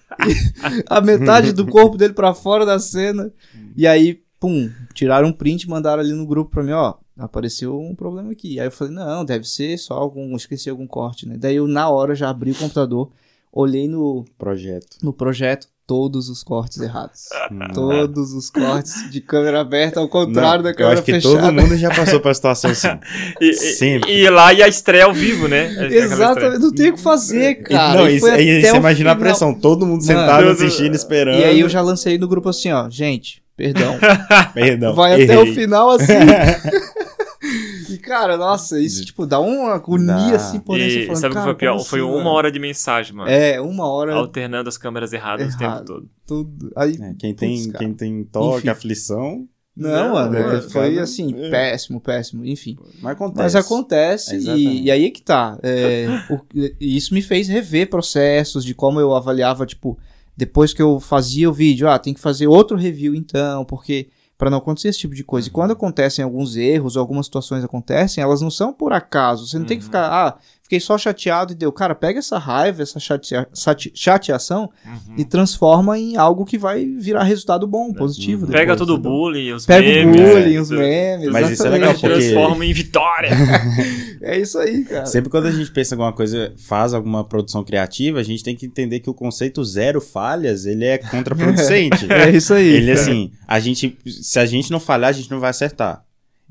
a 0.89 1.01
metade 1.01 1.51
do 1.51 1.67
corpo 1.67 1.97
dele 1.97 2.13
pra 2.13 2.33
fora 2.33 2.65
da 2.65 2.79
cena. 2.79 3.31
E 3.75 3.85
aí, 3.85 4.21
pum, 4.39 4.69
tiraram 4.93 5.27
um 5.27 5.33
print 5.33 5.63
e 5.63 5.69
mandaram 5.69 6.01
ali 6.01 6.13
no 6.13 6.25
grupo 6.25 6.51
pra 6.51 6.63
mim, 6.63 6.71
ó. 6.71 6.95
Apareceu 7.17 7.77
um 7.79 7.93
problema 7.93 8.31
aqui. 8.31 8.59
Aí 8.59 8.67
eu 8.67 8.71
falei, 8.71 8.93
não, 8.93 9.25
deve 9.25 9.45
ser 9.45 9.77
só 9.77 9.95
algum. 9.95 10.35
Esqueci 10.35 10.69
algum 10.69 10.87
corte, 10.87 11.27
né? 11.27 11.35
Daí 11.37 11.57
eu, 11.57 11.67
na 11.67 11.89
hora, 11.89 12.15
já 12.15 12.29
abri 12.29 12.51
o 12.51 12.55
computador, 12.55 13.11
olhei 13.51 13.87
no, 13.89 14.23
Projeto. 14.37 14.97
no 15.03 15.11
projeto, 15.11 15.67
todos 15.85 16.29
os 16.29 16.43
cortes 16.43 16.79
errados. 16.79 17.23
Hum. 17.51 17.59
Todos 17.73 18.31
os 18.31 18.49
cortes 18.49 19.09
de 19.11 19.19
câmera 19.19 19.59
aberta, 19.59 19.99
ao 19.99 20.07
contrário 20.07 20.63
da 20.63 20.69
eu 20.69 20.75
câmera 20.75 20.93
acho 20.93 21.03
que 21.03 21.11
fechada. 21.13 21.41
todo 21.41 21.53
mundo 21.53 21.75
já 21.75 21.89
passou 21.93 22.21
por 22.21 22.33
situação 22.33 22.71
assim. 22.71 22.87
E, 23.41 23.49
e- 23.49 23.53
Sempre. 23.53 24.11
e 24.13 24.29
lá 24.29 24.53
e 24.53 24.61
a 24.63 24.67
estreia 24.69 25.03
ao 25.05 25.13
vivo, 25.13 25.47
né? 25.49 25.67
Exatamente, 25.93 26.59
não 26.61 26.71
tem 26.71 26.91
o 26.91 26.93
que 26.93 27.01
fazer, 27.01 27.55
cara. 27.63 27.97
não, 27.99 28.07
E 28.09 28.15
isso, 28.15 28.25
foi 28.27 28.35
aí 28.35 28.59
até 28.59 28.69
você 28.69 28.73
o 28.75 28.77
imagina 28.77 29.11
a 29.11 29.15
final. 29.15 29.27
pressão, 29.29 29.53
todo 29.53 29.81
mundo 29.85 30.01
Mano, 30.05 30.19
sentado 30.19 30.47
assistindo, 30.49 30.95
esperando. 30.95 31.39
E 31.39 31.43
aí 31.43 31.59
eu 31.59 31.67
já 31.67 31.81
lancei 31.81 32.17
no 32.17 32.27
grupo 32.29 32.47
assim, 32.49 32.71
ó, 32.71 32.89
gente, 32.89 33.41
perdão. 33.59 33.97
Perdão. 34.55 34.95
vai 34.95 35.23
até 35.23 35.37
o 35.37 35.41
errei. 35.41 35.53
final 35.53 35.89
assim. 35.91 36.13
e 37.93 37.97
cara, 37.97 38.37
nossa, 38.37 38.79
isso 38.79 39.03
tipo 39.05 39.25
dá 39.25 39.39
uma 39.39 39.73
agonia 39.73 40.13
Dá. 40.31 40.35
assim 40.35 40.59
por 40.59 40.77
dentro. 40.77 40.99
E 40.99 41.05
falando, 41.05 41.21
sabe 41.21 41.33
o 41.33 41.37
que 41.37 41.43
foi 41.43 41.55
pior? 41.55 41.71
como 41.73 41.83
Foi 41.85 41.99
assim, 41.99 42.07
uma 42.09 42.17
mano? 42.17 42.29
hora 42.29 42.51
de 42.51 42.59
mensagem, 42.59 43.13
mano. 43.15 43.29
É, 43.29 43.59
uma 43.61 43.87
hora 43.87 44.13
Alternando 44.13 44.69
as 44.69 44.77
câmeras 44.77 45.13
erradas 45.13 45.53
o 45.53 45.57
tempo 45.57 45.63
Errado. 45.71 45.85
todo. 45.85 46.09
tudo. 46.25 46.71
Aí, 46.75 46.97
É, 47.01 47.13
quem, 47.17 47.33
tem, 47.33 47.65
cara. 47.71 47.77
quem 47.85 47.93
tem 47.93 48.23
toque, 48.23 48.59
Enfim. 48.59 48.69
aflição, 48.69 49.47
não, 49.75 49.89
Não, 50.09 50.13
mano, 50.13 50.37
é, 50.37 50.61
foi 50.61 50.89
cara, 50.95 51.03
assim, 51.03 51.33
é. 51.37 51.49
péssimo, 51.49 52.01
péssimo, 52.01 52.45
enfim. 52.45 52.75
mas 53.01 53.13
acontece. 53.13 53.43
Mas 53.43 53.55
acontece 53.55 54.37
e, 54.37 54.83
e 54.83 54.91
aí 54.91 55.05
é 55.05 55.09
que 55.09 55.21
tá. 55.21 55.57
É, 55.63 56.05
o- 56.29 56.41
isso 56.81 57.13
me 57.13 57.21
fez 57.21 57.47
rever 57.47 57.89
processos 57.89 58.65
de 58.65 58.73
como 58.73 58.99
eu 58.99 59.15
avaliava, 59.15 59.65
tipo, 59.65 59.97
depois 60.39 60.73
que 60.73 60.81
eu 60.81 60.99
fazia 61.01 61.49
o 61.49 61.53
vídeo, 61.53 61.89
ah, 61.89 61.99
tem 61.99 62.13
que 62.13 62.19
fazer 62.21 62.47
outro 62.47 62.77
review 62.77 63.13
então, 63.13 63.65
porque 63.65 64.07
para 64.37 64.49
não 64.49 64.59
acontecer 64.59 64.87
esse 64.87 64.99
tipo 64.99 65.13
de 65.13 65.21
coisa. 65.21 65.49
E 65.49 65.51
quando 65.51 65.71
acontecem 65.71 66.23
alguns 66.23 66.55
erros 66.55 66.95
ou 66.95 67.01
algumas 67.01 67.25
situações 67.25 67.61
acontecem, 67.61 68.23
elas 68.23 68.39
não 68.39 68.49
são 68.49 68.71
por 68.71 68.93
acaso. 68.93 69.45
Você 69.45 69.59
não 69.59 69.65
tem 69.65 69.77
que 69.77 69.83
Uhum. 69.83 69.87
ficar, 69.89 70.05
ah, 70.07 70.37
fiquei 70.63 70.79
só 70.79 70.97
chateado 70.97 71.51
e 71.51 71.55
deu. 71.55 71.73
Cara, 71.73 71.93
pega 71.93 72.19
essa 72.19 72.37
raiva, 72.37 72.81
essa 72.81 73.01
chatea- 73.01 73.49
chate- 73.53 73.91
chateação 73.93 74.69
Uhum. 74.85 75.15
e 75.17 75.25
transforma 75.25 75.99
em 75.99 76.15
algo 76.15 76.45
que 76.45 76.57
vai 76.57 76.85
virar 76.85 77.23
resultado 77.23 77.67
bom, 77.67 77.91
positivo. 77.91 78.45
Uhum. 78.45 78.51
Pega 78.53 78.71
depois, 78.75 78.79
todo 78.79 78.93
o 78.93 78.97
bullying, 78.97 79.51
os 79.51 79.65
Pega 79.65 79.85
memes. 79.85 80.21
o 80.21 80.23
bullying, 80.23 80.53
né? 80.53 80.61
os 80.61 80.69
memes. 80.71 81.29
Mas 81.31 81.49
isso 81.49 81.63
é 81.63 81.67
exatamente. 81.67 81.79
legal, 81.81 81.93
porque- 81.99 82.07
Transforma 82.31 82.65
em 82.65 82.71
vitória. 82.73 83.29
É 84.21 84.37
isso 84.39 84.57
aí, 84.57 84.83
cara. 84.85 85.05
Sempre 85.05 85.29
quando 85.29 85.47
a 85.47 85.51
gente 85.51 85.71
pensa 85.71 85.93
em 85.93 85.97
alguma 85.97 86.13
coisa, 86.13 86.53
faz 86.57 86.93
alguma 86.93 87.23
produção 87.23 87.63
criativa, 87.63 88.19
a 88.19 88.23
gente 88.23 88.43
tem 88.43 88.55
que 88.55 88.65
entender 88.65 88.99
que 88.99 89.09
o 89.09 89.13
conceito 89.13 89.63
zero 89.63 90.01
falhas, 90.01 90.65
ele 90.65 90.85
é 90.85 90.97
contraproducente. 90.97 92.05
É 92.11 92.29
isso 92.29 92.53
aí. 92.53 92.67
ele 92.67 92.87
cara. 92.93 93.01
assim, 93.01 93.31
a 93.47 93.59
gente, 93.59 93.97
se 94.05 94.39
a 94.39 94.45
gente 94.45 94.71
não 94.71 94.79
falhar, 94.79 95.09
a 95.09 95.13
gente 95.13 95.31
não 95.31 95.39
vai 95.39 95.49
acertar. 95.51 96.03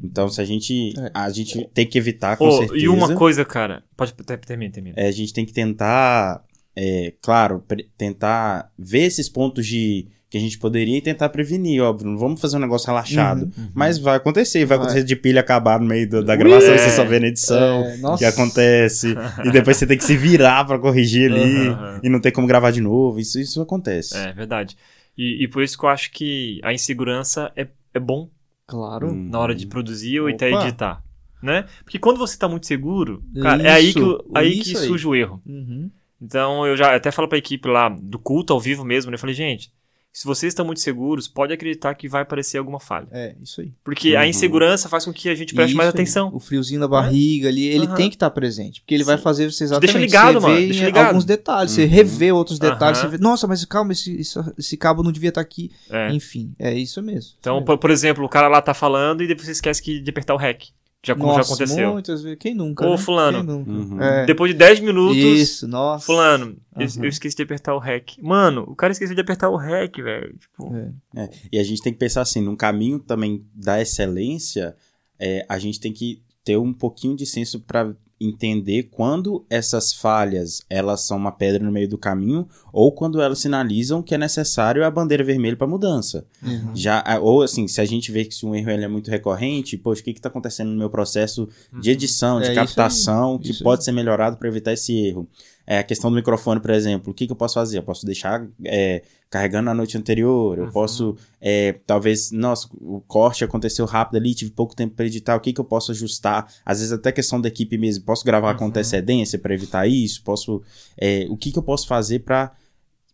Então, 0.03 0.29
se 0.29 0.41
a 0.41 0.45
gente, 0.45 0.95
É. 0.99 1.11
a 1.13 1.29
gente 1.31 1.69
tem 1.75 1.85
que 1.87 1.99
evitar 1.99 2.37
com 2.37 2.47
Ô, 2.47 2.53
certeza. 2.59 2.85
e 2.85 2.89
uma 2.89 3.15
coisa, 3.17 3.45
cara. 3.45 3.83
Pode 3.97 4.15
ter- 4.15 4.39
termina, 4.39 4.73
termina. 4.73 4.95
é, 4.97 5.09
a 5.09 5.13
gente 5.13 5.33
tem 5.33 5.45
que 5.45 5.53
tentar, 5.53 6.45
é, 6.77 7.13
claro, 7.21 7.65
tentar 7.97 8.71
ver 8.79 9.03
esses 9.07 9.29
pontos 9.29 9.67
de 9.67 10.07
que 10.31 10.37
a 10.37 10.41
gente 10.41 10.59
poderia 10.59 11.01
tentar 11.01 11.29
prevenir, 11.31 11.81
óbvio. 11.83 12.07
Não 12.11 12.19
vamos 12.19 12.41
fazer 12.41 12.57
um 12.57 12.61
negócio 12.61 12.87
relaxado. 12.87 13.45
Uhum. 13.57 13.71
Mas 13.75 13.99
vai 13.99 14.17
acontecer, 14.17 14.59
vai, 14.67 14.77
Vai. 14.77 14.87
acontecer 14.87 15.05
de 15.05 15.17
pilha 15.17 15.41
acabar 15.41 15.81
no 15.81 15.87
meio 15.87 16.09
do- 16.09 16.23
da 16.25 16.37
gravação, 16.37 16.75
É. 16.75 16.79
você 16.79 16.91
só 16.91 17.05
vê 17.05 17.19
na 17.19 17.29
edição. 17.29 17.83
É, 17.85 18.17
que 18.19 18.25
acontece. 18.27 19.15
e 19.45 19.51
depois 19.51 19.77
você 19.77 19.87
tem 19.87 19.97
que 19.97 20.05
se 20.05 20.17
virar 20.17 20.67
pra 20.67 20.79
corrigir 20.79 21.31
ali. 21.33 21.69
Aham. 21.69 22.01
E 22.03 22.09
não 22.09 22.21
tem 22.21 22.31
como 22.31 22.47
gravar 22.47 22.71
de 22.71 22.81
novo. 22.83 23.19
Isso, 23.19 23.41
isso 23.41 23.61
acontece. 23.63 24.17
É 24.17 24.33
verdade. 24.33 24.77
E, 25.17 25.45
e 25.45 25.49
por 25.49 25.63
isso 25.63 25.79
que 25.79 25.85
eu 25.85 25.89
acho 25.89 26.11
que 26.13 26.61
a 26.63 26.73
insegurança 26.75 27.51
é, 27.57 27.67
é 27.95 27.99
bom 27.99 28.29
Claro. 28.67 29.09
Hum. 29.11 29.29
na 29.31 29.39
hora 29.39 29.55
de 29.55 29.67
produzir 29.67 30.21
ou 30.21 30.29
até 30.29 30.51
editar. 30.53 31.03
Né? 31.43 31.65
Porque 31.85 31.99
quando 31.99 32.19
você 32.19 32.37
tá 32.37 32.47
muito 32.49 32.67
seguro, 32.67 33.23
cara, 33.41 33.63
é 33.63 33.71
aí 33.71 33.93
que, 33.95 34.01
o- 34.01 34.17
Isso, 34.17 34.31
aí 34.35 34.51
que 34.61 34.73
isso 34.73 34.79
aí. 34.79 34.87
surge 34.89 35.07
o 35.07 35.15
erro. 35.15 35.41
Uhum. 35.47 35.89
Então 36.21 36.67
eu 36.67 36.77
já 36.77 36.95
até 36.95 37.11
falo 37.13 37.29
pra 37.29 37.39
equipe 37.39 37.67
lá 37.69 37.89
do 37.89 38.19
culto 38.19 38.53
ao 38.53 38.61
vivo 38.61 38.85
mesmo, 38.85 39.11
né? 39.11 39.15
Eu 39.15 39.19
falei, 39.21 39.35
gente, 39.37 39.71
se 40.19 40.27
vocês 40.27 40.51
estão 40.51 40.65
muito 40.67 40.81
seguros, 40.81 41.29
pode 41.29 41.53
acreditar 41.53 41.95
que 41.95 42.09
vai 42.09 42.23
aparecer 42.23 42.59
alguma 42.59 42.81
falha. 42.81 43.07
É, 43.13 43.37
isso 43.41 43.61
aí. 43.61 43.73
Porque 43.85 44.17
a 44.17 44.23
Uhum. 44.23 44.27
insegurança 44.27 44.89
faz 44.89 45.05
com 45.05 45.13
que 45.13 45.29
a 45.29 45.35
gente 45.37 45.55
preste 45.55 45.77
mais 45.77 45.89
Isso 45.91 45.97
aí. 45.97 46.03
atenção. 46.03 46.31
O 46.35 46.41
friozinho 46.41 46.81
na 46.81 46.89
barriga 46.89 47.49
ali, 47.49 47.67
ele 47.67 47.87
Aham. 47.87 47.95
tem 47.95 48.09
que 48.11 48.17
estar 48.17 48.29
presente. 48.31 48.81
Porque 48.81 48.95
ele 48.95 49.05
vai 49.05 49.17
Sim. 49.17 49.23
fazer 49.23 49.45
você 49.53 49.59
deixa 49.65 49.75
exatamente 49.75 49.97
ligado, 50.01 50.41
você 50.41 50.47
mano, 50.49 50.59
deixa 50.59 50.85
ligado. 50.87 51.07
alguns 51.07 51.25
detalhes. 51.25 51.71
Você 51.71 51.83
Uhum. 51.85 51.89
revê 51.89 52.33
outros 52.33 52.59
detalhes. 52.59 53.01
Vê, 53.03 53.19
Nossa, 53.19 53.47
mas 53.47 53.65
calma, 53.65 53.93
esse, 53.93 54.21
isso- 54.21 54.45
esse 54.59 54.77
cabo 54.77 55.05
não 55.05 55.13
devia 55.13 55.29
estar 55.29 55.41
aqui. 55.41 55.71
É. 55.89 56.13
Enfim, 56.13 56.53
é 56.59 56.75
isso 56.75 57.01
mesmo. 57.01 57.33
Então, 57.39 57.59
Isso 57.59 57.65
por, 57.67 57.79
por 57.79 57.91
exemplo, 57.91 58.25
o 58.25 58.29
cara 58.29 58.49
lá 58.49 58.61
tá 58.61 58.75
falando 58.75 59.23
e 59.23 59.27
depois 59.29 59.47
você 59.47 59.53
esquece 59.53 59.81
que- 59.81 60.01
de 60.01 60.11
apertar 60.11 60.35
o 60.35 60.37
REC. 60.37 60.71
Já, 61.09 61.15
como 61.15 61.27
Nossa, 61.29 61.43
já 61.43 61.55
aconteceu. 61.55 61.93
muitas 61.93 62.23
vezes. 62.23 62.39
Quem 62.39 62.55
nunca? 62.55 62.87
Ô, 62.87 62.91
né? 62.93 62.99
fulano. 62.99 63.39
Quem 63.39 63.47
nunca? 63.47 63.71
Uhum. 63.71 64.03
É. 64.03 64.27
Depois 64.27 64.53
de 64.53 64.59
10 64.59 64.81
minutos, 64.81 65.17
Isso, 65.17 65.67
nossa. 65.69 66.05
fulano, 66.07 66.57
eu, 66.77 66.87
Aham. 66.87 67.03
eu 67.05 67.09
esqueci 67.09 67.37
de 67.37 67.43
apertar 67.43 67.75
o 67.75 67.79
REC. 67.79 68.17
Mano, 68.23 68.65
o 68.69 68.77
cara 68.77 68.93
esqueceu 68.93 69.15
de 69.15 69.21
apertar 69.21 69.49
o 69.51 69.57
REC, 69.57 69.97
velho. 70.03 70.35
Tipo, 70.39 70.75
É. 70.75 71.23
É, 71.25 71.31
E 71.53 71.59
a 71.59 71.63
gente 71.65 71.83
tem 71.83 71.93
que 71.93 71.99
pensar 71.99 72.23
assim, 72.23 72.41
num 72.41 72.57
caminho 72.57 72.99
também 72.99 73.45
da 73.55 73.81
excelência, 73.81 74.77
é, 75.19 75.45
a 75.49 75.59
gente 75.59 75.81
tem 75.81 75.93
que 75.93 76.23
ter 76.45 76.57
um 76.57 76.73
pouquinho 76.73 77.17
de 77.17 77.27
senso 77.27 77.61
para 77.61 77.95
entender 78.21 78.85
quando 78.91 79.45
essas 79.49 79.93
falhas 79.93 80.63
elas 80.69 81.03
são 81.03 81.17
uma 81.17 81.31
pedra 81.31 81.63
no 81.65 81.71
meio 81.71 81.89
do 81.89 81.97
caminho 81.97 82.49
ou 82.73 82.91
quando 82.93 83.21
elas 83.21 83.39
sinalizam 83.39 84.03
que 84.03 84.15
é 84.15 84.19
necessário 84.19 84.85
a 84.85 84.91
bandeira 84.91 85.23
vermelha 85.23 85.57
para 85.57 85.67
mudança. 85.67 86.27
Uhum. 86.43 86.75
Já, 86.75 87.03
ou 87.21 87.43
assim, 87.43 87.69
se 87.69 87.81
a 87.81 87.85
gente 87.85 88.11
vê 88.11 88.25
que 88.25 88.35
se 88.35 88.45
um 88.45 88.55
erro 88.55 88.71
ele 88.71 88.85
é 88.85 88.89
muito 88.89 89.11
recorrente, 89.11 89.77
poxa, 89.77 90.01
o 90.01 90.05
que 90.05 90.11
está 90.11 90.29
acontecendo 90.29 90.71
no 90.71 90.77
meu 90.79 90.91
processo 90.91 91.49
de 91.81 91.91
edição, 91.91 92.39
É 92.39 92.43
de 92.43 92.47
isso 92.49 92.55
captação, 92.55 93.39
que 93.39 93.51
isso 93.51 93.63
pode 93.63 93.81
aí. 93.81 93.85
ser 93.85 93.93
melhorado 93.93 94.37
para 94.37 94.49
evitar 94.49 94.73
esse 94.73 94.97
erro? 94.97 95.29
É 95.71 95.81
a 95.81 95.83
questão 95.83 96.11
do 96.11 96.15
microfone, 96.17 96.61
por 96.61 96.71
exemplo. 96.71 97.11
O 97.11 97.15
que, 97.15 97.27
que 97.27 97.33
eu 97.33 97.37
posso 97.37 97.55
fazer? 97.55 97.77
Eu 97.77 97.83
posso 97.83 98.07
deixar 98.07 98.49
é, 98.65 99.03
carregando 99.29 99.67
na 99.67 99.75
noite 99.75 99.99
anterior. 99.99 100.57
Eu 100.57 100.65
Uhum. 100.65 100.71
posso, 100.73 101.15
é, 101.39 101.75
talvez, 101.87 102.31
nossa, 102.33 102.67
o 102.81 103.03
corte 103.07 103.45
aconteceu 103.45 103.85
rápido 103.85 104.17
ali, 104.17 104.35
tive 104.35 104.51
pouco 104.51 104.75
tempo 104.75 104.95
para 104.97 105.05
editar. 105.05 105.37
O 105.37 105.41
que, 105.41 105.53
que 105.53 105.61
eu 105.61 105.65
posso 105.67 105.91
ajustar? 105.93 106.47
Às 106.65 106.79
vezes 106.79 106.91
até 106.93 107.13
questão 107.13 107.39
da 107.39 107.49
equipe 107.49 107.77
mesmo. 107.77 108.03
Posso 108.07 108.25
gravar 108.25 108.55
com 108.55 108.65
Uhum. 108.65 108.71
antecedência 108.71 109.39
para 109.39 109.53
evitar 109.53 109.87
isso? 109.87 110.23
Posso, 110.25 110.63
é, 110.97 111.27
o 111.29 111.37
que, 111.37 111.53
que 111.53 111.59
eu 111.59 111.63
posso 111.63 111.87
fazer 111.87 112.21
para 112.21 112.51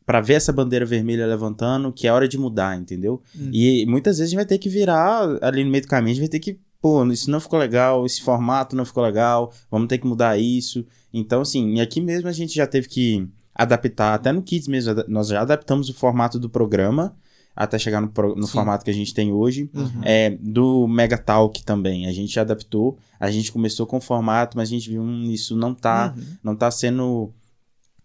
para 0.07 0.21
ver 0.21 0.35
essa 0.35 0.53
bandeira 0.53 0.85
vermelha 0.85 1.27
levantando, 1.27 1.91
que 1.91 2.07
é 2.07 2.13
hora 2.13 2.29
de 2.29 2.37
mudar, 2.37 2.79
entendeu? 2.79 3.23
Hum. 3.35 3.49
E 3.51 3.87
muitas 3.87 4.19
vezes 4.19 4.29
a 4.29 4.31
gente 4.33 4.37
vai 4.37 4.45
ter 4.45 4.59
que 4.59 4.69
virar 4.69 5.39
ali 5.41 5.65
no 5.65 5.71
meio 5.71 5.81
do 5.83 5.89
caminho, 5.89 6.11
a 6.13 6.15
gente 6.17 6.25
vai 6.25 6.29
ter 6.29 6.41
que, 6.41 6.61
pô, 6.79 7.03
isso 7.07 7.31
não 7.31 7.41
ficou 7.41 7.59
legal, 7.59 8.05
esse 8.05 8.21
formato 8.21 8.77
não 8.77 8.85
ficou 8.85 9.03
legal, 9.03 9.51
vamos 9.71 9.89
ter 9.89 9.97
que 9.97 10.07
mudar 10.07 10.39
isso. 10.39 10.85
Então, 11.17 11.41
assim, 11.43 11.75
e 11.75 11.81
aqui 11.81 12.01
mesmo 12.01 12.29
a 12.29 12.33
gente 12.33 12.55
já 12.55 12.67
teve 12.67 12.89
que 12.89 13.27
adaptar, 13.55 14.15
até 14.15 14.33
no 14.33 14.43
Kids 14.43 14.67
mesmo, 14.67 14.93
nós 15.07 15.29
já 15.29 15.41
adaptamos 15.41 15.89
o 15.89 15.95
formato 15.95 16.39
do 16.41 16.51
programa 16.51 17.17
até 17.55 17.79
chegar 17.79 18.01
no, 18.01 18.09
pro- 18.09 18.35
no 18.35 18.49
formato 18.49 18.85
que 18.85 18.91
a 18.91 18.95
gente 18.95 19.15
tem 19.15 19.33
hoje. 19.33 19.71
Uhum. 19.73 20.01
É, 20.03 20.31
do 20.41 20.89
Mega 20.89 21.17
Talk 21.17 21.63
também, 21.65 22.07
a 22.09 22.13
gente 22.13 22.39
adaptou, 22.41 22.99
a 23.21 23.31
gente 23.31 23.53
começou 23.53 23.87
com 23.87 23.99
o 23.99 24.01
formato, 24.01 24.57
mas 24.57 24.69
a 24.69 24.73
gente 24.73 24.91
viu, 24.91 25.01
hum, 25.03 25.23
isso 25.31 25.55
não 25.57 25.73
tá, 25.73 26.13
Uhum. 26.17 26.25
não 26.43 26.57
tá 26.57 26.69
sendo 26.71 27.33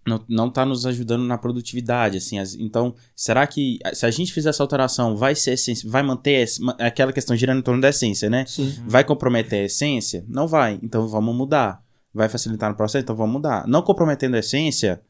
não, 0.08 0.24
não 0.28 0.50
tá 0.50 0.66
nos 0.66 0.86
ajudando 0.88 1.24
na 1.24 1.38
produtividade, 1.38 2.18
assim, 2.18 2.40
as- 2.40 2.56
então, 2.56 2.96
será 3.16 3.46
que 3.46 3.78
se 3.94 4.06
a 4.06 4.12
gente 4.12 4.34
fizer 4.34 4.50
essa 4.50 4.64
alteração, 4.64 5.16
vai 5.16 5.36
ser 5.36 5.52
essência, 5.52 5.88
vai 5.90 6.02
manter 6.02 6.44
essa- 6.44 6.62
aquela 6.80 7.14
questão 7.14 7.36
girando 7.36 7.60
em 7.60 7.64
torno 7.64 7.82
da 7.82 7.90
essência, 7.90 8.28
né? 8.30 8.44
Sim. 8.48 8.74
Vai 8.88 9.04
comprometer 9.04 9.62
a 9.62 9.66
essência? 9.66 10.24
Não 10.28 10.48
vai, 10.48 10.80
então 10.82 11.08
vamos 11.08 11.36
mudar. 11.36 11.84
Vai 12.14 12.28
facilitar 12.28 12.70
no 12.70 12.76
processo? 12.76 13.04
Então 13.04 13.16
vamos 13.16 13.34
mudar. 13.34 13.68
Não 13.68 13.82
comprometendo 13.82 14.36
a 14.36 14.40
essência, 14.40 15.02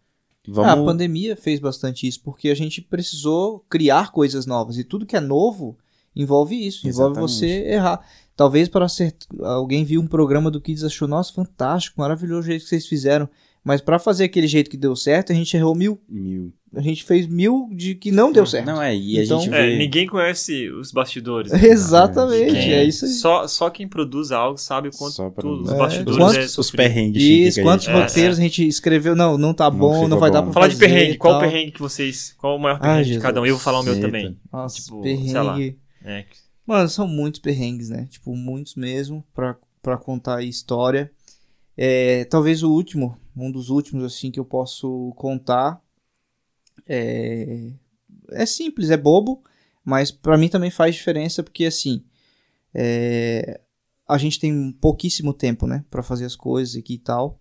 Vamos... 0.48 0.72
Ah, 0.72 0.74
a 0.74 0.84
pandemia 0.84 1.36
fez 1.36 1.60
bastante 1.60 2.08
isso, 2.08 2.22
porque 2.24 2.50
a 2.50 2.56
gente 2.56 2.82
precisou 2.82 3.64
criar 3.70 4.12
coisas 4.12 4.46
novas. 4.46 4.78
E 4.78 4.84
tudo 4.84 5.06
que 5.06 5.16
é 5.16 5.20
novo 5.20 5.78
envolve 6.16 6.56
isso, 6.56 6.88
envolve 6.88 7.20
Exatamente. 7.20 7.32
você 7.32 7.74
errar. 7.74 8.06
Talvez 8.36 8.68
para 8.68 8.88
ser 8.88 9.16
alguém 9.42 9.84
viu 9.84 10.02
um 10.02 10.08
programa 10.08 10.50
do 10.50 10.62
Kids 10.62 10.84
achou, 10.84 11.08
nossa, 11.08 11.34
fantástico, 11.34 12.00
maravilhoso 12.00 12.42
o 12.42 12.52
jeito 12.52 12.64
que 12.64 12.70
vocês 12.70 12.88
fizeram. 12.88 13.30
Mas 13.64 13.82
para 13.82 14.00
fazer 14.00 14.24
aquele 14.24 14.48
jeito 14.48 14.70
que 14.70 14.78
deu 14.78 14.96
certo, 14.96 15.32
a 15.32 15.36
gente 15.36 15.56
errou 15.56 15.76
mil. 15.76 16.02
Mil. 16.08 16.54
A 16.76 16.82
gente 16.82 17.04
fez 17.04 17.26
mil 17.28 17.68
de 17.74 17.96
que 17.96 18.12
não 18.12 18.32
deu 18.32 18.46
certo. 18.46 18.66
Não, 18.68 18.82
é, 18.82 18.96
e 18.96 19.20
a 19.20 19.24
Então- 19.24 19.40
gente 19.42 19.54
É, 19.54 19.66
vê... 19.68 19.78
ninguém 19.78 20.06
conhece 20.08 20.70
os 20.70 20.92
bastidores. 20.92 21.52
Exatamente, 21.64 22.52
Quem- 22.54 22.74
é 22.74 22.84
isso 22.84 23.06
aí. 23.06 23.12
Só, 23.12 23.48
só 23.48 23.70
quem 23.70 23.88
produz 23.88 24.32
algo 24.32 24.58
sabe 24.58 24.88
o 24.90 24.92
quanto 24.92 25.32
pra- 25.32 25.48
os 25.50 25.72
É, 25.72 25.76
bastidores 25.78 26.18
quantos- 26.18 26.58
é 26.58 26.62
Os 26.62 26.72
perrengues 26.72 27.22
Isso, 27.24 27.60
a 27.60 27.64
quantos 27.64 27.86
gente- 27.88 27.96
É, 27.98 28.02
roteiros 28.02 28.38
a 28.38 28.42
gente 28.42 28.68
escreveu, 28.68 29.16
não, 29.16 29.38
não 29.38 29.54
tá 29.54 29.70
bom, 29.70 30.08
não, 30.08 30.20
vai 30.20 30.30
dar 30.32 30.42
bom. 30.42 30.48
pra 30.52 30.54
Falar 30.54 30.68
de 30.68 30.76
fazer 30.76 30.86
perrengue, 30.88 31.12
e 31.14 31.18
qual 31.18 31.34
tal. 31.34 31.42
perrengue 31.42 31.72
que 31.72 31.80
vocês. 31.80 32.36
Qual 32.38 32.56
o 32.56 32.60
maior 32.60 32.76
Ai, 32.76 32.80
perrengue 32.82 33.02
de 33.04 33.08
Jesus. 33.10 33.24
cada 33.24 33.42
um? 33.42 33.46
Eu 33.46 33.56
vou 33.56 33.64
falar 33.64 33.80
o 33.80 33.84
meu 33.84 33.94
Eita. 33.96 34.06
também. 34.06 34.38
Nossa, 34.54 34.76
Tipo, 34.82 35.02
perrengue. 35.02 35.30
sei 35.30 35.42
lá. 35.42 35.60
É, 36.06 36.26
Mano, 36.66 36.88
são 36.88 37.08
muitos 37.08 37.40
perrengues, 37.40 37.90
né? 37.90 38.08
Tipo, 38.12 38.36
muitos 38.36 38.76
mesmo 38.76 39.26
pra, 39.34 39.56
pra 39.82 39.98
contar 39.98 40.38
a 40.38 40.44
história. 40.44 41.12
É, 41.82 42.26
talvez 42.26 42.62
o 42.62 42.70
último, 42.70 43.18
um 43.34 43.50
dos 43.50 43.70
últimos, 43.70 44.04
assim, 44.04 44.30
que 44.32 44.38
eu 44.38 44.44
posso 44.44 45.14
contar. 45.16 45.82
É, 46.86 47.72
é 48.32 48.46
simples, 48.46 48.90
é 48.90 48.98
bobo, 48.98 49.42
mas 49.86 50.12
pra 50.12 50.38
mim 50.38 50.50
também 50.50 50.70
faz 50.70 50.96
diferença 50.96 51.42
porque, 51.42 51.64
assim, 51.64 52.04
é, 52.74 53.62
a 54.06 54.18
gente 54.18 54.42
tem 54.42 54.74
pouquíssimo 54.74 55.34
tempo, 55.34 55.66
né? 55.66 55.86
Pra 55.90 56.04
fazer 56.04 56.26
as 56.26 56.36
coisas 56.36 56.76
aqui 56.76 56.96
e 56.96 57.00
tal. 57.00 57.40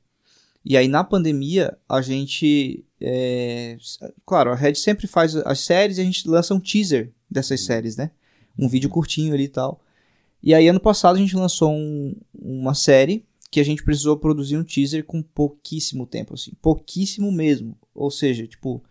E 0.64 0.76
aí, 0.76 0.86
na 0.86 1.02
pandemia, 1.02 1.76
a 1.88 2.00
gente. 2.00 2.84
é, 3.00 3.76
claro, 4.24 4.52
a 4.52 4.54
Red 4.54 4.76
sempre 4.76 5.08
faz 5.08 5.34
as 5.34 5.58
séries 5.58 5.98
e 5.98 6.00
a 6.00 6.04
gente 6.04 6.28
lança 6.28 6.54
um 6.54 6.60
teaser 6.60 7.12
dessas 7.28 7.64
séries, 7.64 7.96
né? 7.96 8.12
um 8.56 8.68
vídeo 8.68 8.88
curtinho 8.88 9.34
ali 9.34 9.44
e 9.44 9.48
tal. 9.48 9.80
E 10.40 10.54
aí, 10.54 10.68
ano 10.68 10.80
passado, 10.80 11.16
a 11.16 11.18
gente 11.18 11.34
lançou 11.36 11.72
um- 11.72 12.14
uma 12.34 12.74
série 12.74 13.27
que 13.50 13.60
a 13.60 13.64
gente 13.64 13.82
precisou 13.82 14.16
produzir 14.16 14.56
um 14.56 14.64
teaser 14.64 15.04
com 15.04 15.22
pouquíssimo 15.22 16.06
tempo, 16.06 16.34
assim. 16.34 16.52
Pouquíssimo 16.60 17.32
mesmo. 17.32 17.76
Ou 17.94 18.10
seja, 18.10 18.46
tipo, 18.46 18.82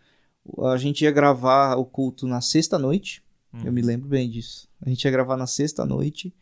a 0.60 0.78
gente 0.78 1.04
ia 1.04 1.12
gravar 1.12 1.76
o 1.76 1.86
culto 1.86 2.28
na 2.28 2.42
sexta-noite. 2.42 3.24
Eu 3.66 3.72
me 3.72 3.82
lembro 3.82 4.08
bem 4.08 4.30
disso. 4.30 4.68
A 4.82 4.90
gente 4.90 5.04
ia 5.04 5.12
gravar 5.12 5.36
na 5.38 5.48
sexta-noite. 5.48 6.34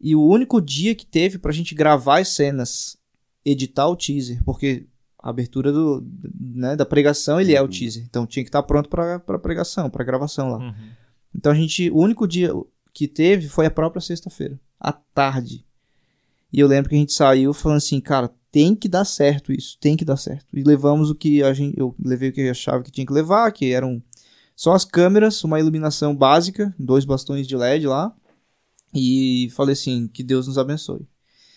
E 0.00 0.14
o 0.14 0.22
único 0.24 0.60
dia 0.60 0.94
que 0.94 1.06
teve 1.06 1.38
pra 1.38 1.52
gente 1.52 1.74
gravar 1.74 2.20
as 2.20 2.28
cenas, 2.28 2.96
editar 3.44 3.88
o 3.88 3.96
teaser, 3.96 4.42
porque 4.44 4.86
a 5.18 5.30
abertura 5.30 5.72
do, 5.72 6.04
né, 6.40 6.74
da 6.76 6.84
pregação, 6.84 7.40
ele 7.40 7.54
é 7.54 7.60
o 7.60 7.64
Uhum. 7.64 7.70
teaser. 7.70 8.04
Então 8.04 8.26
tinha 8.26 8.44
que 8.44 8.48
estar 8.48 8.62
pronto 8.64 8.88
pra, 8.88 9.18
pra 9.20 9.38
pregação, 9.38 9.88
pra 9.88 10.04
gravação 10.04 10.50
lá. 10.50 10.58
Uhum. 10.58 10.74
Então 11.34 11.52
a 11.52 11.54
gente, 11.54 11.88
o 11.90 11.96
único 11.98 12.26
dia 12.26 12.50
que 12.92 13.06
teve 13.08 13.48
foi 13.48 13.66
a 13.66 13.70
própria 13.70 14.00
sexta-feira, 14.00 14.58
à 14.78 14.92
tarde. 14.92 15.64
E 16.52 16.60
eu 16.60 16.66
lembro 16.66 16.90
que 16.90 16.94
a 16.94 16.98
gente 16.98 17.12
saiu 17.12 17.52
falando 17.54 17.78
assim, 17.78 18.00
cara, 18.00 18.30
tem 18.50 18.74
que 18.74 18.88
dar 18.88 19.04
certo 19.04 19.52
isso, 19.52 19.78
tem 19.80 19.96
que 19.96 20.04
dar 20.04 20.16
certo. 20.16 20.46
E 20.52 20.62
levamos 20.62 21.10
o 21.10 21.14
que 21.14 21.42
a 21.42 21.52
gente, 21.54 21.78
eu 21.78 21.94
levei 21.98 22.28
o 22.28 22.32
que 22.32 22.42
eu 22.42 22.50
achava 22.50 22.82
que 22.82 22.90
tinha 22.90 23.06
que 23.06 23.12
levar, 23.12 23.50
que 23.52 23.72
eram 23.72 24.02
só 24.54 24.74
as 24.74 24.84
câmeras, 24.84 25.42
uma 25.42 25.58
iluminação 25.58 26.14
básica, 26.14 26.74
dois 26.78 27.04
bastões 27.04 27.48
de 27.48 27.56
LED 27.56 27.86
lá. 27.86 28.14
E 28.94 29.48
falei 29.56 29.72
assim, 29.72 30.06
que 30.06 30.22
Deus 30.22 30.46
nos 30.46 30.58
abençoe. 30.58 31.08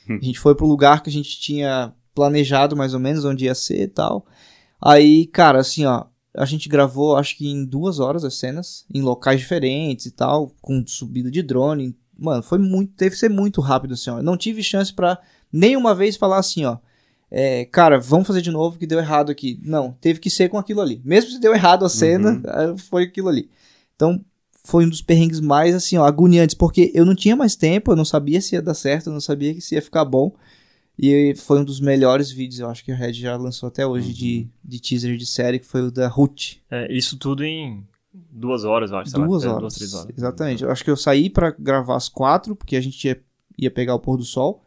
Hum. 0.10 0.20
A 0.22 0.26
gente 0.26 0.40
foi 0.40 0.56
pro 0.56 0.66
lugar 0.66 1.04
que 1.04 1.10
a 1.10 1.14
gente 1.14 1.38
tinha 1.40 1.94
planejado 2.14 2.76
mais 2.76 2.94
ou 2.94 3.00
menos 3.00 3.26
onde 3.26 3.46
ia 3.46 3.54
ser 3.54 3.82
e 3.82 3.88
tal. 3.88 4.26
Aí, 4.82 5.26
cara, 5.28 5.60
assim, 5.60 5.86
ó, 5.86 6.06
a 6.34 6.46
gente 6.46 6.70
gravou 6.70 7.18
acho 7.18 7.38
que 7.38 7.48
em 7.48 7.66
duas 7.66 8.00
horas 8.00 8.24
as 8.24 8.36
cenas, 8.36 8.86
em 8.94 9.02
locais 9.02 9.40
diferentes 9.40 10.06
e 10.06 10.12
tal, 10.12 10.56
com 10.62 10.86
subida 10.88 11.30
de 11.30 11.42
drone. 11.42 11.98
Mano, 12.18 12.42
foi 12.44 12.58
muito, 12.58 12.94
teve 12.94 13.12
que 13.12 13.20
ser 13.20 13.30
muito 13.30 13.60
rápido 13.62 13.94
assim, 13.94 14.10
ó. 14.10 14.18
Eu 14.20 14.24
não 14.24 14.38
tive 14.38 14.64
chance 14.64 14.94
pra 14.94 15.18
nenhuma 15.52 15.94
vez 15.96 16.16
falar 16.16 16.38
assim, 16.40 16.64
ó. 16.66 16.78
é, 17.32 17.66
cara, 17.66 18.00
vamos 18.00 18.28
fazer 18.28 18.42
de 18.42 18.52
novo 18.52 18.78
que 18.80 18.88
deu 18.88 19.00
errado 19.00 19.32
aqui. 19.32 19.60
Não, 19.64 19.92
teve 20.00 20.20
que 20.20 20.30
ser 20.30 20.48
com 20.50 20.58
aquilo 20.58 20.82
ali. 20.82 21.02
Mesmo 21.04 21.32
se 21.32 21.40
deu 21.40 21.54
errado 21.54 21.84
a 21.86 21.90
cena, 21.90 22.42
Uhum. 22.70 22.78
foi 22.78 23.04
aquilo 23.04 23.28
ali. 23.30 23.50
Então, 23.96 24.24
foi 24.64 24.86
um 24.86 24.90
dos 24.90 25.02
perrengues 25.02 25.40
mais, 25.40 25.76
assim, 25.76 25.98
ó, 25.98 26.06
agoniantes, 26.06 26.56
porque 26.56 26.92
eu 26.96 27.06
não 27.06 27.14
tinha 27.16 27.36
mais 27.36 27.56
tempo, 27.56 27.92
eu 27.92 27.96
não 27.96 28.06
sabia 28.06 28.40
se 28.42 28.56
ia 28.56 28.62
dar 28.62 28.74
certo, 28.74 29.08
eu 29.08 29.14
não 29.14 29.20
sabia 29.22 29.60
se 29.62 29.76
ia 29.76 29.82
ficar 29.82 30.06
bom. 30.06 30.32
E 30.98 31.34
foi 31.36 31.60
um 31.60 31.64
dos 31.66 31.80
melhores 31.82 32.32
vídeos, 32.32 32.60
eu 32.62 32.70
acho 32.70 32.84
que 32.84 32.92
a 32.92 32.96
Red 32.96 33.14
já 33.14 33.36
lançou 33.36 33.68
até 33.68 33.86
hoje, 33.86 34.14
de, 34.14 34.48
de 34.64 34.80
teaser 34.80 35.18
de 35.18 35.26
série, 35.26 35.60
que 35.60 35.66
foi 35.66 35.82
o 35.82 35.92
da 35.92 36.08
Ruth. 36.08 36.54
É, 36.72 36.92
isso 36.92 37.18
tudo 37.18 37.44
em 37.44 37.84
duas 38.32 38.64
horas, 38.64 38.92
eu 38.92 38.98
acho. 38.98 39.12
sei 39.12 39.20
lá, 39.20 39.28
Duas 39.28 39.44
é, 39.44 39.48
horas. 39.48 39.60
Duas, 39.62 39.74
três 39.76 39.94
horas. 39.94 40.18
Exatamente. 40.18 40.64
Eu 40.64 40.72
acho 40.72 40.84
que 40.84 40.90
eu 40.92 40.98
saí 40.98 41.30
pra 41.30 41.52
gravar 41.52 41.96
às 41.96 42.10
quatro, 42.10 42.56
porque 42.56 42.76
a 42.76 42.82
gente 42.82 43.06
ia, 43.08 43.22
ia 43.58 43.72
pegar 43.72 43.96
o 43.96 44.00
pôr 44.00 44.18
do 44.18 44.24
sol. 44.24 44.64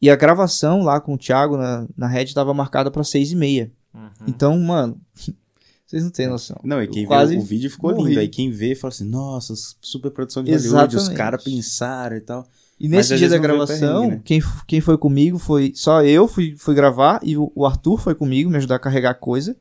E 0.00 0.10
a 0.10 0.16
gravação 0.16 0.82
lá 0.82 1.00
com 1.00 1.14
o 1.14 1.18
Thiago 1.18 1.56
na, 1.56 1.86
na 1.96 2.06
Red 2.06 2.24
estava 2.24 2.52
marcada 2.52 2.90
pra 2.90 3.02
seis 3.02 3.32
e 3.32 3.36
meia. 3.36 3.72
Uhum. 3.94 4.10
Então, 4.26 4.58
mano, 4.58 5.00
vocês 5.86 6.02
não 6.02 6.10
têm 6.10 6.28
noção. 6.28 6.58
Não, 6.62 6.82
e 6.82 6.86
Eu 6.86 6.90
quem 6.90 7.06
vê 7.06 7.36
o 7.36 7.42
vídeo 7.42 7.70
ficou 7.70 7.94
morri. 7.94 8.08
lindo. 8.10 8.20
Aí 8.20 8.28
quem 8.28 8.50
vê 8.50 8.74
fala 8.74 8.92
assim, 8.92 9.04
nossa, 9.04 9.54
super 9.80 10.10
produção 10.10 10.42
de 10.44 10.50
Hollywood, 10.50 10.96
os 10.96 11.02
Exatamente. 11.02 11.16
caras 11.16 11.44
pensaram 11.44 12.16
e 12.16 12.20
tal. 12.20 12.46
E 12.78 12.88
Mas 12.88 12.96
nesse 12.98 13.14
às 13.14 13.20
dia 13.20 13.28
da 13.30 13.38
gravação, 13.38 14.08
né? 14.10 14.20
quem, 14.22 14.42
quem 14.66 14.80
foi 14.82 14.98
comigo 14.98 15.38
foi 15.38 15.72
só 15.74 16.02
eu, 16.02 16.28
fui, 16.28 16.54
fui 16.58 16.74
gravar, 16.74 17.20
e 17.22 17.34
o, 17.36 17.50
o 17.54 17.64
Arthur 17.64 17.98
foi 17.98 18.14
comigo 18.14 18.50
me 18.50 18.58
ajudar 18.58 18.76
a 18.76 18.78
carregar 18.78 19.14
coisa. 19.14 19.56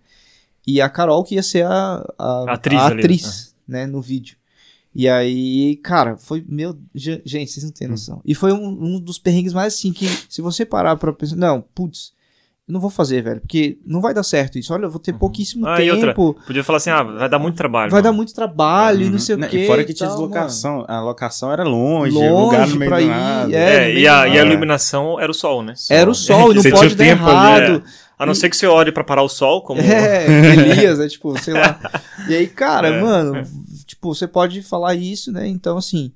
E 0.67 0.81
a 0.81 0.89
Carol 0.89 1.23
que 1.23 1.35
ia 1.35 1.43
ser 1.43 1.65
a, 1.65 2.05
a, 2.17 2.53
Atriz 2.53 2.79
a 2.81 2.85
ali, 2.87 2.99
atriz, 2.99 3.55
né, 3.67 3.85
no 3.85 4.01
vídeo. 4.01 4.35
E 4.97 5.09
aí, 5.09 5.75
cara, 5.83 6.15
foi. 6.17 6.43
Meu. 6.47 6.75
ge- 6.93 7.21
Gente, 7.25 7.51
vocês 7.51 7.63
não 7.65 7.69
Hum. 7.69 7.73
têm 7.77 7.87
noção. 7.89 8.21
E 8.25 8.33
foi 8.33 8.53
um, 8.53 8.65
um 8.95 8.99
dos 8.99 9.19
perrengues 9.19 9.51
mais 9.53 9.73
assim 9.73 9.91
que, 9.91 10.07
se 10.29 10.41
você 10.41 10.65
parar 10.65 10.95
pra 10.95 11.11
pensar. 11.11 11.35
Não, 11.35 11.59
putz, 11.75 12.13
eu 12.65 12.71
não 12.73 12.79
vou 12.79 12.89
fazer, 12.89 13.21
velho. 13.21 13.41
Porque 13.41 13.77
não 13.85 13.99
vai 13.99 14.13
dar 14.13 14.23
certo 14.23 14.57
isso. 14.57 14.73
Olha, 14.73 14.85
eu 14.85 14.89
vou 14.89 14.99
ter 15.01 15.11
pouquíssimo 15.13 15.67
Ah, 15.67 15.77
outra, 15.91 16.07
tempo. 16.13 16.37
Podia 16.47 16.63
falar 16.63 16.77
assim, 16.77 16.89
ah, 16.91 17.03
vai 17.03 17.27
dar 17.27 17.37
muito 17.37 17.57
trabalho. 17.57 17.91
Vai 17.91 18.01
dar 18.01 18.07
mano. 18.09 18.17
muito 18.17 18.33
trabalho 18.33 19.01
e 19.05 19.09
não 19.09 19.19
sei 19.19 19.35
o 19.35 19.37
Né, 19.37 19.49
quê. 19.49 19.65
E 19.65 19.67
fora 19.67 19.83
que 19.83 19.93
tinha 19.93 20.07
deslocação. 20.09 20.85
A 20.87 21.01
locação 21.01 21.51
era 21.51 21.63
longe, 21.65 22.15
Longe 22.15 22.29
lugar 22.29 22.65
no 22.67 22.75
meio 22.77 22.89
pra 22.89 22.97
do 22.99 23.03
ir, 23.03 23.07
nada. 23.09 23.53
é. 23.53 23.91
É, 23.91 23.99
e, 23.99 24.07
a, 24.07 24.27
e 24.29 24.39
a 24.39 24.45
iluminação 24.45 25.19
era 25.19 25.29
o 25.29 25.35
sol, 25.35 25.61
né? 25.61 25.73
Era 25.89 26.09
o 26.09 26.15
sol, 26.15 26.53
e 26.53 26.55
não 26.55 26.63
pode 26.63 26.93
o 26.93 26.95
dar 26.95 27.03
tempo 27.03 27.23
ali, 27.25 27.61
errado. 27.71 27.83
A 28.17 28.25
não 28.25 28.33
ser 28.33 28.49
que 28.49 28.55
você 28.57 28.65
olhe 28.67 28.91
pra 28.91 29.03
parar 29.03 29.23
o 29.23 29.29
sol, 29.29 29.61
como... 29.61 29.81
É, 29.81 30.25
Elias, 30.53 30.99
é 30.99 31.07
tipo, 31.07 31.37
sei 31.41 31.53
lá. 31.53 31.79
E 32.29 32.33
aí, 32.35 32.47
cara, 32.47 32.87
É. 32.87 33.01
mano, 33.01 33.43
tipo, 33.85 34.13
você 34.13 34.27
pode 34.27 34.61
falar 34.61 34.95
isso, 34.95 35.31
né? 35.31 35.47
Então, 35.47 35.77
assim. 35.77 36.11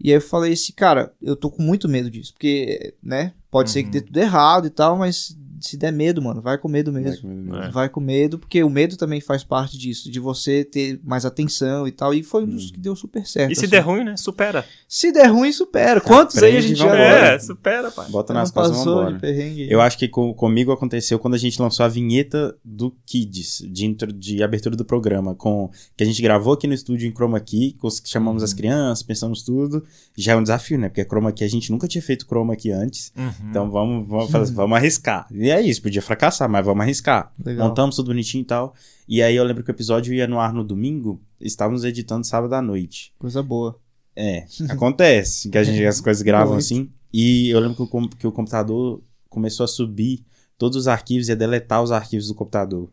E 0.00 0.10
aí 0.10 0.16
eu 0.16 0.20
falei 0.20 0.52
assim, 0.52 0.72
cara, 0.72 1.12
eu 1.22 1.34
tô 1.36 1.50
com 1.50 1.62
muito 1.62 1.88
medo 1.88 2.10
disso. 2.10 2.32
Porque, 2.32 2.94
né? 3.02 3.32
Pode 3.50 3.70
ser 3.70 3.82
que 3.82 3.86
Uhum. 3.86 3.92
dê 3.92 4.00
tudo 4.00 4.16
errado 4.18 4.66
e 4.66 4.70
tal, 4.70 4.96
mas 4.96 5.36
se 5.62 5.76
der 5.76 5.92
medo, 5.92 6.20
mano, 6.20 6.40
vai 6.42 6.58
com 6.58 6.68
medo 6.68 6.92
mesmo. 6.92 7.56
É. 7.56 7.70
Vai 7.70 7.88
com 7.88 8.00
medo, 8.00 8.38
porque 8.38 8.62
o 8.62 8.68
medo 8.70 8.96
também 8.96 9.20
faz 9.20 9.42
parte 9.44 9.78
disso, 9.78 10.10
de 10.10 10.18
você 10.20 10.64
ter 10.64 11.00
mais 11.04 11.24
atenção 11.24 11.86
e 11.88 11.92
tal. 11.92 12.12
E 12.12 12.22
foi 12.22 12.42
um 12.44 12.48
dos 12.48 12.70
que 12.70 12.78
deu 12.78 12.94
super 12.96 13.26
certo. 13.26 13.52
E 13.52 13.54
se 13.54 13.62
assim. 13.66 13.70
der 13.70 13.80
ruim, 13.80 14.04
né? 14.04 14.16
Supera. 14.16 14.64
Se 14.88 15.12
der 15.12 15.26
ruim, 15.28 15.52
supera. 15.52 16.00
Quantos 16.00 16.36
aí 16.38 16.44
a 16.44 16.58
Aprende 16.58 16.68
gente 16.68 16.78
já. 16.78 16.94
É, 16.98 17.38
supera, 17.38 17.90
pai. 17.90 18.08
Bota 18.10 18.32
nas 18.34 18.50
costas 18.50 18.76
e? 18.76 19.66
Eu 19.70 19.80
acho 19.80 19.96
que 19.98 20.08
com- 20.08 20.34
comigo 20.34 20.72
aconteceu 20.72 21.18
quando 21.18 21.34
a 21.34 21.38
gente 21.38 21.60
lançou 21.60 21.84
a 21.84 21.88
vinheta 21.88 22.54
do 22.64 22.90
Kids, 23.06 23.64
de, 23.70 23.86
intro- 23.86 24.12
de 24.12 24.42
abertura 24.42 24.76
do 24.76 24.84
programa, 24.84 25.34
com 25.34 25.70
que 25.96 26.02
a 26.02 26.06
gente 26.06 26.20
gravou 26.20 26.52
aqui 26.54 26.66
no 26.66 26.74
estúdio 26.74 27.08
em 27.08 27.12
Chroma 27.12 27.38
Key, 27.40 27.74
com 27.78 27.86
os- 27.86 28.02
chamamos 28.04 28.42
as 28.42 28.52
crianças, 28.52 29.02
pensamos 29.02 29.42
tudo. 29.42 29.84
Já 30.16 30.32
é 30.32 30.36
um 30.36 30.42
desafio, 30.42 30.78
né? 30.78 30.88
Porque 30.88 31.04
Chroma 31.04 31.32
Key 31.32 31.44
a 31.44 31.48
gente 31.48 31.70
nunca 31.70 31.86
tinha 31.86 32.02
feito 32.02 32.26
Chroma 32.26 32.56
Key 32.56 32.70
antes. 32.72 33.12
Uhum. 33.16 33.30
Então 33.50 33.70
vamos, 33.70 34.08
vamos, 34.08 34.30
fazer- 34.30 34.52
vamos 34.54 34.76
arriscar. 34.76 35.26
E 35.30 35.50
é 35.52 35.60
isso, 35.60 35.82
podia 35.82 36.02
fracassar, 36.02 36.48
mas 36.48 36.64
vamos 36.64 36.82
arriscar. 36.82 37.32
Legal. 37.44 37.68
Montamos 37.68 37.96
tudo 37.96 38.06
bonitinho 38.06 38.42
e 38.42 38.46
tal. 38.46 38.74
E 39.08 39.22
aí 39.22 39.36
eu 39.36 39.44
lembro 39.44 39.62
que 39.62 39.70
o 39.70 39.74
episódio 39.74 40.12
ia 40.14 40.26
no 40.26 40.38
ar 40.40 40.52
no 40.52 40.64
domingo, 40.64 41.20
estávamos 41.40 41.84
editando 41.84 42.26
sábado 42.26 42.54
à 42.54 42.62
noite. 42.62 43.12
Coisa 43.18 43.42
boa. 43.42 43.78
É, 44.14 44.44
acontece 44.68 45.48
que 45.48 45.58
a 45.58 45.64
gente 45.64 45.84
as 45.84 46.00
coisas 46.02 46.22
gravam 46.22 46.56
assim. 46.56 46.90
E 47.12 47.50
eu 47.50 47.60
lembro 47.60 47.76
que 47.86 47.96
o, 47.96 48.08
que 48.08 48.26
o 48.26 48.32
computador 48.32 49.02
começou 49.28 49.64
a 49.64 49.68
subir 49.68 50.24
todos 50.56 50.76
os 50.76 50.88
arquivos 50.88 51.28
e 51.28 51.32
a 51.32 51.34
deletar 51.34 51.82
os 51.82 51.92
arquivos 51.92 52.28
do 52.28 52.34
computador. 52.34 52.90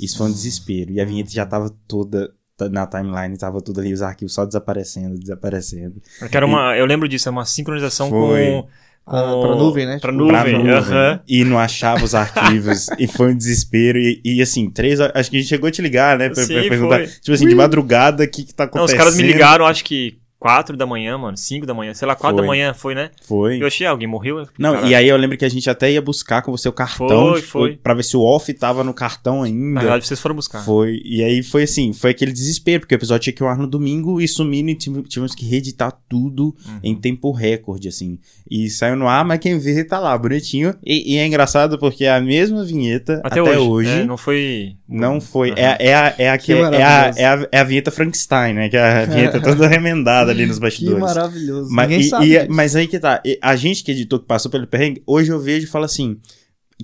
Isso 0.00 0.16
foi 0.16 0.28
um 0.28 0.32
desespero. 0.32 0.92
E 0.92 1.00
a 1.00 1.04
vinheta 1.04 1.30
já 1.30 1.46
tava 1.46 1.70
toda 1.86 2.34
na 2.70 2.86
timeline, 2.86 3.36
tava 3.36 3.60
tudo 3.60 3.80
ali, 3.80 3.92
os 3.92 4.02
arquivos 4.02 4.32
só 4.32 4.44
desaparecendo, 4.44 5.18
desaparecendo. 5.18 6.00
Que 6.30 6.36
era 6.36 6.46
uma, 6.46 6.76
eu 6.76 6.86
lembro 6.86 7.08
disso, 7.08 7.28
é 7.28 7.32
uma 7.32 7.44
sincronização 7.44 8.08
Foi. 8.08 8.46
com... 8.46 8.68
com 9.04 9.16
Ah, 9.16 9.40
pra 9.46 9.56
nuvem, 9.56 9.86
né? 9.86 9.98
Pra 10.00 10.10
Tipo, 10.12 10.24
nuvem, 10.24 10.42
Pra 10.42 10.52
nuvem. 10.58 10.70
aham. 10.72 11.20
E 11.28 11.44
não 11.44 11.58
achava 11.58 12.04
os 12.04 12.14
arquivos. 12.14 12.88
e 12.98 13.06
foi 13.06 13.32
um 13.32 13.36
desespero. 13.36 13.98
E, 13.98 14.20
e, 14.24 14.40
assim, 14.42 14.70
três 14.70 15.00
horas. 15.00 15.12
Acho 15.16 15.30
que 15.30 15.36
a 15.36 15.40
gente 15.40 15.48
chegou 15.48 15.68
a 15.68 15.70
te 15.70 15.82
ligar, 15.82 16.16
né? 16.18 16.28
Pra, 16.28 16.42
Sim, 16.44 16.54
pra 16.54 16.62
perguntar. 16.68 16.96
foi. 16.98 17.06
Tipo 17.06 17.32
assim, 17.32 17.48
de 17.48 17.54
madrugada, 17.54 18.24
o 18.24 18.28
que, 18.28 18.44
que 18.44 18.54
tá 18.54 18.64
Não, 18.64 18.68
acontecendo? 18.70 18.98
os 18.98 19.04
caras 19.04 19.16
me 19.16 19.22
ligaram, 19.22 19.66
acho 19.66 19.84
que 19.84 20.18
4 20.42 20.76
da 20.76 20.84
manhã, 20.84 21.16
mano, 21.16 21.36
5 21.36 21.64
da 21.64 21.72
manhã, 21.72 21.94
sei 21.94 22.06
lá, 22.08 22.16
4 22.16 22.36
da 22.36 22.42
Foi. 22.42 22.46
manhã 22.48 22.74
foi, 22.74 22.94
né? 22.96 23.10
Foi. 23.26 23.62
Eu 23.62 23.66
achei, 23.68 23.86
alguém 23.86 24.08
morreu? 24.08 24.44
Não, 24.58 24.72
Caralho. 24.72 24.90
e 24.90 24.94
aí 24.96 25.08
eu 25.08 25.16
lembro 25.16 25.36
que 25.38 25.44
a 25.44 25.48
gente 25.48 25.70
até 25.70 25.90
ia 25.92 26.02
buscar 26.02 26.42
com 26.42 26.50
você 26.50 26.68
o 26.68 26.72
cartão, 26.72 27.30
Foi, 27.30 27.40
tipo, 27.40 27.52
foi. 27.52 27.76
pra 27.76 27.94
ver 27.94 28.02
se 28.02 28.16
o 28.16 28.20
off 28.22 28.52
tava 28.54 28.82
no 28.82 28.92
cartão 28.92 29.38
Na 29.40 29.44
ainda. 29.46 29.80
verdade, 29.80 30.06
vocês 30.06 30.18
foram 30.20 30.34
buscar. 30.34 30.64
Foi, 30.64 31.00
e 31.04 31.22
aí 31.22 31.42
foi 31.44 31.62
assim, 31.62 31.92
foi 31.92 32.10
aquele 32.10 32.32
desespero, 32.32 32.80
porque 32.80 32.94
o 32.94 32.96
episódio 32.96 33.22
tinha 33.24 33.32
que 33.32 33.42
ir 33.42 33.46
ao 33.46 33.50
ar 33.52 33.56
no 33.58 33.66
domingo 33.68 34.20
e 34.20 34.26
sumindo 34.26 34.70
e 34.70 34.74
tive- 34.74 35.02
tivemos 35.02 35.34
que 35.34 35.46
reeditar 35.46 35.92
tudo 36.08 36.54
Uhum. 36.66 36.80
em 36.82 36.94
tempo 36.96 37.30
recorde, 37.30 37.86
assim. 37.88 38.18
E 38.50 38.68
saiu 38.68 38.96
no 38.96 39.06
ar, 39.06 39.24
mas 39.24 39.38
quem 39.38 39.58
vê 39.58 39.84
tá 39.84 39.98
lá, 40.00 40.16
bonitinho. 40.18 40.74
E, 40.84 41.14
e 41.14 41.18
é 41.18 41.26
engraçado 41.26 41.78
porque 41.78 42.04
a 42.06 42.20
mesma 42.20 42.64
vinheta 42.64 43.20
Até, 43.24 43.40
até, 43.40 43.42
hoje. 43.42 43.58
hoje, 43.58 43.90
é, 44.00 44.04
não 44.04 44.16
foi. 44.16 44.76
não 44.88 45.20
foi. 45.20 45.50
Uhum. 45.50 45.56
É, 45.58 45.76
é, 45.78 45.94
a, 45.94 46.14
é, 46.18 46.30
a, 46.30 46.38
que 46.38 46.52
é, 46.52 46.58
a, 46.58 46.62
maravilhoso. 46.70 47.18
é, 47.20 47.24
a, 47.26 47.48
é 47.52 47.58
a 47.60 47.64
vinheta 47.64 47.90
Frankenstein, 47.90 48.54
né? 48.54 48.68
Que 48.68 48.76
é 48.76 48.80
a 48.80 49.04
vinheta 49.04 49.40
toda 49.40 49.68
remendada 49.68 50.31
ali 50.32 50.46
nos 50.46 50.56
Que 50.56 50.62
bastidores. 50.62 51.00
maravilhoso. 51.00 51.68
Mas, 51.70 51.88
Ninguém 51.88 52.06
e- 52.06 52.08
sabe 52.10 52.24
e- 52.26 52.28
disso. 52.38 52.46
mas 52.50 52.76
aí 52.76 52.86
que 52.88 52.98
tá. 52.98 53.22
A 53.40 53.56
gente 53.56 53.84
que 53.84 53.92
editou, 53.92 54.18
que 54.18 54.26
passou 54.26 54.50
pelo 54.50 54.66
perrengue, 54.66 55.02
hoje 55.06 55.30
eu 55.30 55.38
vejo 55.40 55.64
e 55.66 55.68
falo 55.68 55.84
assim. 55.84 56.18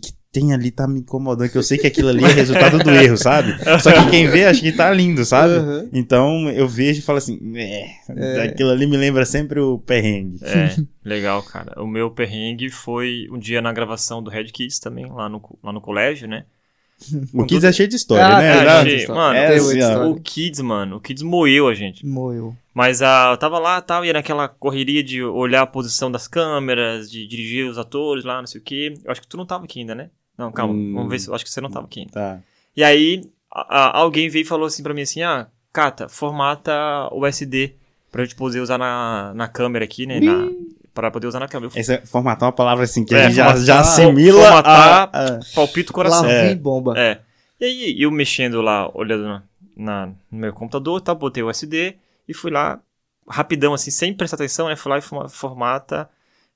Que 0.01 0.12
tem 0.30 0.53
ali 0.53 0.70
tá 0.70 0.86
me 0.86 1.01
incomodando, 1.01 1.51
que 1.51 1.59
eu 1.59 1.62
sei 1.62 1.76
que 1.78 1.86
aquilo 1.86 2.11
ali 2.11 2.22
é 2.22 2.28
resultado 2.28 2.78
do 2.78 2.90
erro, 2.90 3.16
sabe? 3.16 3.57
Só 3.82 3.90
que 3.90 4.11
quem 4.11 4.28
vê 4.28 4.44
acha 4.44 4.61
que 4.61 4.70
tá 4.70 4.92
lindo, 4.92 5.24
sabe? 5.24 5.55
Aham. 5.55 5.88
Então 5.92 6.49
eu 6.51 6.68
vejo 6.68 7.01
e 7.01 7.03
falo 7.03 7.18
assim, 7.18 7.40
é, 7.57 8.42
aquilo 8.44 8.70
ali 8.70 8.86
me 8.86 8.96
lembra 8.96 9.24
sempre 9.24 9.59
o 9.59 9.78
perrengue. 9.78 10.38
É, 10.42 10.76
legal, 11.05 11.42
cara. 11.42 11.82
O 11.82 11.86
meu 11.86 12.11
perrengue 12.11 12.70
foi 12.70 13.26
um 13.32 13.38
dia 13.38 13.61
na 13.62 13.72
gravação 13.72 14.22
do 14.22 14.30
Red 14.30 14.44
Kids 14.53 14.78
também, 14.78 15.07
lá 15.07 15.28
no, 15.28 15.42
lá 15.64 15.72
no 15.72 15.80
colégio, 15.80 16.28
né? 16.28 16.44
O 17.32 17.44
Kids 17.46 17.64
é 17.64 17.72
cheio 17.72 17.88
de 17.88 17.96
história, 17.96 18.26
Ah, 18.26 18.38
né? 18.38 18.46
é, 18.46 18.68
achei- 18.68 19.07
mano, 19.07 19.34
é 19.36 19.55
assim, 19.55 19.78
história. 19.78 20.07
O 20.09 20.20
Kids, 20.20 20.61
mano, 20.61 20.96
o 20.96 21.01
Kids 21.01 21.22
moeu 21.22 21.68
a 21.68 21.74
gente. 21.74 22.05
Moeu. 22.05 22.57
Mas 22.74 23.03
ah, 23.03 23.30
eu 23.32 23.36
tava 23.36 23.59
lá 23.59 23.80
tal, 23.80 24.05
e 24.05 24.09
era 24.09 24.18
aquela 24.18 24.49
correria 24.49 25.03
de 25.03 25.22
olhar 25.22 25.62
a 25.62 25.66
posição 25.66 26.11
das 26.11 26.26
câmeras, 26.26 27.11
de 27.11 27.26
dirigir 27.26 27.68
os 27.68 27.78
atores 27.78 28.24
lá, 28.24 28.38
não 28.40 28.46
sei 28.46 28.61
o 28.61 28.64
quê. 28.64 28.94
Eu 29.05 29.11
acho 29.12 29.20
que 29.20 29.28
tu 29.28 29.36
não 29.36 29.46
tava 29.46 29.64
aqui 29.64 29.80
ainda, 29.80 29.94
né? 29.94 30.11
Não, 30.36 30.51
calma, 30.53 30.74
Hum. 30.74 30.92
vamos 30.94 31.11
ver 31.11 31.18
se 31.18 31.28
eu 31.28 31.34
acho 31.34 31.44
que 31.44 31.51
você 31.51 31.61
não 31.61 31.70
tava 31.70 31.86
aqui 31.86 32.01
ainda. 32.01 32.12
Tá. 32.12 32.38
E 32.76 32.82
aí, 32.84 33.22
a- 33.51 33.78
a- 33.78 33.99
alguém 33.99 34.28
veio 34.28 34.42
e 34.42 34.46
falou 34.46 34.66
assim 34.66 34.82
pra 34.82 34.94
mim 34.94 35.03
assim: 35.03 35.22
ah, 35.22 35.46
Cata, 35.72 36.09
formata 36.09 36.72
o 37.12 37.24
SD 37.26 37.74
pra 38.11 38.24
gente 38.24 38.34
poder 38.36 38.61
usar 38.61 38.78
na, 38.78 39.32
na 39.34 39.46
câmera 39.49 39.84
aqui, 39.84 40.07
né? 40.07 40.18
Na, 40.20 40.49
pra 41.03 41.11
poder 41.11 41.26
usar 41.26 41.40
na 41.40 41.49
câmera. 41.49 41.72
Eu 41.74 41.80
Essa 41.80 41.94
é 41.94 42.07
formatar 42.07 42.46
uma 42.49 42.53
palavra 42.53 42.84
assim 42.84 43.05
que 43.05 43.14
É, 43.14 43.20
a 43.20 43.22
gente 43.28 43.36
já, 43.36 43.44
formatar- 43.44 43.64
já 43.66 43.80
assimila 43.80 44.42
formatar- 44.42 45.11
a, 45.12 45.24
a- 45.36 45.40
palpito 45.55 45.92
o 45.92 45.96
Lá 45.96 46.05
coração. 46.05 46.26
É. 46.26 46.49
vem 46.49 46.57
bomba. 46.57 46.94
É. 46.99 47.20
E 47.61 47.64
aí, 47.64 48.03
eu 48.03 48.11
mexendo 48.11 48.61
lá, 48.62 48.90
olhando 48.94 49.24
na, 49.24 49.42
na- 49.76 50.07
no 50.30 50.38
meu 50.38 50.53
computador, 50.53 51.01
tá, 51.01 51.14
botei 51.14 51.42
o 51.42 51.51
SD 51.51 51.96
e 52.28 52.34
fui 52.34 52.51
lá, 52.51 52.80
rapidão, 53.28 53.74
assim, 53.74 53.90
sem 53.90 54.14
prestar 54.14 54.36
atenção, 54.36 54.68
né? 54.68 54.76
Fui 54.76 54.90
lá 54.90 54.99
e 54.99 55.03
forma- 55.03 55.28
formata, 55.28 56.09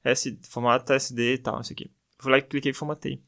S, 0.05 0.39
formata 0.49 0.95
SD 0.95 1.35
e 1.35 1.39
tal, 1.39 1.61
isso 1.61 1.73
aqui. 1.73 1.91
Fui 2.19 2.31
lá 2.31 2.39
e 2.39 2.43
cliquei 2.43 2.71
e 2.71 2.75
formatei. 2.75 3.21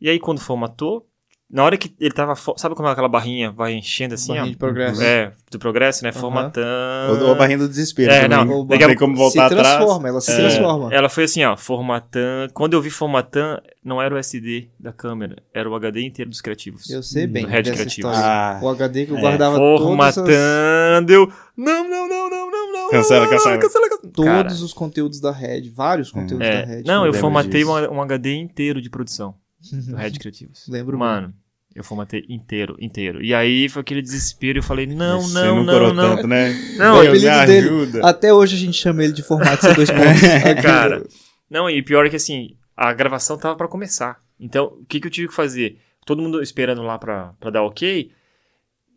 E 0.00 0.08
aí, 0.08 0.18
quando 0.18 0.40
formatou, 0.40 1.06
na 1.50 1.62
hora 1.64 1.76
que 1.76 1.94
ele 2.00 2.10
tava. 2.12 2.34
fo- 2.34 2.54
Sabe 2.56 2.74
como 2.74 2.88
aquela 2.88 3.08
barrinha 3.08 3.50
vai 3.52 3.72
enchendo 3.74 4.14
assim, 4.14 4.28
Barrinha 4.28 4.46
ó? 4.46 4.50
de 4.50 4.56
progresso. 4.56 5.02
É, 5.02 5.32
do 5.50 5.58
progresso, 5.58 6.02
né? 6.02 6.10
Aham. 6.10 6.20
Formatando. 6.20 7.24
ou 7.24 7.30
a 7.32 7.34
barrinha 7.34 7.58
do 7.58 7.68
desespero 7.68 8.10
É, 8.12 8.28
também. 8.28 8.46
não, 8.46 8.62
a 8.64 8.78
tem 8.78 8.96
como 8.96 9.14
voltar 9.16 9.48
se 9.48 9.54
atrás. 9.54 9.76
transforma, 9.76 10.08
ela 10.08 10.20
se 10.20 10.32
É. 10.32 10.36
transforma. 10.36 10.92
Ela 10.92 11.08
foi 11.08 11.24
assim, 11.24 11.44
ó, 11.44 11.56
formatando. 11.56 12.52
Quando 12.52 12.74
eu 12.74 12.82
vi 12.82 12.90
formatando, 12.90 13.62
não 13.84 14.02
era 14.02 14.12
o 14.14 14.18
SD 14.18 14.68
da 14.78 14.92
câmera, 14.92 15.36
era 15.54 15.70
o 15.70 15.74
HD 15.76 16.02
inteiro 16.02 16.30
dos 16.30 16.40
criativos. 16.40 16.90
Eu 16.90 17.02
sei 17.02 17.26
bem 17.28 17.44
Do 17.44 17.48
Red 17.50 17.62
Criativos. 17.62 18.10
Ah, 18.16 18.58
O 18.62 18.68
HD 18.68 19.06
que 19.06 19.12
eu 19.12 19.18
É. 19.18 19.20
guardava 19.20 19.56
todas 19.56 19.80
as- 19.80 19.86
Formatando. 19.86 21.12
Eu, 21.12 21.32
Não, 21.56 21.88
não, 21.88 22.08
não, 22.08 22.28
não, 22.30 22.50
não, 22.50 22.72
não. 22.72 22.90
Cancela, 22.90 23.26
cancela. 23.28 23.56
cancela, 23.58 23.88
cancela. 23.88 24.12
todos 24.12 24.24
Cara, 24.24 24.48
os 24.48 24.72
conteúdos 24.72 25.20
da 25.20 25.30
Red, 25.32 25.70
vários 25.74 26.10
conteúdos 26.10 26.46
é, 26.46 26.62
da 26.62 26.66
Red. 26.66 26.82
não, 26.84 26.98
eu 27.00 27.04
lembro 27.06 27.20
formatei 27.20 27.64
um, 27.64 27.70
um 27.94 28.02
HD 28.02 28.34
inteiro 28.34 28.80
de 28.80 28.88
produção 28.90 29.34
do 29.70 29.96
Red 29.96 30.12
Criativos. 30.12 30.66
Lembro 30.68 30.98
Mano, 30.98 31.32
eu 31.74 31.84
formatei 31.84 32.24
inteiro, 32.28 32.76
inteiro. 32.80 33.22
E 33.22 33.34
aí 33.34 33.68
foi 33.68 33.82
aquele 33.82 34.00
desespero, 34.02 34.58
eu 34.58 34.62
falei, 34.62 34.86
não, 34.86 35.20
você 35.20 35.34
não, 35.34 35.62
não 35.62 35.80
não, 35.80 35.94
não. 35.94 36.16
tanto, 36.16 36.26
né? 36.28 36.52
Não, 36.76 37.02
Deus, 37.02 37.22
me 37.22 37.28
apelido 37.28 37.46
dele- 37.46 37.68
ajuda. 37.68 38.08
Até 38.08 38.32
hoje 38.32 38.56
a 38.56 38.58
gente 38.58 38.76
chama 38.76 39.04
ele 39.04 39.12
de 39.12 39.22
formato 39.22 39.66
C2 39.66 39.86
pontos. 39.86 40.22
Cara, 40.62 41.06
não, 41.50 41.68
e 41.68 41.82
pior 41.82 42.06
é 42.06 42.10
que 42.10 42.16
assim, 42.16 42.56
a 42.76 42.92
gravação 42.92 43.36
tava 43.36 43.56
pra 43.56 43.68
começar. 43.68 44.18
Então, 44.40 44.66
o 44.80 44.84
que 44.86 45.00
que 45.00 45.06
eu 45.06 45.10
tive 45.10 45.28
que 45.28 45.34
fazer? 45.34 45.78
Todo 46.04 46.22
mundo 46.22 46.42
esperando 46.42 46.82
lá 46.82 46.98
pra, 46.98 47.34
pra 47.40 47.50
dar 47.50 47.62
ok. 47.62 48.10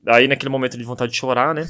Aí, 0.08 0.28
naquele 0.28 0.50
momento 0.50 0.78
de 0.78 0.84
vontade 0.84 1.12
de 1.12 1.18
chorar, 1.18 1.54
né? 1.54 1.68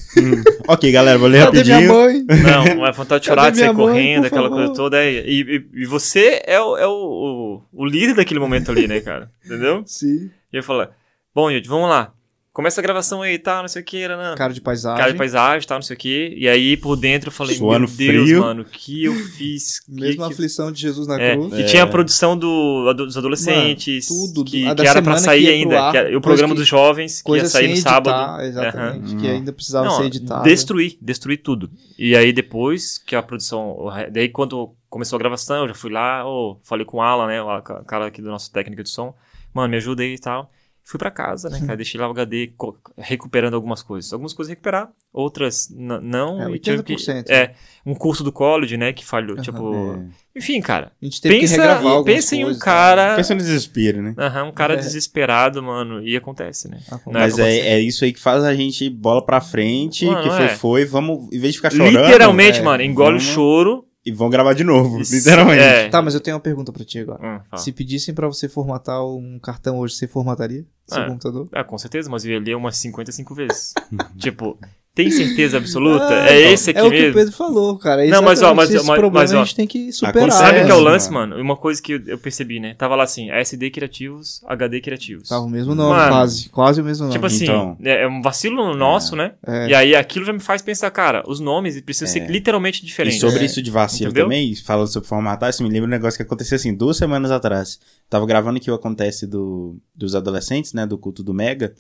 Ok, 0.68 0.92
galera, 0.92 1.18
vou 1.18 1.28
ler 1.28 1.46
Cadê 1.46 1.64
minha 1.64 1.76
rapidinho. 1.76 1.94
mãe? 1.94 2.26
Não, 2.44 2.78
uma 2.78 2.92
vontade 2.92 3.22
de 3.22 3.28
chorar, 3.28 3.44
Cadê 3.46 3.54
de 3.54 3.60
sair 3.60 3.68
mãe, 3.68 3.76
correndo, 3.76 4.26
aquela 4.28 4.44
favor? 4.50 4.58
coisa 4.58 4.74
toda. 4.74 5.04
é, 5.04 5.12
E, 5.28 5.42
e, 5.42 5.82
e 5.82 5.86
você 5.86 6.42
é, 6.46 6.60
o, 6.62 6.78
é 6.78 6.88
o, 6.88 7.62
o 7.74 7.86
líder 7.86 8.14
daquele 8.16 8.40
momento 8.40 8.72
ali, 8.72 8.88
né, 8.88 9.00
cara? 9.02 9.32
Entendeu? 9.44 9.84
Sim. 9.86 10.30
E 10.54 10.58
eu 10.58 10.64
falo, 10.64 10.88
bom, 11.34 11.50
gente, 11.52 11.68
vamos 11.68 11.90
lá. 11.90 12.14
Começa 12.52 12.82
a 12.82 12.84
gravação 12.84 13.22
aí, 13.22 13.38
tá, 13.38 13.62
não 13.62 13.68
sei 13.70 13.82
o 13.82 13.86
que, 13.86 14.08
né? 14.08 14.34
Cara 14.36 14.52
de 14.52 14.60
paisagem. 14.60 14.98
Cara 14.98 15.12
de 15.12 15.18
paisagem, 15.18 15.68
tá, 15.68 15.76
não 15.76 15.82
sei 15.84 15.96
o 15.96 16.00
que. 16.00 16.34
E 16.36 16.50
aí, 16.50 16.76
por 16.76 16.96
dentro, 16.98 17.30
eu 17.30 17.32
falei, 17.32 17.56
Suando 17.56 17.88
meu 17.88 17.96
Deus, 17.96 18.24
frio. 18.26 18.40
mano, 18.42 18.62
o 18.64 18.66
que 18.66 19.06
eu 19.06 19.14
fiz? 19.14 19.80
Que- 19.80 19.92
Mesma 20.02 20.28
que, 20.28 20.34
aflição 20.34 20.72
de 20.72 20.82
Jesus 20.82 21.08
na 21.08 21.22
é, 21.22 21.36
cruz. 21.36 21.54
que 21.54 21.64
tinha 21.66 21.84
a 21.84 21.88
produção 21.88 22.36
do, 22.36 22.92
dos 22.94 23.16
adolescentes, 23.16 24.10
Mano, 24.10 24.28
tudo, 24.34 24.44
que, 24.44 24.76
que 24.76 24.88
era 24.88 25.02
pra 25.02 25.18
sair 25.18 25.44
que 25.44 25.46
ia 25.46 25.52
pro 25.68 25.76
ainda, 25.76 25.82
ar, 25.84 25.92
que 25.92 25.98
era 26.00 26.18
o 26.18 26.22
programa 26.22 26.54
que- 26.54 26.60
dos 26.60 26.68
jovens, 26.68 27.22
que 27.22 27.32
ia 27.36 27.46
sair 27.46 27.68
no 27.68 27.74
editar, 27.74 27.90
sábado. 27.92 28.42
exatamente. 28.42 29.12
Aham. 29.14 29.22
Que 29.22 29.28
ainda 29.28 29.54
precisava 29.54 29.86
Não, 29.86 29.98
ser 29.98 30.06
editado. 30.06 30.44
Destruir, 30.44 30.98
destruir 31.00 31.38
tudo. 31.38 31.70
E 31.98 32.16
aí 32.16 32.34
depois 32.34 32.98
que 32.98 33.16
a 33.16 33.22
produção. 33.22 33.78
Daí 34.12 34.28
quando 34.28 34.74
começou 34.90 35.16
a 35.18 35.20
gravação, 35.20 35.62
eu 35.64 35.68
já 35.70 35.76
fui 35.76 35.92
lá, 35.92 36.28
ô, 36.28 36.60
falei 36.64 36.84
com 36.84 36.98
o 36.98 37.02
Alan, 37.02 37.28
né? 37.28 37.42
O 37.42 37.62
ca- 37.62 37.84
cara 37.86 38.08
aqui 38.08 38.22
do 38.24 38.30
nosso 38.30 38.52
técnico 38.52 38.82
de 38.84 38.90
som. 38.90 39.14
Mano, 39.54 39.70
me 39.70 39.78
ajuda 39.78 40.02
aí 40.04 40.16
e 40.16 40.20
tal. 40.20 40.52
Fui 40.90 40.98
pra 40.98 41.12
casa, 41.12 41.50
né, 41.52 41.60
cara? 41.60 41.76
Deixei 41.78 42.02
lá 42.02 42.08
o 42.08 42.12
HD 42.12 42.52
recuperando 42.98 43.54
algumas 43.54 43.84
coisas. 43.84 44.12
Algumas 44.12 44.34
coisas 44.34 44.50
recuperar, 44.50 44.90
outras 45.14 45.70
não. 45.72 46.42
É, 46.42 46.56
e 46.56 46.58
tive 46.58 46.82
que- 46.82 46.96
80%. 46.96 47.30
é, 47.30 47.54
um 47.86 47.94
curso 47.94 48.24
do 48.24 48.32
college, 48.32 48.76
né, 48.76 48.92
que 48.92 49.06
falhou. 49.06 49.36
Aham. 49.36 49.42
Tipo. 49.44 49.94
É. 50.34 50.40
Enfim, 50.40 50.60
cara. 50.62 50.92
A 51.00 51.06
gente 51.06 51.22
teve 51.22 51.36
que 51.36 51.42
Pensa, 51.42 51.58
regravar 51.58 51.86
algumas 51.92 52.06
pensa 52.16 52.36
em 52.36 52.40
um 52.40 52.46
coisas, 52.46 52.64
cara. 52.64 53.16
Pensa 53.16 53.36
no 53.36 53.40
desespero, 53.42 54.02
né? 54.02 54.16
Aham, 54.18 54.46
um 54.46 54.52
cara 54.52 54.74
É. 54.74 54.78
desesperado, 54.78 55.62
mano. 55.62 56.02
E 56.02 56.18
acontece, 56.18 56.68
né? 56.68 56.80
Não, 56.92 57.00
Mas 57.14 57.34
acontece. 57.34 57.60
é, 57.60 57.74
é 57.74 57.80
isso 57.80 58.04
aí 58.04 58.12
que 58.12 58.20
faz 58.20 58.44
a 58.44 58.56
gente 58.56 58.90
bola 58.90 59.24
pra 59.24 59.40
frente, 59.42 60.08
Mano, 60.08 60.24
que 60.24 60.30
foi, 60.30 60.46
é. 60.46 60.50
foi, 60.56 60.86
vamos, 60.86 61.32
em 61.32 61.40
vez 61.40 61.54
de 61.54 61.60
ficar 61.60 61.70
chorando, 61.70 62.00
Literalmente, 62.02 62.60
é, 62.60 62.64
mano, 62.64 62.82
engole 62.82 63.18
o 63.18 63.20
choro. 63.20 63.86
E 64.10 64.12
vão 64.12 64.30
gravar 64.30 64.54
de 64.54 64.64
novo, 64.64 65.00
Isso, 65.02 65.14
literalmente. 65.16 65.62
é. 65.62 65.90
Tá, 65.90 66.02
mas 66.02 66.14
eu 66.14 66.20
tenho 66.20 66.36
uma 66.36 66.42
pergunta 66.42 66.72
pra 66.72 66.84
ti 66.84 67.00
agora. 67.00 67.44
Hum. 67.54 67.58
Se 67.58 67.72
pedissem 67.72 68.14
pra 68.14 68.28
você 68.28 68.50
formatar 68.50 69.06
um 69.06 69.40
cartão 69.40 69.78
hoje, 69.80 69.96
você 69.96 70.08
formataria? 70.08 70.66
Seu 70.88 71.04
É. 71.04 71.08
computador? 71.08 71.48
Ah, 71.54 71.64
com 71.64 71.78
certeza, 71.78 72.10
mas 72.10 72.26
eu 72.26 72.32
ia 72.32 72.40
ler 72.40 72.56
umas 72.56 72.78
55 72.78 73.36
vezes. 73.36 73.74
tipo, 74.18 74.58
tem 75.04 75.12
certeza 75.12 75.58
absoluta? 75.58 76.08
Ah, 76.10 76.30
é 76.30 76.40
então, 76.42 76.54
esse 76.54 76.70
aqui 76.72 76.80
É 76.80 76.84
o 76.84 76.90
que 76.90 76.98
o 76.98 77.00
mesmo? 77.02 77.14
Pedro 77.16 77.32
falou, 77.34 77.78
cara. 77.78 78.06
Não, 78.08 78.22
mas, 78.22 78.42
ó, 78.42 78.54
mas- 78.54 78.70
esse 78.70 78.86
mas- 78.86 79.00
problema 79.00 79.22
mas, 79.24 79.34
ó, 79.34 79.42
a 79.42 79.44
gente 79.46 79.56
tem 79.56 79.68
que 79.68 79.92
superar. 79.92 80.18
acontece, 80.30 80.38
Sabe 80.40 80.60
o 80.62 80.66
que 80.66 80.72
é 80.72 80.76
o 80.76 80.80
lance, 80.80 81.12
mano. 81.12 81.36
mano? 81.36 81.42
Uma 81.44 81.56
coisa 81.56 81.82
que 81.82 81.94
eu, 82.06 82.18
percebi, 82.18 82.60
né? 82.60 82.74
Tava 82.78 82.96
lá 82.96 83.04
assim, 83.04 83.30
SD 83.32 83.70
criativos, 83.70 84.42
HD 84.48 84.82
criativos. 84.82 85.30
Tava 85.30 85.44
o 85.46 85.50
mesmo 85.50 85.74
nome, 85.76 85.96
Mano, 85.96 86.12
quase. 86.12 86.50
Quase 86.50 86.82
o 86.82 86.84
mesmo 86.84 87.04
nome. 87.04 87.14
Tipo 87.14 87.26
assim, 87.26 87.44
Então. 87.46 87.78
é 87.84 88.04
é 88.04 88.08
um 88.08 88.22
vacilo 88.22 88.76
nosso, 88.76 89.16
né? 89.16 89.34
É. 89.46 89.68
E 89.70 89.74
aí 89.76 89.96
aquilo 89.96 90.26
já 90.26 90.34
me 90.34 90.40
faz 90.40 90.62
pensar, 90.62 90.90
cara, 90.92 91.24
os 91.28 91.40
nomes 91.40 91.80
precisam 91.82 92.08
É. 92.08 92.12
ser 92.26 92.32
literalmente 92.32 92.82
E 92.82 92.86
diferentes. 92.86 93.20
sobre 93.20 93.40
É. 93.40 93.46
isso 93.46 93.62
de 93.62 93.72
vacilo 93.72 94.10
Entendeu? 94.12 94.26
também, 94.26 94.56
falando 94.56 94.88
sobre 94.88 95.08
formatar, 95.08 95.50
isso 95.50 95.64
me 95.64 95.70
lembra 95.70 95.88
um 95.88 95.90
negócio 95.92 96.18
que 96.18 96.24
aconteceu 96.24 96.56
assim, 96.56 96.74
duas 96.76 96.98
semanas 96.98 97.32
atrás. 97.32 97.80
Tava 98.10 98.26
gravando 98.26 98.58
aqui 98.58 98.70
o 98.72 98.74
Acontece 98.74 99.28
do, 99.28 99.78
dos 99.96 100.16
adolescentes, 100.16 100.74
né, 100.74 100.86
do 100.86 100.98
culto 100.98 101.24
do 101.24 101.34
Mega. 101.34 101.74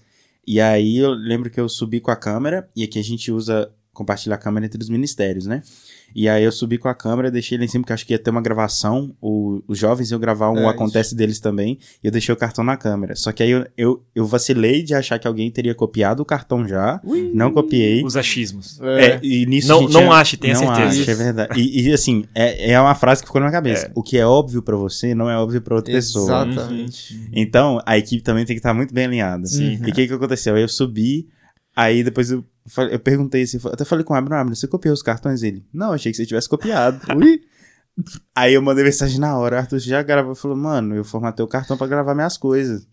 E 0.45 0.59
aí 0.59 0.97
eu 0.97 1.11
lembro 1.11 1.49
que 1.49 1.59
eu 1.59 1.69
subi 1.69 1.99
com 1.99 2.11
a 2.11 2.15
câmera, 2.15 2.67
e 2.75 2.83
aqui 2.83 2.99
a 2.99 3.03
gente 3.03 3.31
usa, 3.31 3.71
compartilha 3.93 4.35
a 4.35 4.37
câmera 4.37 4.65
entre 4.65 4.81
os 4.81 4.89
ministérios, 4.89 5.45
né? 5.45 5.61
E 6.15 6.27
aí 6.27 6.43
eu 6.43 6.51
subi 6.51 6.77
com 6.77 6.87
a 6.87 6.93
câmera, 6.95 7.29
deixei 7.31 7.57
lá 7.57 7.63
em 7.63 7.67
cima, 7.67 7.83
porque 7.83 7.91
eu 7.91 7.95
acho 7.95 8.05
que 8.05 8.13
ia 8.13 8.19
ter 8.19 8.29
uma 8.29 8.41
gravação, 8.41 9.15
o- 9.21 9.61
os 9.67 9.77
jovens 9.77 10.11
iam 10.11 10.19
gravar 10.19 10.49
um 10.51 10.57
É, 10.59 10.67
Acontece 10.69 11.15
deles 11.15 11.39
também, 11.39 11.77
e 12.03 12.07
eu 12.07 12.11
deixei 12.11 12.33
o 12.33 12.37
cartão 12.37 12.63
na 12.63 12.77
câmera. 12.77 13.15
Só 13.15 13.31
que 13.31 13.43
aí 13.43 13.49
eu, 13.51 13.65
eu, 13.77 14.03
eu 14.15 14.25
vacilei 14.25 14.81
de 14.83 14.93
achar 14.93 15.17
que 15.19 15.27
alguém 15.27 15.49
teria 15.51 15.73
copiado 15.75 16.21
o 16.21 16.25
cartão 16.25 16.67
já, 16.67 17.01
não 17.33 17.51
copiei. 17.51 18.03
Os 18.03 18.15
achismos. 18.15 18.79
É, 18.81 19.19
e 19.23 19.45
nisso 19.45 19.67
Não- 19.67 19.87
não 19.89 20.13
é- 20.13 20.19
ache, 20.19 20.37
tenha 20.37 20.53
não 20.53 20.61
certeza. 20.75 21.01
Ache, 21.01 21.11
é 21.11 21.15
verdade. 21.15 21.59
E, 21.59 21.81
e, 21.87 21.93
assim, 21.93 22.25
é, 22.33 22.71
é 22.71 22.79
uma 22.81 22.95
frase 22.95 23.21
que 23.21 23.27
ficou 23.27 23.39
na 23.41 23.47
minha 23.47 23.57
cabeça. 23.57 23.87
É. 23.87 23.91
O 23.95 24.01
que 24.03 24.17
é 24.17 24.25
óbvio 24.25 24.61
pra 24.61 24.75
você 24.75 25.13
não 25.15 25.29
é 25.29 25.37
óbvio 25.37 25.61
pra 25.61 25.75
outra 25.75 25.93
pessoa. 25.93 26.45
Exatamente. 26.47 27.19
Então, 27.33 27.81
a 27.85 27.97
equipe 27.97 28.21
também 28.23 28.45
tem 28.45 28.55
que 28.55 28.59
estar 28.59 28.73
muito 28.73 28.93
bem 28.93 29.05
alinhada. 29.05 29.45
Sim, 29.45 29.79
E 29.85 29.89
o 29.89 29.93
que 29.93 30.07
que 30.07 30.13
aconteceu? 30.13 30.55
Aí 30.55 30.61
eu 30.61 30.67
subi, 30.69 31.27
aí 31.75 32.03
depois 32.03 32.31
eu, 32.31 32.43
eu 32.91 32.99
perguntei 32.99 33.43
assim, 33.43 33.59
até 33.65 33.83
falei 33.85 34.03
com 34.05 34.13
o 34.13 34.17
Abner, 34.17 34.39
Abner, 34.39 34.55
você 34.55 34.67
copiou 34.67 34.93
os 34.93 35.01
cartões? 35.01 35.43
Ele, 35.43 35.63
não, 35.73 35.91
achei 35.93 36.11
que 36.11 36.17
você 36.17 36.25
tivesse 36.25 36.47
copiado. 36.49 36.99
Ui. 37.15 37.41
Aí 38.35 38.53
eu 38.53 38.61
mandei 38.61 38.83
mensagem 38.83 39.19
na 39.19 39.37
hora, 39.37 39.57
o 39.57 39.59
Arthur 39.59 39.79
já 39.79 40.01
gravou, 40.01 40.33
falou, 40.35 40.55
mano, 40.55 40.95
eu 40.95 41.03
formatei 41.03 41.43
o 41.43 41.47
cartão 41.47 41.75
pra 41.77 41.87
gravar 41.87 42.15
minhas 42.15 42.37
coisas. 42.37 42.87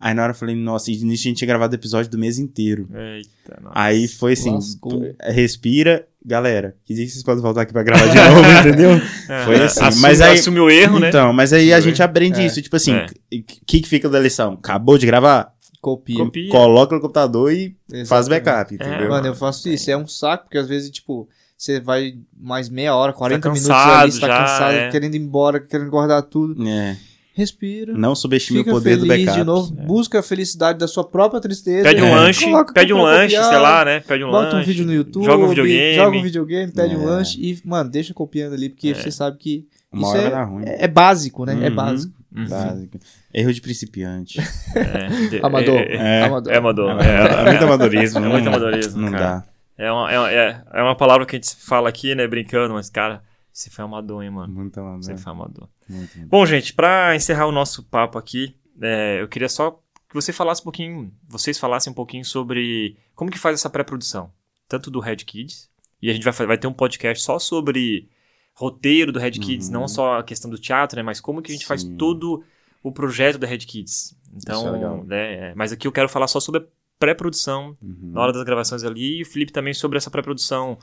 Aí 0.00 0.14
na 0.14 0.24
hora 0.24 0.32
eu 0.32 0.36
falei, 0.36 0.56
nossa, 0.56 0.90
e 0.90 0.96
nisso 1.04 1.22
a 1.22 1.28
gente 1.28 1.36
tinha 1.38 1.46
gravado 1.46 1.72
o 1.72 1.78
episódio 1.78 2.10
do 2.10 2.18
mês 2.18 2.36
inteiro. 2.36 2.88
Eita, 2.92 3.60
nossa. 3.62 3.72
Aí 3.78 4.08
foi 4.08 4.32
assim, 4.32 4.50
Lascou. 4.50 5.00
respira, 5.22 6.04
galera, 6.26 6.74
que 6.84 6.92
dia 6.92 7.04
que 7.06 7.12
vocês 7.12 7.22
podem 7.22 7.40
voltar 7.40 7.60
aqui 7.62 7.72
pra 7.72 7.84
gravar 7.84 8.06
de 8.08 8.16
novo, 8.18 8.68
entendeu? 8.68 8.90
É, 9.28 9.44
foi 9.44 9.62
assim, 9.62 9.80
assume, 9.84 10.02
mas 10.02 10.20
aí- 10.20 10.38
assume 10.38 10.58
o 10.58 10.68
erro, 10.68 10.98
né? 10.98 11.08
Então, 11.08 11.32
mas 11.32 11.52
aí 11.52 11.72
a 11.72 11.76
Foi. 11.80 11.88
gente 11.88 12.02
aprende 12.02 12.40
É. 12.40 12.46
isso, 12.46 12.60
tipo 12.60 12.74
assim, 12.74 12.94
o 12.94 12.96
É. 12.96 13.06
que 13.30 13.80
que 13.80 13.88
fica 13.88 14.08
da 14.08 14.18
lição? 14.18 14.54
Acabou 14.54 14.98
de 14.98 15.06
gravar? 15.06 15.52
Copia. 15.82 16.24
Copia. 16.24 16.48
Coloca 16.48 16.94
no 16.94 17.00
computador 17.00 17.52
e 17.52 17.76
faz 18.06 18.26
Exatamente. 18.28 18.44
backup, 18.44 18.74
entendeu? 18.76 19.10
Mano, 19.10 19.26
eu 19.26 19.34
faço 19.34 19.68
isso. 19.68 19.90
É 19.90 19.96
um 19.96 20.06
saco, 20.06 20.44
porque 20.44 20.56
às 20.58 20.68
vezes, 20.68 20.88
tipo, 20.90 21.28
você 21.58 21.80
vai 21.80 22.14
mais 22.40 22.68
meia 22.68 22.94
hora, 22.94 23.12
40 23.12 23.48
minutos 23.50 23.66
cansado 23.68 24.00
ali, 24.02 24.12
você 24.12 24.20
tá 24.20 24.26
já, 24.28 24.38
cansado, 24.38 24.74
é. 24.74 24.90
querendo 24.90 25.14
ir 25.16 25.18
embora, 25.20 25.58
querendo 25.58 25.90
guardar 25.90 26.22
tudo. 26.22 26.66
É, 26.68 26.96
Respira. 27.34 27.94
não 27.94 28.14
subestime 28.14 28.60
o 28.60 28.64
poder 28.64 28.96
do 28.96 29.06
backup. 29.06 29.36
de 29.38 29.42
novo. 29.44 29.72
Busca 29.74 30.20
a 30.20 30.22
felicidade 30.22 30.78
da 30.78 30.86
sua 30.86 31.02
própria 31.02 31.40
tristeza. 31.40 31.82
Pede 31.82 32.00
um 32.00 32.06
É. 32.06 32.14
lanche, 32.14 32.46
pede 32.72 32.92
um 32.94 33.02
lanche, 33.02 33.34
copiar, 33.34 33.48
sei 33.50 33.58
lá, 33.58 33.84
né? 33.84 34.00
Pede 34.00 34.22
um 34.22 34.30
Bota 34.30 34.52
lanche. 34.52 34.56
um 34.62 34.64
vídeo 34.64 34.86
no 34.86 34.92
YouTube. 34.94 35.24
Joga 35.24 35.44
um 35.44 35.48
videogame. 35.48 35.94
Joga 35.96 36.16
um 36.16 36.22
videogame, 36.22 36.72
pede 36.72 36.94
um 36.96 37.02
É. 37.02 37.06
lanche 37.06 37.40
e, 37.40 37.58
mano, 37.64 37.90
deixa 37.90 38.14
copiando 38.14 38.52
ali, 38.52 38.68
porque 38.68 38.90
É. 38.90 38.94
você 38.94 39.10
sabe 39.10 39.36
que 39.38 39.66
Uma 39.90 40.02
isso 40.02 40.10
hora 40.10 40.20
é, 40.20 40.22
vai 40.22 40.30
dar 40.30 40.44
ruim. 40.44 40.62
é, 40.64 40.84
é 40.84 40.88
básico, 40.88 41.44
né? 41.44 41.58
É 41.60 41.68
Uhum. 41.70 41.74
básico. 41.74 42.21
Uhum. 42.34 42.48
Básico. 42.48 42.98
Erro 43.34 43.52
de 43.52 43.60
principiante. 43.60 44.40
É, 44.74 45.28
de- 45.28 45.40
Amador. 45.44 45.76
É, 45.78 45.92
é, 45.92 45.96
É. 46.20 46.22
Amador. 46.24 46.52
é 46.52 46.56
amador. 46.56 46.90
É, 47.02 47.06
É, 47.06 47.40
é 47.40 47.50
muito 47.50 47.64
amadorismo. 47.64 48.18
É 48.18 48.22
não- 48.22 48.30
muito 48.30 48.48
amadorismo, 48.48 49.02
Não 49.02 49.10
cara. 49.12 49.24
dá. 49.24 49.44
é, 49.84 49.92
uma, 49.92 50.10
é, 50.12 50.18
uma- 50.18 50.30
é, 50.30 50.82
uma 50.82 50.96
palavra 50.96 51.26
que 51.26 51.36
a 51.36 51.38
gente 51.38 51.54
fala 51.56 51.88
aqui, 51.88 52.14
né? 52.14 52.26
Brincando, 52.26 52.74
mas, 52.74 52.88
cara, 52.88 53.22
você 53.52 53.68
foi 53.70 53.84
amador, 53.84 54.22
hein, 54.22 54.30
mano? 54.30 54.52
Muito 54.52 54.78
amador. 54.80 55.02
Você 55.02 55.16
foi 55.16 55.32
amador. 55.32 55.68
Muito. 55.88 56.18
Bom, 56.26 56.46
gente, 56.46 56.72
pra 56.72 57.14
encerrar 57.14 57.46
o 57.46 57.52
nosso 57.52 57.82
papo 57.82 58.16
aqui, 58.18 58.54
é, 58.80 59.20
eu 59.20 59.28
queria 59.28 59.48
só 59.48 59.72
que 60.08 60.14
você 60.14 60.32
falasse 60.32 60.60
um 60.62 60.64
pouquinho, 60.64 61.12
vocês 61.28 61.58
falassem 61.58 61.90
um 61.90 61.94
pouquinho 61.94 62.24
sobre 62.24 62.96
como 63.14 63.30
que 63.30 63.38
faz 63.38 63.54
essa 63.60 63.68
pré-produção, 63.70 64.30
tanto 64.68 64.90
do 64.90 65.00
Red 65.00 65.16
Kids, 65.16 65.68
e 66.00 66.10
a 66.10 66.12
gente 66.14 66.22
vai, 66.24 66.46
vai 66.46 66.58
ter 66.58 66.66
um 66.66 66.72
podcast 66.72 67.22
só 67.22 67.38
sobre 67.38 68.08
roteiro 68.54 69.10
do 69.12 69.18
Red 69.18 69.32
Kids, 69.32 69.66
Uhum. 69.68 69.72
não 69.74 69.88
só 69.88 70.18
a 70.18 70.22
questão 70.22 70.50
do 70.50 70.58
teatro, 70.58 70.96
né, 70.96 71.02
mas 71.02 71.20
como 71.20 71.40
que 71.42 71.50
a 71.50 71.54
gente 71.54 71.66
faz 71.66 71.82
Sim. 71.82 71.96
todo 71.96 72.44
o 72.82 72.92
projeto 72.92 73.38
da 73.38 73.46
Red 73.46 73.58
Kids. 73.58 74.12
É 74.12 74.36
Então, 74.36 74.72
legal. 74.72 75.04
né, 75.04 75.50
é, 75.50 75.54
mas 75.54 75.72
aqui 75.72 75.86
eu 75.86 75.92
quero 75.92 76.08
falar 76.08 76.26
só 76.28 76.38
sobre 76.40 76.60
a 76.60 76.64
pré-produção, 76.98 77.76
Uhum. 77.82 78.12
na 78.12 78.20
hora 78.20 78.32
das 78.32 78.44
gravações 78.44 78.84
ali, 78.84 79.18
e 79.18 79.22
o 79.22 79.26
Felipe 79.26 79.52
também 79.52 79.74
sobre 79.74 79.98
essa 79.98 80.10
pré-produção 80.10 80.78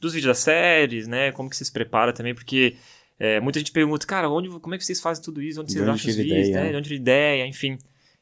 dos 0.00 0.12
vídeos 0.12 0.28
das 0.28 0.38
séries, 0.38 1.06
né? 1.08 1.32
Como 1.32 1.48
que 1.48 1.56
você 1.56 1.64
se 1.64 1.72
prepara 1.72 2.12
também, 2.12 2.34
porque 2.34 2.76
é, 3.18 3.40
muita 3.40 3.58
gente 3.58 3.72
pergunta, 3.72 4.06
cara, 4.06 4.28
onde, 4.28 4.48
como 4.60 4.74
é 4.74 4.78
que 4.78 4.84
vocês 4.84 5.00
fazem 5.00 5.22
tudo 5.24 5.40
isso? 5.40 5.60
Onde 5.60 5.68
De 5.72 5.78
vocês 5.78 5.88
acham 5.88 6.10
os 6.10 6.16
vídeos, 6.16 6.48
ideia? 6.48 6.64
né? 6.64 6.70
De 6.70 6.76
onde 6.76 6.88
teve 6.88 7.00
ideia, 7.00 7.46
enfim. 7.46 7.78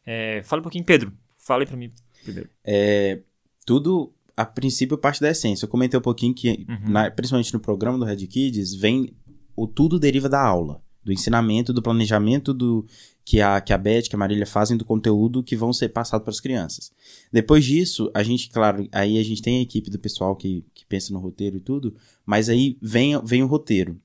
É, 0.07 0.43
fala 0.45 0.61
um 0.61 0.63
pouquinho, 0.63 0.85
Pedro. 0.85 1.13
Fala 1.39 1.63
aí 1.63 1.67
pra 1.67 1.77
mim 1.77 1.91
primeiro. 2.23 2.49
É, 2.65 3.19
tudo, 3.67 4.13
a 4.37 4.45
princípio, 4.45 4.97
parte 4.99 5.21
da 5.21 5.31
essência. 5.31 5.65
Eu 5.65 5.69
comentei 5.69 5.99
um 5.99 6.03
pouquinho 6.03 6.35
que, 6.35 6.67
Uhum. 6.69 6.91
na- 6.91 7.11
principalmente 7.11 7.53
no 7.53 7.61
programa 7.61 7.99
do 7.99 8.05
Red 8.05 8.27
Kids, 8.27 8.75
vem 8.75 9.15
o 9.57 9.67
tudo 9.67 9.99
deriva 9.99 10.29
da 10.29 10.41
aula, 10.43 10.83
do 11.05 11.13
ensinamento, 11.13 11.73
do 11.73 11.83
planejamento 11.83 12.55
do 12.55 12.87
que 13.25 13.41
a 13.41 13.61
que 13.61 13.73
a 13.73 13.79
Beth, 13.79 14.03
que 14.09 14.17
a 14.17 14.19
Marília 14.19 14.47
fazem 14.47 14.77
do 14.77 14.85
conteúdo 14.85 15.43
que 15.43 15.55
vão 15.55 15.73
ser 15.73 15.91
passado 15.91 16.23
para 16.23 16.31
as 16.31 16.41
crianças. 16.41 16.91
Depois 17.33 17.65
disso, 17.65 18.11
a 18.15 18.23
gente, 18.23 18.49
claro, 18.51 18.89
aí 18.91 19.19
a 19.19 19.23
gente 19.23 19.43
tem 19.43 19.59
a 19.59 19.63
equipe 19.63 19.91
do 19.91 19.99
pessoal 19.99 20.35
que, 20.35 20.65
que 20.75 20.85
pensa 20.87 21.13
no 21.13 21.21
roteiro 21.21 21.57
e 21.57 21.61
tudo, 21.61 21.95
mas 22.27 22.49
aí 22.49 22.77
vem, 22.81 23.21
vem 23.25 23.43
o 23.43 23.47
roteiro. 23.47 24.01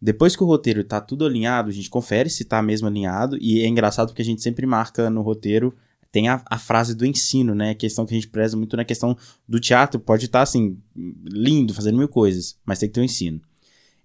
Depois 0.00 0.36
que 0.36 0.42
o 0.42 0.46
roteiro 0.46 0.84
tá 0.84 1.00
tudo 1.00 1.24
alinhado, 1.24 1.70
a 1.70 1.72
gente 1.72 1.88
confere 1.88 2.28
se 2.28 2.44
tá 2.44 2.62
mesmo 2.62 2.86
alinhado, 2.86 3.38
e 3.40 3.60
é 3.62 3.66
engraçado 3.66 4.08
porque 4.08 4.22
a 4.22 4.24
gente 4.24 4.42
sempre 4.42 4.66
marca 4.66 5.08
no 5.08 5.22
roteiro 5.22 5.74
tem 6.14 6.28
a, 6.28 6.40
a 6.48 6.58
frase 6.60 6.94
do 6.94 7.04
ensino, 7.04 7.56
né? 7.56 7.70
A 7.70 7.74
questão 7.74 8.06
que 8.06 8.14
a 8.14 8.16
gente 8.16 8.28
preza 8.28 8.56
muito 8.56 8.76
na 8.76 8.84
questão 8.84 9.16
do 9.48 9.58
teatro. 9.58 9.98
Pode 9.98 10.26
estar, 10.26 10.42
assim, 10.42 10.78
lindo, 11.24 11.74
fazendo 11.74 11.98
mil 11.98 12.06
coisas, 12.06 12.56
mas 12.64 12.78
tem 12.78 12.88
que 12.88 12.94
ter 12.94 13.00
um 13.00 13.04
ensino. 13.04 13.40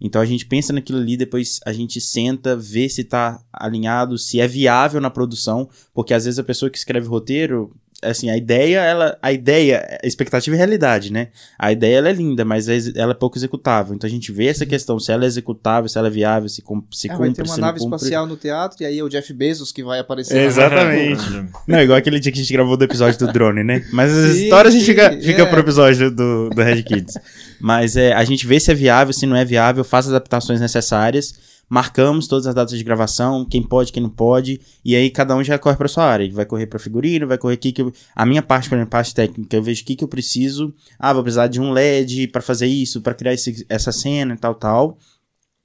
Então 0.01 0.19
a 0.19 0.25
gente 0.25 0.47
pensa 0.47 0.73
naquilo 0.73 0.97
ali, 0.97 1.15
depois 1.15 1.59
a 1.63 1.71
gente 1.71 2.01
senta, 2.01 2.55
vê 2.55 2.89
se 2.89 3.03
tá 3.03 3.43
alinhado, 3.53 4.17
se 4.17 4.39
é 4.39 4.47
viável 4.47 4.99
na 4.99 5.11
produção, 5.11 5.69
porque 5.93 6.11
às 6.11 6.25
vezes 6.25 6.39
a 6.39 6.43
pessoa 6.43 6.71
que 6.71 6.79
escreve 6.79 7.07
roteiro, 7.07 7.75
assim, 8.01 8.29
a 8.29 8.37
ideia, 8.37 8.79
ela, 8.79 9.17
a 9.21 9.31
ideia, 9.31 9.99
a 10.03 10.07
expectativa 10.07 10.55
e 10.55 10.57
realidade, 10.57 11.11
né? 11.11 11.27
A 11.57 11.71
ideia 11.71 11.97
ela 11.97 12.09
é 12.09 12.13
linda, 12.13 12.45
mas 12.45 12.69
é- 12.69 12.79
ela 12.95 13.11
é 13.11 13.15
pouco 13.15 13.37
executável. 13.37 13.93
Então 13.93 14.07
a 14.07 14.11
gente 14.11 14.31
vê 14.31 14.47
essa 14.47 14.65
questão, 14.65 14.99
se 14.99 15.11
ela 15.11 15.23
é 15.25 15.27
executável, 15.27 15.89
se 15.89 15.97
ela 15.97 16.07
é 16.07 16.11
viável, 16.11 16.47
se, 16.47 16.61
cum- 16.61 16.83
se 16.91 17.07
É, 17.07 17.11
cumpre, 17.11 17.25
vai 17.27 17.35
ter 17.35 17.41
uma 17.43 17.55
se 17.55 17.61
nave 17.61 17.79
cumpre. 17.79 17.95
espacial 17.97 18.25
no 18.27 18.37
teatro 18.37 18.81
e 18.81 18.85
aí 18.85 18.99
é 18.99 19.03
o 19.03 19.09
Jeff 19.09 19.33
Bezos 19.33 19.71
que 19.71 19.83
vai 19.83 19.99
aparecer. 19.99 20.37
Exatamente. 20.41 21.21
Não, 21.67 21.81
igual 21.81 21.97
aquele 21.97 22.19
dia 22.19 22.31
que 22.31 22.39
a 22.39 22.41
gente 22.41 22.53
gravou 22.53 22.77
do 22.77 22.83
episódio 22.85 23.19
do 23.19 23.31
drone, 23.33 23.63
né? 23.63 23.85
Mas 23.91 24.11
as 24.11 24.35
Sim, 24.35 24.43
histórias 24.43 24.73
a 24.73 24.77
gente 24.77 24.85
fica, 24.87 25.11
fica 25.21 25.41
é. 25.43 25.45
pro 25.45 25.59
episódio 25.59 26.09
do, 26.09 26.49
do 26.49 26.61
Red 26.61 26.83
Kids. 26.83 27.15
Mas 27.59 27.95
é, 27.95 28.13
a 28.13 28.23
gente 28.23 28.47
vê 28.47 28.59
se 28.59 28.71
é 28.71 28.73
viável, 28.73 29.13
se 29.13 29.25
não 29.25 29.35
é 29.35 29.43
viável, 29.43 29.83
faz 29.83 30.05
as 30.05 30.11
adaptações 30.13 30.61
necessárias, 30.61 31.33
marcamos 31.69 32.27
todas 32.27 32.47
as 32.47 32.55
datas 32.55 32.77
de 32.77 32.83
gravação, 32.83 33.45
quem 33.45 33.61
pode, 33.61 33.91
quem 33.93 34.01
não 34.01 34.09
pode, 34.09 34.59
e 34.83 34.95
aí 34.95 35.09
cada 35.09 35.35
um 35.35 35.43
já 35.43 35.57
corre 35.59 35.77
pra 35.77 35.87
sua 35.87 36.03
área. 36.03 36.29
Vai 36.33 36.45
correr 36.45 36.65
pra 36.65 36.79
figurino, 36.79 37.27
vai 37.27 37.37
correr 37.37 37.53
aqui 37.53 37.71
que 37.71 37.81
eu- 37.81 37.93
A 38.15 38.25
minha 38.25 38.41
parte, 38.41 38.67
por 38.67 38.75
exemplo, 38.75 38.89
parte 38.91 39.13
técnica, 39.13 39.55
eu 39.55 39.61
vejo 39.63 39.83
o 39.83 39.85
que, 39.85 39.95
que 39.95 40.03
eu 40.03 40.07
preciso. 40.07 40.73
Ah, 40.97 41.13
vou 41.13 41.21
precisar 41.23 41.47
de 41.47 41.61
um 41.61 41.71
LED 41.71 42.27
pra 42.29 42.41
fazer 42.41 42.65
isso, 42.67 43.01
pra 43.01 43.13
criar 43.13 43.33
esse- 43.33 43.65
essa 43.69 43.91
cena 43.91 44.33
e 44.33 44.37
tal, 44.37 44.55
tal. 44.55 44.97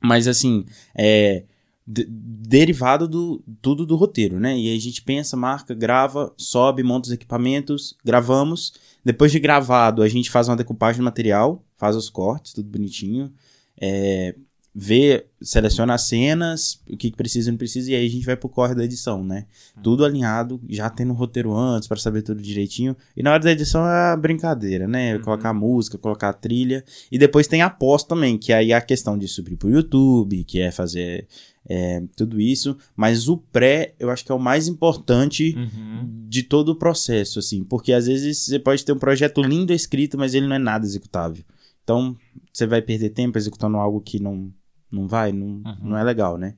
Mas 0.02 0.28
assim, 0.28 0.66
é 0.94 1.44
de- 1.86 2.06
derivado 2.08 3.06
do 3.08 3.42
tudo 3.60 3.84
do 3.86 3.96
roteiro, 3.96 4.38
né? 4.40 4.56
E 4.58 4.70
aí 4.70 4.76
a 4.76 4.80
gente 4.80 5.02
pensa, 5.02 5.36
marca, 5.36 5.74
grava, 5.74 6.32
sobe, 6.36 6.82
monta 6.82 7.08
os 7.08 7.12
equipamentos, 7.12 7.96
gravamos. 8.04 8.72
Depois 9.04 9.30
de 9.32 9.38
gravado, 9.38 10.02
a 10.02 10.08
gente 10.08 10.30
faz 10.30 10.48
uma 10.48 10.56
decupagem 10.56 11.00
do 11.00 11.04
material, 11.04 11.62
faz 11.76 11.94
os 11.96 12.08
cortes, 12.08 12.52
tudo 12.52 12.68
bonitinho. 12.70 13.32
É, 13.80 14.34
vê, 14.74 15.26
seleciona 15.40 15.94
as 15.94 16.02
cenas, 16.02 16.80
o 16.90 16.96
que, 16.96 17.12
precisa 17.12 17.48
e 17.48 17.52
não 17.52 17.58
precisa, 17.58 17.92
e 17.92 17.94
aí 17.94 18.06
a 18.06 18.10
gente 18.10 18.26
vai 18.26 18.36
pro 18.36 18.48
corre 18.48 18.74
da 18.74 18.84
edição, 18.84 19.22
né? 19.22 19.46
Tudo 19.82 20.04
alinhado, 20.04 20.60
já 20.68 20.90
tendo 20.90 21.12
um 21.12 21.16
roteiro 21.16 21.54
antes 21.56 21.86
pra 21.86 21.96
saber 21.96 22.22
tudo 22.22 22.42
direitinho. 22.42 22.96
E 23.16 23.22
na 23.22 23.32
hora 23.32 23.42
da 23.42 23.52
edição 23.52 23.86
é 23.86 24.12
a 24.12 24.16
brincadeira, 24.16 24.88
né? 24.88 25.14
Uhum. 25.14 25.22
Colocar 25.22 25.50
a 25.50 25.54
música, 25.54 25.96
colocar 25.96 26.30
a 26.30 26.32
trilha. 26.32 26.84
E 27.10 27.16
depois 27.16 27.46
tem 27.46 27.62
a 27.62 27.70
pós 27.70 28.02
também, 28.02 28.36
que 28.36 28.52
aí 28.52 28.72
é 28.72 28.74
a 28.74 28.80
questão 28.80 29.16
de 29.16 29.28
subir 29.28 29.56
pro 29.56 29.70
YouTube, 29.70 30.42
que 30.42 30.60
é 30.60 30.72
fazer 30.72 31.28
é, 31.68 32.02
tudo 32.16 32.40
isso. 32.40 32.76
Mas 32.96 33.28
o 33.28 33.36
pré, 33.36 33.94
eu 34.00 34.10
acho 34.10 34.24
que 34.24 34.32
é 34.32 34.34
o 34.34 34.40
mais 34.40 34.66
importante 34.66 35.54
Uhum. 35.56 36.26
de 36.28 36.42
todo 36.42 36.70
o 36.70 36.76
processo, 36.76 37.38
assim. 37.38 37.62
Porque 37.62 37.92
às 37.92 38.06
vezes 38.06 38.38
você 38.38 38.58
pode 38.58 38.84
ter 38.84 38.92
um 38.92 38.98
projeto 38.98 39.40
lindo 39.40 39.72
escrito, 39.72 40.18
mas 40.18 40.34
ele 40.34 40.48
não 40.48 40.56
é 40.56 40.58
nada 40.58 40.84
executável. 40.84 41.44
Então, 41.84 42.16
você 42.52 42.66
vai 42.66 42.80
perder 42.80 43.10
tempo 43.10 43.36
executando 43.38 43.76
algo 43.76 44.00
que 44.00 44.18
não, 44.18 44.50
não 44.94 45.06
vai, 45.08 45.32
não, 45.32 45.46
Uhum. 45.64 45.76
não 45.80 45.96
é 45.98 46.04
legal, 46.04 46.36
né? 46.38 46.56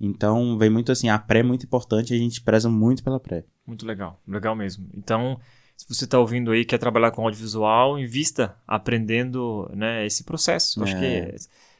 Então, 0.00 0.58
vem 0.58 0.68
muito 0.70 0.90
assim, 0.90 1.08
a 1.08 1.18
pré 1.18 1.40
é 1.40 1.42
muito 1.42 1.64
importante, 1.64 2.12
a 2.12 2.18
gente 2.18 2.40
preza 2.40 2.68
muito 2.68 3.04
pela 3.04 3.20
pré. 3.20 3.44
Muito 3.66 3.86
legal, 3.86 4.20
legal 4.26 4.56
mesmo. 4.56 4.88
Então, 4.94 5.38
se 5.76 5.86
você 5.88 6.04
está 6.04 6.18
ouvindo 6.18 6.50
aí, 6.50 6.64
quer 6.64 6.78
trabalhar 6.78 7.12
com 7.12 7.22
audiovisual, 7.22 7.98
invista 7.98 8.56
aprendendo 8.66 9.70
né, 9.74 10.04
esse 10.04 10.24
processo. 10.24 10.80
Eu 10.80 10.84
Acho 10.84 10.96
É. 10.96 10.98
que 10.98 11.04
é 11.04 11.36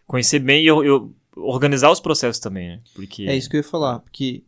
conhecer 0.07 0.39
bem 0.39 0.63
e 0.63 0.67
eu, 0.67 0.85
eu- 0.85 1.15
organizar 1.37 1.91
os 1.91 1.99
processos 2.01 2.39
também, 2.41 2.69
né? 2.69 2.83
Porque 2.95 3.25
É 3.25 3.35
isso 3.35 3.49
que 3.51 3.57
eu 3.57 3.61
ia 3.61 3.65
falar, 3.69 3.99
porque 4.01 4.45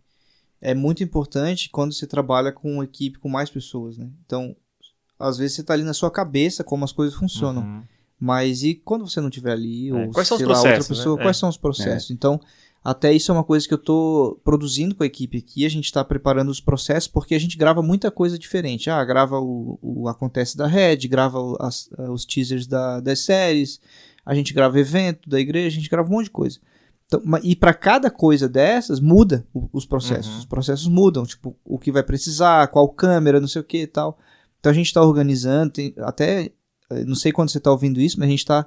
é 0.61 0.75
muito 0.75 1.03
importante 1.03 1.69
quando 1.71 1.93
você 1.93 2.07
trabalha 2.07 2.53
com 2.53 2.75
uma 2.75 2.85
equipe 2.85 3.19
com 3.19 3.29
mais 3.29 3.51
pessoas, 3.51 3.99
né? 3.99 4.09
Então, 4.25 4.55
às 5.19 5.37
vezes 5.39 5.57
você 5.57 5.65
tá 5.65 5.73
ali 5.73 5.83
na 5.83 5.95
sua 5.95 6.11
cabeça 6.11 6.63
como 6.63 6.85
as 6.85 6.93
coisas 6.93 7.15
funcionam, 7.19 7.63
Uhum. 7.63 7.83
Mas 8.19 8.63
e 8.63 8.75
quando 8.75 9.07
você 9.09 9.21
não 9.21 9.29
estiver 9.29 9.53
ali, 9.53 9.89
É, 9.91 9.93
ou 9.95 10.11
quais 10.13 10.27
são 10.29 10.37
os 10.37 10.43
lá, 10.43 10.49
outra 10.49 10.63
processos, 10.63 10.89
pessoa, 10.99 11.17
né? 11.17 11.23
quais 11.23 11.37
É. 11.37 11.41
são 11.41 11.49
os 11.49 11.57
processos? 11.57 12.11
Então, 12.11 12.41
até 12.83 13.13
isso 13.13 13.31
é 13.31 13.35
uma 13.35 13.45
coisa 13.45 13.67
que 13.67 13.73
eu 13.75 13.79
tô 13.79 14.39
produzindo 14.45 14.95
com 14.95 15.03
a 15.03 15.07
equipe 15.07 15.39
aqui, 15.39 15.65
a 15.65 15.71
gente 15.71 15.91
tá 15.93 16.05
preparando 16.05 16.51
os 16.51 16.61
processos, 16.61 17.09
porque 17.09 17.35
a 17.35 17.39
gente 17.39 17.57
grava 17.57 17.81
muita 17.83 18.11
coisa 18.11 18.39
diferente. 18.39 18.91
Ah, 18.91 19.03
grava 19.05 19.39
o, 19.41 19.79
o 19.83 20.09
Acontece 20.09 20.57
da 20.57 20.67
Red, 20.67 20.97
grava 21.09 21.39
as- 21.61 21.89
os 22.11 22.25
teasers 22.27 22.67
da- 22.67 23.01
das 23.01 23.21
séries, 23.21 23.81
a 24.25 24.35
gente 24.35 24.53
grava 24.53 24.79
evento 24.79 25.29
da 25.29 25.41
igreja, 25.41 25.69
a 25.77 25.81
gente 25.81 25.91
grava 25.91 26.09
um 26.09 26.13
monte 26.13 26.25
de 26.27 26.31
coisa. 26.31 26.59
Então, 27.07 27.23
e 27.43 27.55
para 27.55 27.75
cada 27.75 28.11
coisa 28.11 28.49
dessas, 28.49 28.99
muda 29.01 29.47
os 29.73 29.85
processos. 29.87 30.33
Uhum. 30.33 30.39
Os 30.41 30.45
processos 30.47 30.87
mudam, 30.89 31.25
tipo, 31.25 31.55
o 31.65 31.79
que 31.79 31.93
vai 31.93 32.03
precisar, 32.03 32.67
qual 32.69 32.89
câmera, 32.89 33.41
não 33.41 33.49
sei 33.49 33.61
o 33.61 33.65
que 33.65 33.83
e 33.83 33.87
tal. 33.87 34.19
Então 34.59 34.73
a 34.73 34.75
gente 34.75 34.87
está 34.87 35.03
organizando, 35.03 35.73
tem- 35.73 35.95
até, 35.99 36.45
eh, 36.45 36.53
não 37.07 37.15
sei 37.15 37.33
quando 37.33 37.51
você 37.51 37.59
está 37.59 37.71
ouvindo 37.71 38.01
isso, 38.01 38.19
mas 38.19 38.27
a 38.29 38.31
gente 38.31 38.39
está 38.41 38.67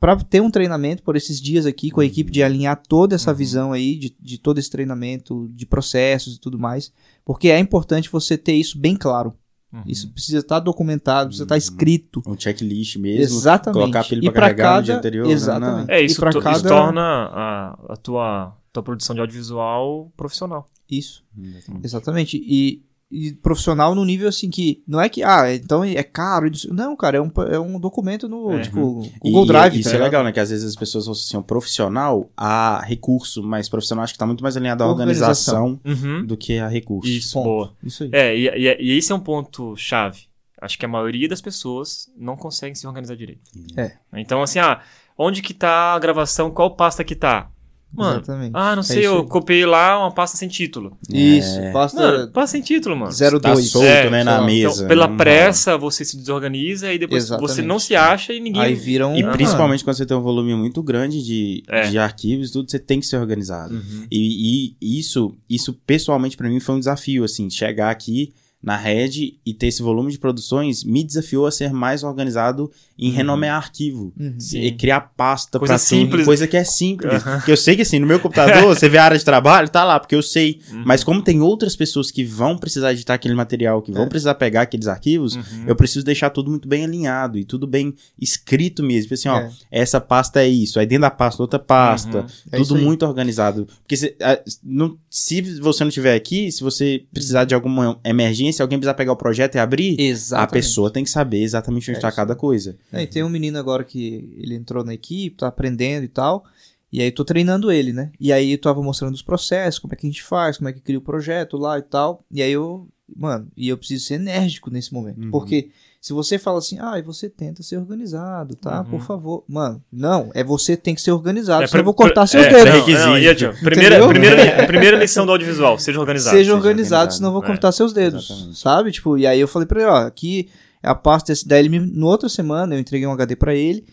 para 0.00 0.16
ter 0.16 0.42
um 0.42 0.50
treinamento 0.50 1.02
por 1.02 1.16
esses 1.16 1.40
dias 1.40 1.64
aqui 1.64 1.90
com 1.90 2.00
a 2.00 2.04
equipe 2.04 2.30
de 2.30 2.42
alinhar 2.42 2.80
toda 2.86 3.14
essa 3.14 3.30
Uhum. 3.30 3.36
visão 3.36 3.72
aí 3.72 3.96
de, 3.96 4.14
de 4.20 4.38
todo 4.38 4.58
esse 4.58 4.68
treinamento, 4.70 5.48
de 5.54 5.64
processos 5.64 6.36
e 6.36 6.40
tudo 6.40 6.58
mais, 6.58 6.92
porque 7.24 7.48
é 7.48 7.58
importante 7.58 8.10
você 8.10 8.36
ter 8.36 8.54
isso 8.54 8.78
bem 8.78 8.96
claro. 8.96 9.32
Uhum. 9.72 9.82
Isso 9.86 10.12
precisa 10.12 10.38
estar 10.38 10.60
documentado, 10.60 11.28
precisa 11.28 11.44
estar 11.44 11.54
Uhum. 11.54 11.58
escrito. 11.58 12.22
Um 12.26 12.38
checklist 12.38 12.96
mesmo. 12.96 13.22
Exatamente. 13.36 13.80
Colocar 13.80 14.00
a 14.00 14.04
pilha 14.04 14.18
E 14.18 14.22
pra 14.22 14.32
pra 14.32 14.40
carregar 14.42 14.76
no 14.76 14.82
dia 14.82 14.94
cada- 14.94 14.98
anterior. 14.98 15.26
né? 15.26 15.32
exatamente. 15.32 15.90
É, 15.90 16.02
E 16.02 16.04
isso, 16.04 16.20
pra 16.20 16.30
to- 16.30 16.38
isso 16.38 16.44
cada- 16.44 16.68
torna 16.68 17.00
a, 17.02 17.92
a 17.94 17.96
tua, 17.96 18.56
tua 18.72 18.82
produção 18.82 19.14
de 19.14 19.20
audiovisual 19.20 20.12
profissional. 20.16 20.66
Isso. 20.90 21.24
Não, 21.34 21.50
não. 21.68 21.80
Exatamente. 21.82 22.36
E, 22.36 22.84
e 23.14 23.32
profissional 23.32 23.94
no 23.94 24.04
nível 24.04 24.28
assim 24.28 24.50
que 24.50 24.82
não 24.86 25.00
é 25.00 25.08
que, 25.08 25.22
ah, 25.22 25.52
então 25.54 25.84
é 25.84 26.02
caro. 26.02 26.50
Não, 26.70 26.96
cara, 26.96 27.18
é 27.18 27.20
um, 27.20 27.30
é 27.50 27.58
um 27.58 27.78
documento 27.78 28.28
no, 28.28 28.52
É. 28.52 28.62
tipo, 28.62 29.08
Google 29.22 29.44
e 29.44 29.48
Drive. 29.48 29.80
Isso 29.80 29.90
tá 29.90 29.96
é 29.96 30.00
legal, 30.00 30.24
né? 30.24 30.32
Que 30.32 30.40
às 30.40 30.50
vezes 30.50 30.64
as 30.66 30.76
pessoas 30.76 31.04
associam 31.04 31.42
profissional 31.42 32.28
a 32.36 32.82
recurso, 32.84 33.42
mas 33.42 33.68
profissional 33.68 34.04
acho 34.04 34.12
que 34.12 34.18
tá 34.18 34.26
muito 34.26 34.42
mais 34.42 34.56
alinhado 34.56 34.82
à 34.82 34.86
organização, 34.88 35.80
Uhum. 35.84 36.26
do 36.26 36.36
que 36.36 36.58
a 36.58 36.68
recurso. 36.68 37.10
Isso, 37.10 37.34
Ponto. 37.34 37.44
boa. 37.44 37.72
Isso 37.82 38.02
aí. 38.04 38.10
É, 38.12 38.36
e, 38.36 38.48
e- 38.48 38.76
e 38.94 38.98
esse 38.98 39.12
é 39.12 39.14
um 39.14 39.20
ponto 39.20 39.76
chave. 39.76 40.22
Acho 40.60 40.78
que 40.78 40.84
a 40.86 40.88
maioria 40.88 41.28
das 41.28 41.40
pessoas 41.42 42.08
não 42.16 42.36
consegue 42.36 42.74
se 42.76 42.86
organizar 42.86 43.16
direito. 43.16 43.42
É. 43.76 43.92
Então, 44.14 44.42
assim, 44.42 44.58
ah, 44.58 44.80
onde 45.18 45.42
que 45.42 45.52
tá 45.52 45.92
a 45.94 45.98
gravação? 45.98 46.50
Qual 46.50 46.74
pasta 46.74 47.04
que 47.04 47.14
tá? 47.14 47.50
Mano, 47.96 48.16
Exatamente. 48.18 48.50
ah, 48.54 48.74
não 48.74 48.80
É 48.80 48.84
sei, 48.84 49.06
eu 49.06 49.18
aí. 49.20 49.26
copiei 49.26 49.64
lá 49.64 49.98
uma 50.00 50.10
pasta 50.10 50.36
sem 50.36 50.48
título. 50.48 50.96
Isso, 51.08 51.58
É. 51.58 51.72
basta 51.72 52.00
Mano, 52.00 52.28
pasta 52.32 52.52
sem 52.52 52.60
título, 52.62 52.96
mano. 52.96 53.12
02. 53.12 53.40
Tá 53.40 53.56
solto, 53.56 53.86
É, 53.86 54.10
né, 54.10 54.24
na 54.24 54.34
então, 54.34 54.46
mesa. 54.46 54.74
Então, 54.76 54.88
pela 54.88 55.06
não 55.06 55.16
pressa, 55.16 55.78
você 55.78 56.04
se 56.04 56.16
desorganiza 56.16 56.92
e 56.92 56.98
depois 56.98 57.24
você 57.24 57.34
Exatamente. 57.34 57.66
não 57.66 57.78
se 57.78 57.94
acha 57.94 58.32
e 58.32 58.40
ninguém. 58.40 58.62
Aí 58.62 58.74
vira 58.74 59.06
um. 59.06 59.14
E 59.16 59.22
Aham. 59.22 59.32
principalmente 59.32 59.84
quando 59.84 59.96
você 59.96 60.06
tem 60.06 60.16
um 60.16 60.22
volume 60.22 60.54
muito 60.54 60.82
grande 60.82 61.22
de, 61.22 61.62
É. 61.68 61.88
de 61.88 61.98
arquivos, 61.98 62.50
tudo, 62.50 62.70
você 62.70 62.78
tem 62.78 62.98
que 63.00 63.06
ser 63.06 63.16
organizado. 63.18 63.74
Uhum. 63.74 64.06
E, 64.10 64.74
e 64.80 64.98
isso, 64.98 65.34
isso 65.48 65.72
pessoalmente 65.86 66.36
pra 66.36 66.48
mim 66.48 66.58
foi 66.60 66.74
um 66.74 66.78
desafio, 66.80 67.22
assim, 67.24 67.48
chegar 67.48 67.90
aqui 67.90 68.32
na 68.62 68.76
Red 68.78 69.34
e 69.44 69.52
ter 69.52 69.66
esse 69.66 69.82
volume 69.82 70.10
de 70.10 70.18
produções 70.18 70.82
me 70.84 71.04
desafiou 71.04 71.46
a 71.46 71.50
ser 71.50 71.70
mais 71.70 72.02
organizado 72.02 72.70
em 72.98 73.08
Uhum. 73.10 73.16
renomear 73.16 73.56
arquivo. 73.56 74.12
Uhum. 74.18 74.36
E 74.54 74.70
criar 74.72 75.00
pasta 75.16 75.58
Coisa 75.58 75.74
pra 75.74 75.78
tudo, 75.78 75.86
simples. 75.88 76.24
coisa 76.24 76.46
que 76.46 76.56
é 76.56 76.64
simples. 76.64 77.22
Que 77.44 77.50
eu 77.50 77.56
sei 77.56 77.74
que 77.76 77.82
assim, 77.82 77.98
no 77.98 78.06
meu 78.06 78.20
computador, 78.20 78.62
você 78.74 78.88
vê 78.88 78.98
a 78.98 79.04
área 79.04 79.18
de 79.18 79.24
trabalho, 79.24 79.68
tá 79.68 79.82
lá, 79.84 79.98
porque 79.98 80.14
eu 80.14 80.22
sei. 80.22 80.60
Uhum. 80.70 80.82
Mas 80.86 81.02
como 81.02 81.20
tem 81.22 81.40
outras 81.40 81.74
pessoas 81.74 82.10
que 82.10 82.24
vão 82.24 82.56
precisar 82.56 82.92
editar 82.92 83.14
aquele 83.14 83.34
material, 83.34 83.82
que 83.82 83.90
vão 83.92 84.04
É. 84.04 84.08
precisar 84.08 84.34
pegar 84.36 84.62
aqueles 84.62 84.86
arquivos, 84.86 85.34
Uhum. 85.34 85.64
eu 85.66 85.74
preciso 85.76 86.04
deixar 86.04 86.30
tudo 86.30 86.50
muito 86.50 86.68
bem 86.68 86.84
alinhado 86.84 87.38
e 87.38 87.44
tudo 87.44 87.66
bem 87.66 87.94
escrito 88.20 88.82
mesmo. 88.82 89.02
Tipo 89.04 89.14
Assim, 89.14 89.28
ó, 89.28 89.38
É. 89.38 89.50
essa 89.70 90.00
pasta 90.00 90.40
é 90.42 90.48
isso, 90.48 90.78
aí 90.78 90.86
dentro 90.86 91.02
da 91.02 91.10
pasta 91.10 91.42
outra 91.42 91.58
pasta, 91.58 92.18
Uhum. 92.20 92.26
É 92.52 92.56
tudo 92.58 92.76
muito 92.76 93.04
organizado. 93.04 93.66
Porque 93.82 93.96
se, 93.96 94.14
a- 94.20 94.40
não- 94.62 94.96
se 95.10 95.40
você 95.60 95.82
não 95.84 95.88
estiver 95.88 96.14
aqui, 96.14 96.50
se 96.52 96.62
você 96.62 97.02
precisar 97.12 97.44
de 97.44 97.54
alguma 97.54 97.98
emergência, 98.04 98.62
alguém 98.62 98.78
precisar 98.78 98.94
pegar 98.94 99.12
o 99.12 99.16
projeto 99.16 99.56
e 99.56 99.58
abrir, 99.58 99.96
Exatamente. 100.00 100.48
a 100.48 100.52
pessoa 100.52 100.90
tem 100.90 101.04
que 101.04 101.10
saber 101.10 101.42
exatamente 101.42 101.84
onde 101.90 101.96
É 101.96 101.98
está 101.98 102.08
isso 102.08 102.16
cada 102.16 102.34
coisa. 102.34 102.76
É, 102.98 103.02
e 103.02 103.06
tem 103.06 103.22
um 103.22 103.28
menino 103.28 103.58
agora 103.58 103.84
que 103.84 104.34
ele 104.38 104.54
entrou 104.54 104.84
na 104.84 104.94
equipe, 104.94 105.36
tá 105.36 105.46
aprendendo 105.48 106.04
e 106.04 106.08
tal. 106.08 106.44
E 106.92 107.00
aí 107.00 107.08
eu 107.08 107.12
tô 107.14 107.24
treinando 107.24 107.72
ele, 107.72 107.92
né? 107.92 108.12
E 108.20 108.32
aí 108.32 108.52
eu 108.52 108.58
tava 108.58 108.80
mostrando 108.82 109.14
os 109.14 109.22
processos, 109.22 109.80
como 109.80 109.92
é 109.92 109.96
que 109.96 110.06
a 110.06 110.10
gente 110.10 110.22
faz, 110.22 110.56
como 110.58 110.68
é 110.68 110.72
que 110.72 110.80
cria 110.80 110.98
o 110.98 111.02
projeto 111.02 111.56
lá 111.56 111.76
e 111.78 111.82
tal. 111.82 112.24
E 112.30 112.40
aí 112.40 112.52
eu, 112.52 112.86
mano, 113.16 113.48
e 113.56 113.68
eu 113.68 113.76
preciso 113.76 114.04
ser 114.06 114.14
enérgico 114.14 114.70
nesse 114.70 114.92
momento. 114.94 115.20
Uhum. 115.20 115.30
Porque 115.32 115.70
se 116.00 116.12
você 116.12 116.38
fala 116.38 116.58
assim, 116.58 116.78
ah, 116.80 116.96
e 116.98 117.02
você 117.02 117.28
tenta 117.28 117.62
ser 117.64 117.78
organizado, 117.78 118.54
tá? 118.54 118.80
Uhum. 118.82 118.84
Por 118.90 119.00
favor. 119.00 119.42
Mano, 119.48 119.82
não, 119.90 120.30
é 120.34 120.44
você 120.44 120.76
tem 120.76 120.94
que 120.94 121.00
ser 121.02 121.10
organizado, 121.10 121.64
É, 121.64 121.66
senão 121.66 121.80
eu 121.80 121.84
vou 121.86 121.94
cortar 121.94 122.26
seus 122.28 122.44
é, 122.46 122.50
dedos. 122.50 122.94
não, 122.94 123.06
não, 123.06 123.18
e, 123.18 123.26
Adil, 123.28 123.52
primeira, 123.54 123.96
Entendeu? 123.96 124.08
primeira, 124.10 124.66
primeira 124.68 124.96
lição 124.98 125.26
do 125.26 125.32
audiovisual, 125.32 125.78
seja 125.80 125.98
organizado. 125.98 126.36
Seja 126.36 126.44
seja 126.44 126.54
organizado, 126.54 126.94
organizado. 127.02 127.14
senão 127.14 127.28
eu 127.30 127.32
vou 127.32 127.42
É. 127.42 127.46
cortar 127.46 127.72
seus 127.72 127.92
dedos, 127.92 128.30
Exatamente. 128.30 128.58
sabe? 128.60 128.92
Tipo, 128.92 129.18
e 129.18 129.26
aí 129.26 129.40
eu 129.40 129.48
falei 129.48 129.66
pra 129.66 129.80
ele, 129.80 129.90
ó, 129.90 129.96
aqui 130.06 130.48
é 130.50 130.63
a 130.84 130.94
pasta 130.94 131.32
desse, 131.32 131.46
daí 131.46 131.60
ele 131.60 131.68
me, 131.68 131.80
no 131.80 132.06
outra 132.06 132.28
semana 132.28 132.74
eu 132.74 132.78
entreguei 132.78 133.06
um 133.06 133.12
HD 133.12 133.36
pra 133.36 133.54
ele. 133.54 133.84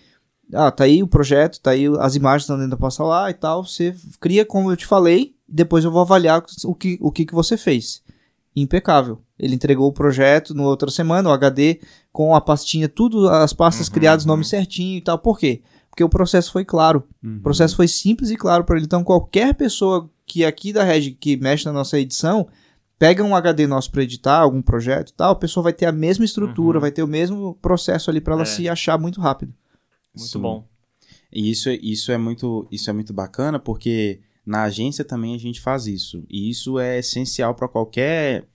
Ah, 0.53 0.69
tá 0.69 0.83
aí 0.83 1.01
o 1.01 1.07
projeto, 1.07 1.61
tá 1.61 1.71
aí 1.71 1.85
as 1.99 2.15
imagens 2.15 2.43
estão 2.43 2.57
dentro 2.57 2.71
da 2.71 2.77
pasta 2.77 3.03
lá 3.03 3.29
e 3.29 3.33
tal. 3.33 3.65
Você 3.65 3.95
cria 4.19 4.45
como 4.45 4.71
eu 4.71 4.77
te 4.77 4.85
falei, 4.85 5.35
depois 5.47 5.83
eu 5.83 5.91
vou 5.91 6.01
avaliar 6.01 6.43
o 6.65 6.75
que, 6.75 6.97
o 7.01 7.11
que, 7.11 7.25
que 7.25 7.33
você 7.33 7.57
fez. 7.57 8.01
Impecável. 8.55 9.21
Ele 9.39 9.55
entregou 9.55 9.87
o 9.87 9.93
projeto 9.93 10.53
no 10.53 10.63
outra 10.63 10.91
semana, 10.91 11.29
o 11.29 11.31
HD, 11.31 11.79
com 12.11 12.35
a 12.35 12.41
pastinha, 12.41 12.89
tudo, 12.89 13.29
as 13.29 13.53
pastas 13.53 13.87
Uhum, 13.87 13.93
criadas, 13.93 14.25
uhum. 14.25 14.29
nome 14.29 14.43
certinho 14.45 14.97
e 14.97 15.01
tal. 15.01 15.17
Por 15.17 15.39
quê? 15.39 15.61
Porque 15.89 16.03
o 16.03 16.09
processo 16.09 16.51
foi 16.51 16.65
claro. 16.65 17.03
Uhum. 17.23 17.37
O 17.37 17.41
processo 17.41 17.75
foi 17.75 17.87
simples 17.87 18.29
e 18.29 18.35
claro 18.35 18.63
para 18.63 18.75
ele. 18.75 18.85
Então, 18.85 19.03
qualquer 19.03 19.55
pessoa 19.55 20.09
que 20.25 20.45
aqui 20.45 20.71
da 20.71 20.83
Reg 20.83 21.11
que 21.11 21.37
mexe 21.37 21.65
na 21.65 21.73
nossa 21.73 21.99
edição, 21.99 22.47
pega 23.01 23.23
um 23.23 23.35
HD 23.35 23.65
nosso 23.65 23.89
para 23.91 24.03
editar 24.03 24.37
algum 24.37 24.61
projeto 24.61 25.09
e 25.09 25.13
tal, 25.13 25.31
a 25.31 25.35
pessoa 25.35 25.63
vai 25.63 25.73
ter 25.73 25.87
a 25.87 25.91
mesma 25.91 26.23
estrutura, 26.23 26.77
Uhum. 26.77 26.81
vai 26.81 26.91
ter 26.91 27.01
o 27.01 27.07
mesmo 27.07 27.55
processo 27.55 28.11
ali 28.11 28.21
para 28.21 28.33
ela 28.35 28.43
É. 28.43 28.45
se 28.45 28.69
achar 28.69 28.95
muito 28.99 29.19
rápido. 29.19 29.51
Muito 30.15 30.29
Sim. 30.29 30.39
bom. 30.39 30.67
E 31.33 31.49
isso, 31.49 31.67
é- 31.67 31.79
isso, 31.81 32.11
é 32.11 32.17
muito, 32.19 32.67
isso 32.71 32.91
é 32.91 32.93
muito 32.93 33.11
bacana 33.11 33.57
porque 33.57 34.19
na 34.45 34.61
agência 34.65 35.03
também 35.03 35.33
a 35.33 35.39
gente 35.39 35.59
faz 35.59 35.87
isso. 35.87 36.23
E 36.29 36.47
isso 36.47 36.77
é 36.77 36.99
essencial 36.99 37.55
para 37.55 37.67
qualquer. 37.67 38.45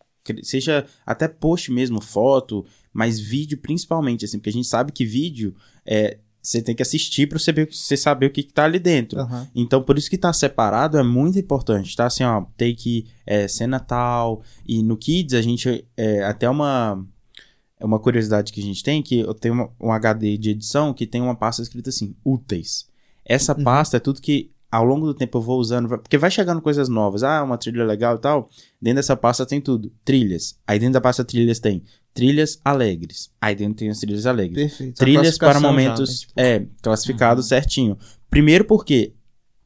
Seja 0.44 0.86
até 1.04 1.26
post 1.26 1.72
mesmo, 1.72 2.00
foto, 2.00 2.64
mas 2.92 3.18
vídeo 3.18 3.58
principalmente, 3.58 4.24
assim, 4.24 4.38
porque 4.38 4.50
a 4.50 4.52
gente 4.52 4.68
sabe 4.68 4.92
que 4.92 5.04
vídeo 5.04 5.56
é. 5.84 6.18
Você 6.46 6.62
tem 6.62 6.76
que 6.76 6.82
assistir 6.82 7.26
para 7.28 7.38
você 7.40 7.46
saber, 7.46 7.68
você 7.72 7.96
saber 7.96 8.26
o 8.26 8.30
que, 8.30 8.44
que 8.44 8.52
tá 8.52 8.64
ali 8.64 8.78
dentro. 8.78 9.18
Aham. 9.18 9.48
Então, 9.52 9.82
por 9.82 9.98
isso 9.98 10.08
que 10.08 10.16
tá 10.16 10.32
separado 10.32 10.96
é 10.96 11.02
muito 11.02 11.36
importante, 11.38 11.96
tá? 11.96 12.06
Assim, 12.06 12.22
ó, 12.22 12.44
take 12.56 13.06
é, 13.26 13.48
cena 13.48 13.80
tal. 13.80 14.42
E 14.64 14.80
no 14.82 14.96
Kids, 14.96 15.34
a 15.34 15.42
gente. 15.42 15.84
É, 15.96 16.22
até 16.22 16.48
uma. 16.48 17.04
É 17.80 17.84
uma 17.84 17.98
curiosidade 17.98 18.52
que 18.52 18.60
a 18.60 18.62
gente 18.62 18.82
tem, 18.82 19.02
que 19.02 19.18
eu 19.18 19.34
tenho 19.34 19.54
uma- 19.54 19.70
um 19.80 19.90
HD 19.92 20.38
de 20.38 20.50
edição 20.50 20.94
que 20.94 21.06
tem 21.06 21.20
uma 21.20 21.34
pasta 21.34 21.60
escrita 21.62 21.90
assim, 21.90 22.14
úteis. 22.24 22.86
Essa 23.24 23.54
Uhum. 23.54 23.64
pasta 23.64 23.96
é 23.96 24.00
tudo 24.00 24.20
que 24.20 24.50
ao 24.70 24.84
longo 24.84 25.06
do 25.06 25.14
tempo 25.14 25.38
eu 25.38 25.42
vou 25.42 25.58
usando, 25.58 25.88
porque 25.88 26.18
vai 26.18 26.30
chegando 26.30 26.60
coisas 26.60 26.88
novas. 26.88 27.22
Ah, 27.22 27.42
uma 27.42 27.56
trilha 27.56 27.84
legal 27.84 28.16
e 28.16 28.20
tal. 28.20 28.48
Dentro 28.80 28.96
dessa 28.96 29.16
pasta 29.16 29.46
tem 29.46 29.60
tudo. 29.60 29.92
Trilhas. 30.04 30.58
Aí 30.66 30.78
dentro 30.78 30.94
da 30.94 31.00
pasta 31.00 31.24
trilhas 31.24 31.58
tem 31.58 31.82
trilhas 32.12 32.60
alegres. 32.64 33.30
Aí 33.40 33.54
dentro 33.54 33.74
tem 33.74 33.90
as 33.90 33.98
trilhas 33.98 34.26
alegres 34.26 34.70
Perfeito. 34.70 34.96
Trilhas 34.96 35.38
para 35.38 35.52
classificação 35.52 35.62
já, 35.62 35.68
momentos 35.68 36.10
né? 36.10 36.16
Tipo, 36.16 36.32
é 36.40 36.66
classificado 36.82 37.42
certinho. 37.42 37.98
Primeiro 38.28 38.64
porque 38.64 39.14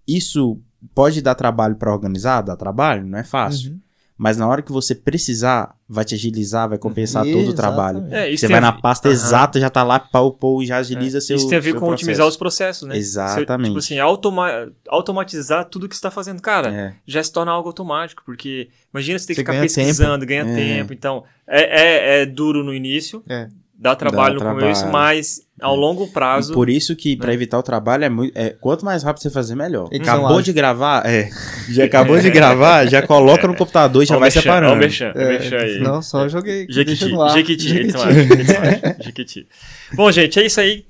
isso 0.06 0.60
pode 0.94 1.22
dar 1.22 1.34
trabalho 1.34 1.76
para 1.76 1.92
organizar, 1.92 2.42
dá 2.42 2.56
trabalho, 2.56 3.06
não 3.06 3.18
é 3.18 3.24
fácil. 3.24 3.72
uhum. 3.72 3.80
Mas 4.22 4.36
na 4.36 4.46
hora 4.46 4.60
que 4.60 4.70
você 4.70 4.94
precisar, 4.94 5.74
vai 5.88 6.04
te 6.04 6.14
agilizar, 6.14 6.68
vai 6.68 6.76
compensar 6.76 7.24
todo 7.24 7.48
o 7.48 7.54
trabalho. 7.54 8.06
É, 8.10 8.28
isso 8.30 8.40
Você 8.46 8.48
vai 8.52 8.60
na 8.60 8.70
pasta 8.70 9.08
Aham. 9.08 9.14
exata, 9.14 9.58
já 9.58 9.70
tá 9.70 9.82
lá, 9.82 9.98
pau, 9.98 10.30
pau, 10.30 10.62
e 10.62 10.66
já 10.66 10.76
agiliza 10.76 11.22
seu 11.22 11.36
Isso 11.36 11.48
tem 11.48 11.56
a 11.56 11.60
ver 11.60 11.72
com 11.72 11.78
processo. 11.78 11.94
otimizar 11.94 12.26
os 12.26 12.36
processos, 12.36 12.86
né? 12.86 12.98
Exatamente. 12.98 13.68
Você, 13.68 13.68
tipo 13.68 13.78
assim, 13.78 13.98
automa 13.98 14.70
automatizar 14.90 15.64
tudo 15.64 15.88
que 15.88 15.94
você 15.94 16.00
está 16.00 16.10
fazendo. 16.10 16.42
Cara, 16.42 16.68
É. 16.70 16.94
já 17.06 17.22
se 17.22 17.32
torna 17.32 17.50
algo 17.50 17.66
automático, 17.70 18.22
porque 18.26 18.68
imagina 18.92 19.18
você 19.18 19.28
ter 19.28 19.32
que 19.32 19.36
Você 19.36 19.40
ficar 19.40 19.52
ganha 19.52 19.62
pesquisando, 19.62 20.26
ganha 20.26 20.42
É. 20.42 20.54
tempo. 20.54 20.92
Então, 20.92 21.24
é, 21.48 22.18
é, 22.18 22.22
é 22.22 22.26
duro 22.26 22.62
no 22.62 22.74
início, 22.74 23.22
É. 23.26 23.48
dá 23.82 23.96
trabalho 23.96 24.38
Dá 24.38 24.44
no 24.44 24.50
começo, 24.60 24.82
trabalho. 24.82 24.92
mas 25.16 25.40
ao 25.58 25.74
É. 25.74 25.78
longo 25.78 26.04
E 26.04 26.08
prazo. 26.10 26.52
por 26.52 26.68
isso 26.68 26.94
que, 26.94 27.16
pra 27.16 27.28
né? 27.28 27.32
evitar 27.34 27.58
o 27.58 27.62
trabalho, 27.62 28.04
é 28.04 28.08
muito. 28.10 28.36
É, 28.36 28.50
quanto 28.50 28.84
mais 28.84 29.02
rápido 29.02 29.22
você 29.22 29.30
fazer, 29.30 29.54
melhor. 29.54 29.88
Edição 29.90 30.14
acabou 30.16 30.32
ágil. 30.36 30.42
de 30.44 30.52
gravar, 30.52 31.06
é. 31.06 31.30
Já 31.70 31.84
acabou 31.86 32.20
de 32.20 32.28
gravar, 32.30 32.86
já 32.86 33.00
coloca 33.06 33.48
no 33.48 33.56
computador 33.56 34.02
e 34.02 34.06
já 34.06 34.18
vai 34.18 34.30
separando. 34.30 34.84
o 34.84 34.84
É, 34.84 35.62
aí. 35.64 35.80
Não, 35.80 36.02
só 36.02 36.28
joguei. 36.28 36.66
Jequiti. 36.68 37.08
Jequiti, 37.32 37.68
Jequiti. 39.02 39.46
Bom, 39.94 40.10
gente, 40.12 40.38
é 40.38 40.44
isso 40.44 40.60
aí. 40.60 40.84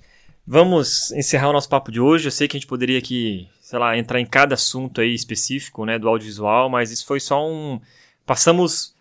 Vamos 0.47 1.12
encerrar 1.12 1.49
o 1.51 1.53
nosso 1.53 1.68
papo 1.68 1.93
de 1.93 2.01
hoje. 2.01 2.26
Eu 2.26 2.32
sei 2.32 2.49
que 2.49 2.57
a 2.57 2.59
gente 2.59 2.66
poderia 2.66 2.99
aqui, 2.99 3.47
sei 3.61 3.78
lá, 3.78 3.97
entrar 3.97 4.18
em 4.20 4.26
cada 4.26 4.55
assunto 4.55 5.01
aí 5.01 5.14
específico, 5.14 5.84
né, 5.84 5.97
do 5.97 6.09
audiovisual, 6.09 6.68
mas 6.68 6.91
isso 6.91 7.07
foi 7.07 7.20
só 7.20 7.49
um... 7.49 7.80
Passamos 8.26 8.95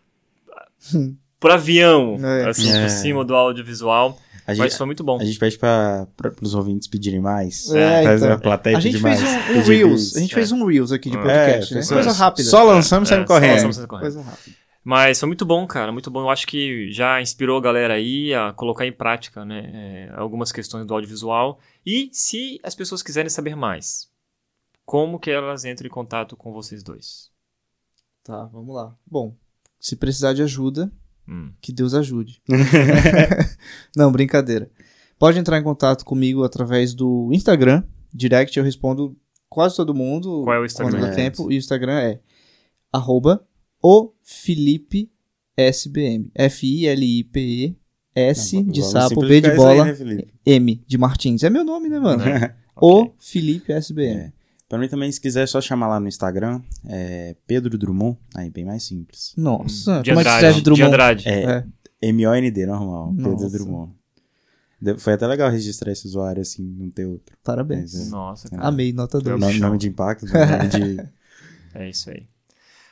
por 1.39 1.51
avião, 1.51 2.17
É. 2.23 2.49
assim, 2.49 2.71
É. 2.71 2.81
por 2.81 2.89
cima 2.89 3.23
do 3.25 3.35
audiovisual, 3.35 4.17
A 4.45 4.49
mas 4.49 4.57
gente, 4.57 4.77
foi 4.77 4.85
muito 4.85 5.03
bom. 5.03 5.19
a 5.19 5.23
gente 5.25 5.39
pede 5.39 5.57
para 5.57 6.07
os 6.41 6.53
ouvintes 6.55 6.87
pedirem 6.87 7.19
mais. 7.19 7.69
É, 7.71 8.15
então. 8.15 8.33
a 8.33 8.37
plateia 8.37 8.77
A 8.77 8.79
gente 8.79 8.99
fez 8.99 9.21
mais. 9.21 9.21
um, 9.21 9.59
um 9.59 9.61
Reels. 9.63 10.15
A 10.15 10.19
gente 10.19 10.31
É. 10.31 10.35
fez 10.35 10.51
um 10.51 10.65
Reels 10.65 10.91
aqui 10.91 11.09
de 11.09 11.17
É, 11.17 11.21
podcast, 11.21 11.73
né? 11.75 11.81
Coisa 11.85 12.11
só- 12.13 12.23
rápida. 12.23 12.49
Só 12.49 12.63
lançamos 12.63 13.09
e 13.09 13.13
É, 13.13 13.15
saímos 13.15 13.27
só 13.29 13.33
correndo. 13.35 13.51
lançamos 13.53 13.75
e 13.75 13.79
saímos 13.79 13.89
correndo. 13.89 14.13
Coisa 14.13 14.21
rápida. 14.21 14.57
Mas 14.83 15.19
foi 15.19 15.27
muito 15.27 15.45
bom, 15.45 15.67
cara, 15.67 15.91
muito 15.91 16.09
bom. 16.09 16.21
Eu 16.21 16.29
acho 16.29 16.47
que 16.47 16.89
já 16.91 17.21
inspirou 17.21 17.57
a 17.57 17.61
galera 17.61 17.93
aí 17.93 18.33
a 18.33 18.51
colocar 18.53 18.87
em 18.87 18.91
prática, 18.91 19.45
né, 19.45 19.69
é, 19.73 20.13
algumas 20.15 20.51
questões 20.51 20.85
do 20.87 20.93
audiovisual. 20.93 21.59
E 21.85 22.09
se 22.11 22.59
as 22.63 22.73
pessoas 22.73 23.03
quiserem 23.03 23.29
saber 23.29 23.55
mais, 23.55 24.07
como 24.85 25.19
que 25.19 25.29
elas 25.29 25.63
entram 25.65 25.85
em 25.85 25.91
contato 25.91 26.35
com 26.35 26.51
vocês 26.51 26.81
dois? 26.81 27.29
Tá, 28.23 28.45
vamos 28.45 28.73
lá. 28.73 28.95
Bom, 29.05 29.35
se 29.79 29.95
precisar 29.95 30.33
de 30.33 30.41
ajuda, 30.41 30.91
Hum. 31.29 31.51
que 31.61 31.71
Deus 31.71 31.93
ajude. 31.93 32.41
Não, 33.95 34.11
brincadeira. 34.11 34.69
Pode 35.19 35.37
entrar 35.37 35.59
em 35.59 35.63
contato 35.63 36.03
comigo 36.03 36.43
através 36.43 36.93
do 36.93 37.29
Instagram. 37.31 37.83
Direct 38.13 38.57
eu 38.57 38.63
respondo 38.63 39.15
quase 39.49 39.75
todo 39.75 39.93
mundo. 39.93 40.43
Qual 40.43 40.55
é 40.55 40.59
o 40.59 40.65
Instagram? 40.65 40.99
Quando 40.99 41.09
dá 41.09 41.15
tempo. 41.15 41.51
E 41.51 41.55
o 41.55 41.57
Instagram 41.57 41.99
é 41.99 42.19
arroba 42.91 43.45
o 43.83 44.11
Felipe 44.23 45.11
SBM. 45.55 46.31
F-I-L-I-P-E 46.33 47.75
S 48.15 48.63
de 48.63 48.81
Vamos 48.81 48.91
sapo, 48.91 49.21
B 49.21 49.41
de 49.41 49.51
bola, 49.51 49.85
aí, 49.85 50.03
né? 50.03 50.23
M 50.45 50.83
de 50.85 50.97
Martins. 50.97 51.43
É 51.43 51.49
meu 51.49 51.63
nome, 51.63 51.89
né, 51.89 51.99
mano? 51.99 52.23
Né? 52.23 52.55
O 52.81 53.01
Ok. 53.01 53.13
Felipe 53.19 53.73
SBM. 53.73 54.19
É. 54.21 54.33
Pra 54.69 54.77
mim 54.77 54.87
também, 54.87 55.11
se 55.11 55.19
quiser, 55.19 55.43
é 55.43 55.47
só 55.47 55.59
chamar 55.59 55.87
lá 55.87 55.99
no 55.99 56.07
Instagram. 56.07 56.61
É 56.87 57.35
Pedro 57.47 57.75
Drummond. 57.77 58.17
Aí, 58.35 58.49
bem 58.51 58.63
mais 58.63 58.83
simples. 58.83 59.33
Nossa, 59.35 60.01
De 60.03 60.11
como 60.11 60.21
é 60.21 60.23
que 60.23 60.29
Andrade. 60.29 60.35
escreve 60.35 60.55
De 60.57 60.61
Drummond? 60.63 60.87
Andrade. 60.87 61.27
É, 61.27 61.43
É. 61.43 61.65
M-O-N-D, 62.03 62.65
normal. 62.67 63.13
Pedro 63.15 63.31
Nossa. 63.31 63.49
Drummond. 63.49 63.93
De- 64.81 64.97
Foi 64.99 65.13
até 65.13 65.27
legal 65.27 65.49
registrar 65.49 65.91
esse 65.91 66.05
usuário 66.07 66.41
assim, 66.41 66.63
não 66.63 66.89
ter 66.89 67.05
outro. 67.05 67.35
Parabéns. 67.43 67.93
Mas, 67.95 68.07
é. 68.07 68.09
Nossa, 68.11 68.49
cara. 68.49 68.63
Amei, 68.67 68.93
nota 68.93 69.19
2. 69.19 69.39
Nome, 69.39 69.59
nome 69.59 69.77
de 69.77 69.89
impacto, 69.89 70.25
nome 70.25 70.67
de. 70.69 71.09
É 71.75 71.87
isso 71.89 72.09
aí. 72.09 72.27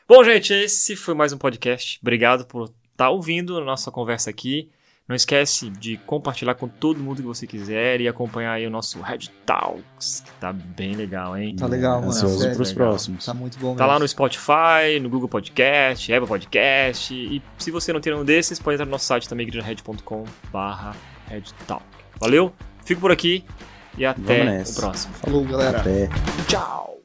Bom, 0.08 0.24
gente, 0.24 0.54
esse 0.54 0.96
foi 0.96 1.14
mais 1.14 1.32
um 1.34 1.38
podcast. 1.38 1.98
Obrigado 2.02 2.46
por 2.46 2.72
estar 2.92 3.10
ouvindo 3.10 3.58
a 3.58 3.64
nossa 3.66 3.90
conversa 3.92 4.30
aqui. 4.30 4.70
Não 5.08 5.16
esquece 5.16 5.70
de 5.70 5.96
compartilhar 6.06 6.54
com 6.56 6.68
todo 6.68 7.00
mundo 7.00 7.22
que 7.22 7.28
você 7.28 7.48
quiser 7.48 8.02
e 8.02 8.10
acompanhar 8.10 8.52
aí 8.54 8.68
o 8.68 8.70
nosso 8.70 9.00
Red 9.02 9.30
Talks, 9.46 10.22
que 10.26 10.32
tá 10.34 10.52
bem 10.52 10.96
legal, 10.96 11.38
hein? 11.38 11.56
Tá 11.56 11.66
legal, 11.66 12.00
mano. 12.02 12.08
Ansioso 12.12 12.40
sério. 12.40 12.56
pros 12.58 12.70
Legal. 12.72 12.88
próximos. 12.90 13.26
Tá 13.26 13.34
muito 13.34 13.58
bom 13.58 13.74
Tá 13.76 13.84
mesmo. 13.86 13.94
lá 13.94 14.00
no 14.00 14.08
Spotify, 14.08 15.00
no 15.02 15.10
Google 15.10 15.30
Podcast, 15.30 16.12
Apple 16.12 16.28
Podcast. 16.28 17.14
E 17.16 17.42
se 17.58 17.72
você 17.72 17.94
não 17.94 18.02
tem 18.02 18.12
nenhum 18.12 18.26
desses, 18.26 18.60
pode 18.60 18.76
entrar 18.76 18.86
no 18.86 18.92
nosso 18.92 19.06
site 19.06 19.30
também, 19.30 19.48
igrejared.com 19.48 20.26
barra 20.52 20.94
Talk. 21.66 21.86
Valeu? 22.20 22.54
Fico 22.84 23.00
por 23.00 23.12
aqui 23.12 23.46
e 23.98 24.06
até 24.06 24.62
o 24.62 24.74
próximo. 24.76 25.14
Falou, 25.14 25.46
galera. 25.46 25.80
Até. 25.80 26.10
Tchau! 26.50 26.97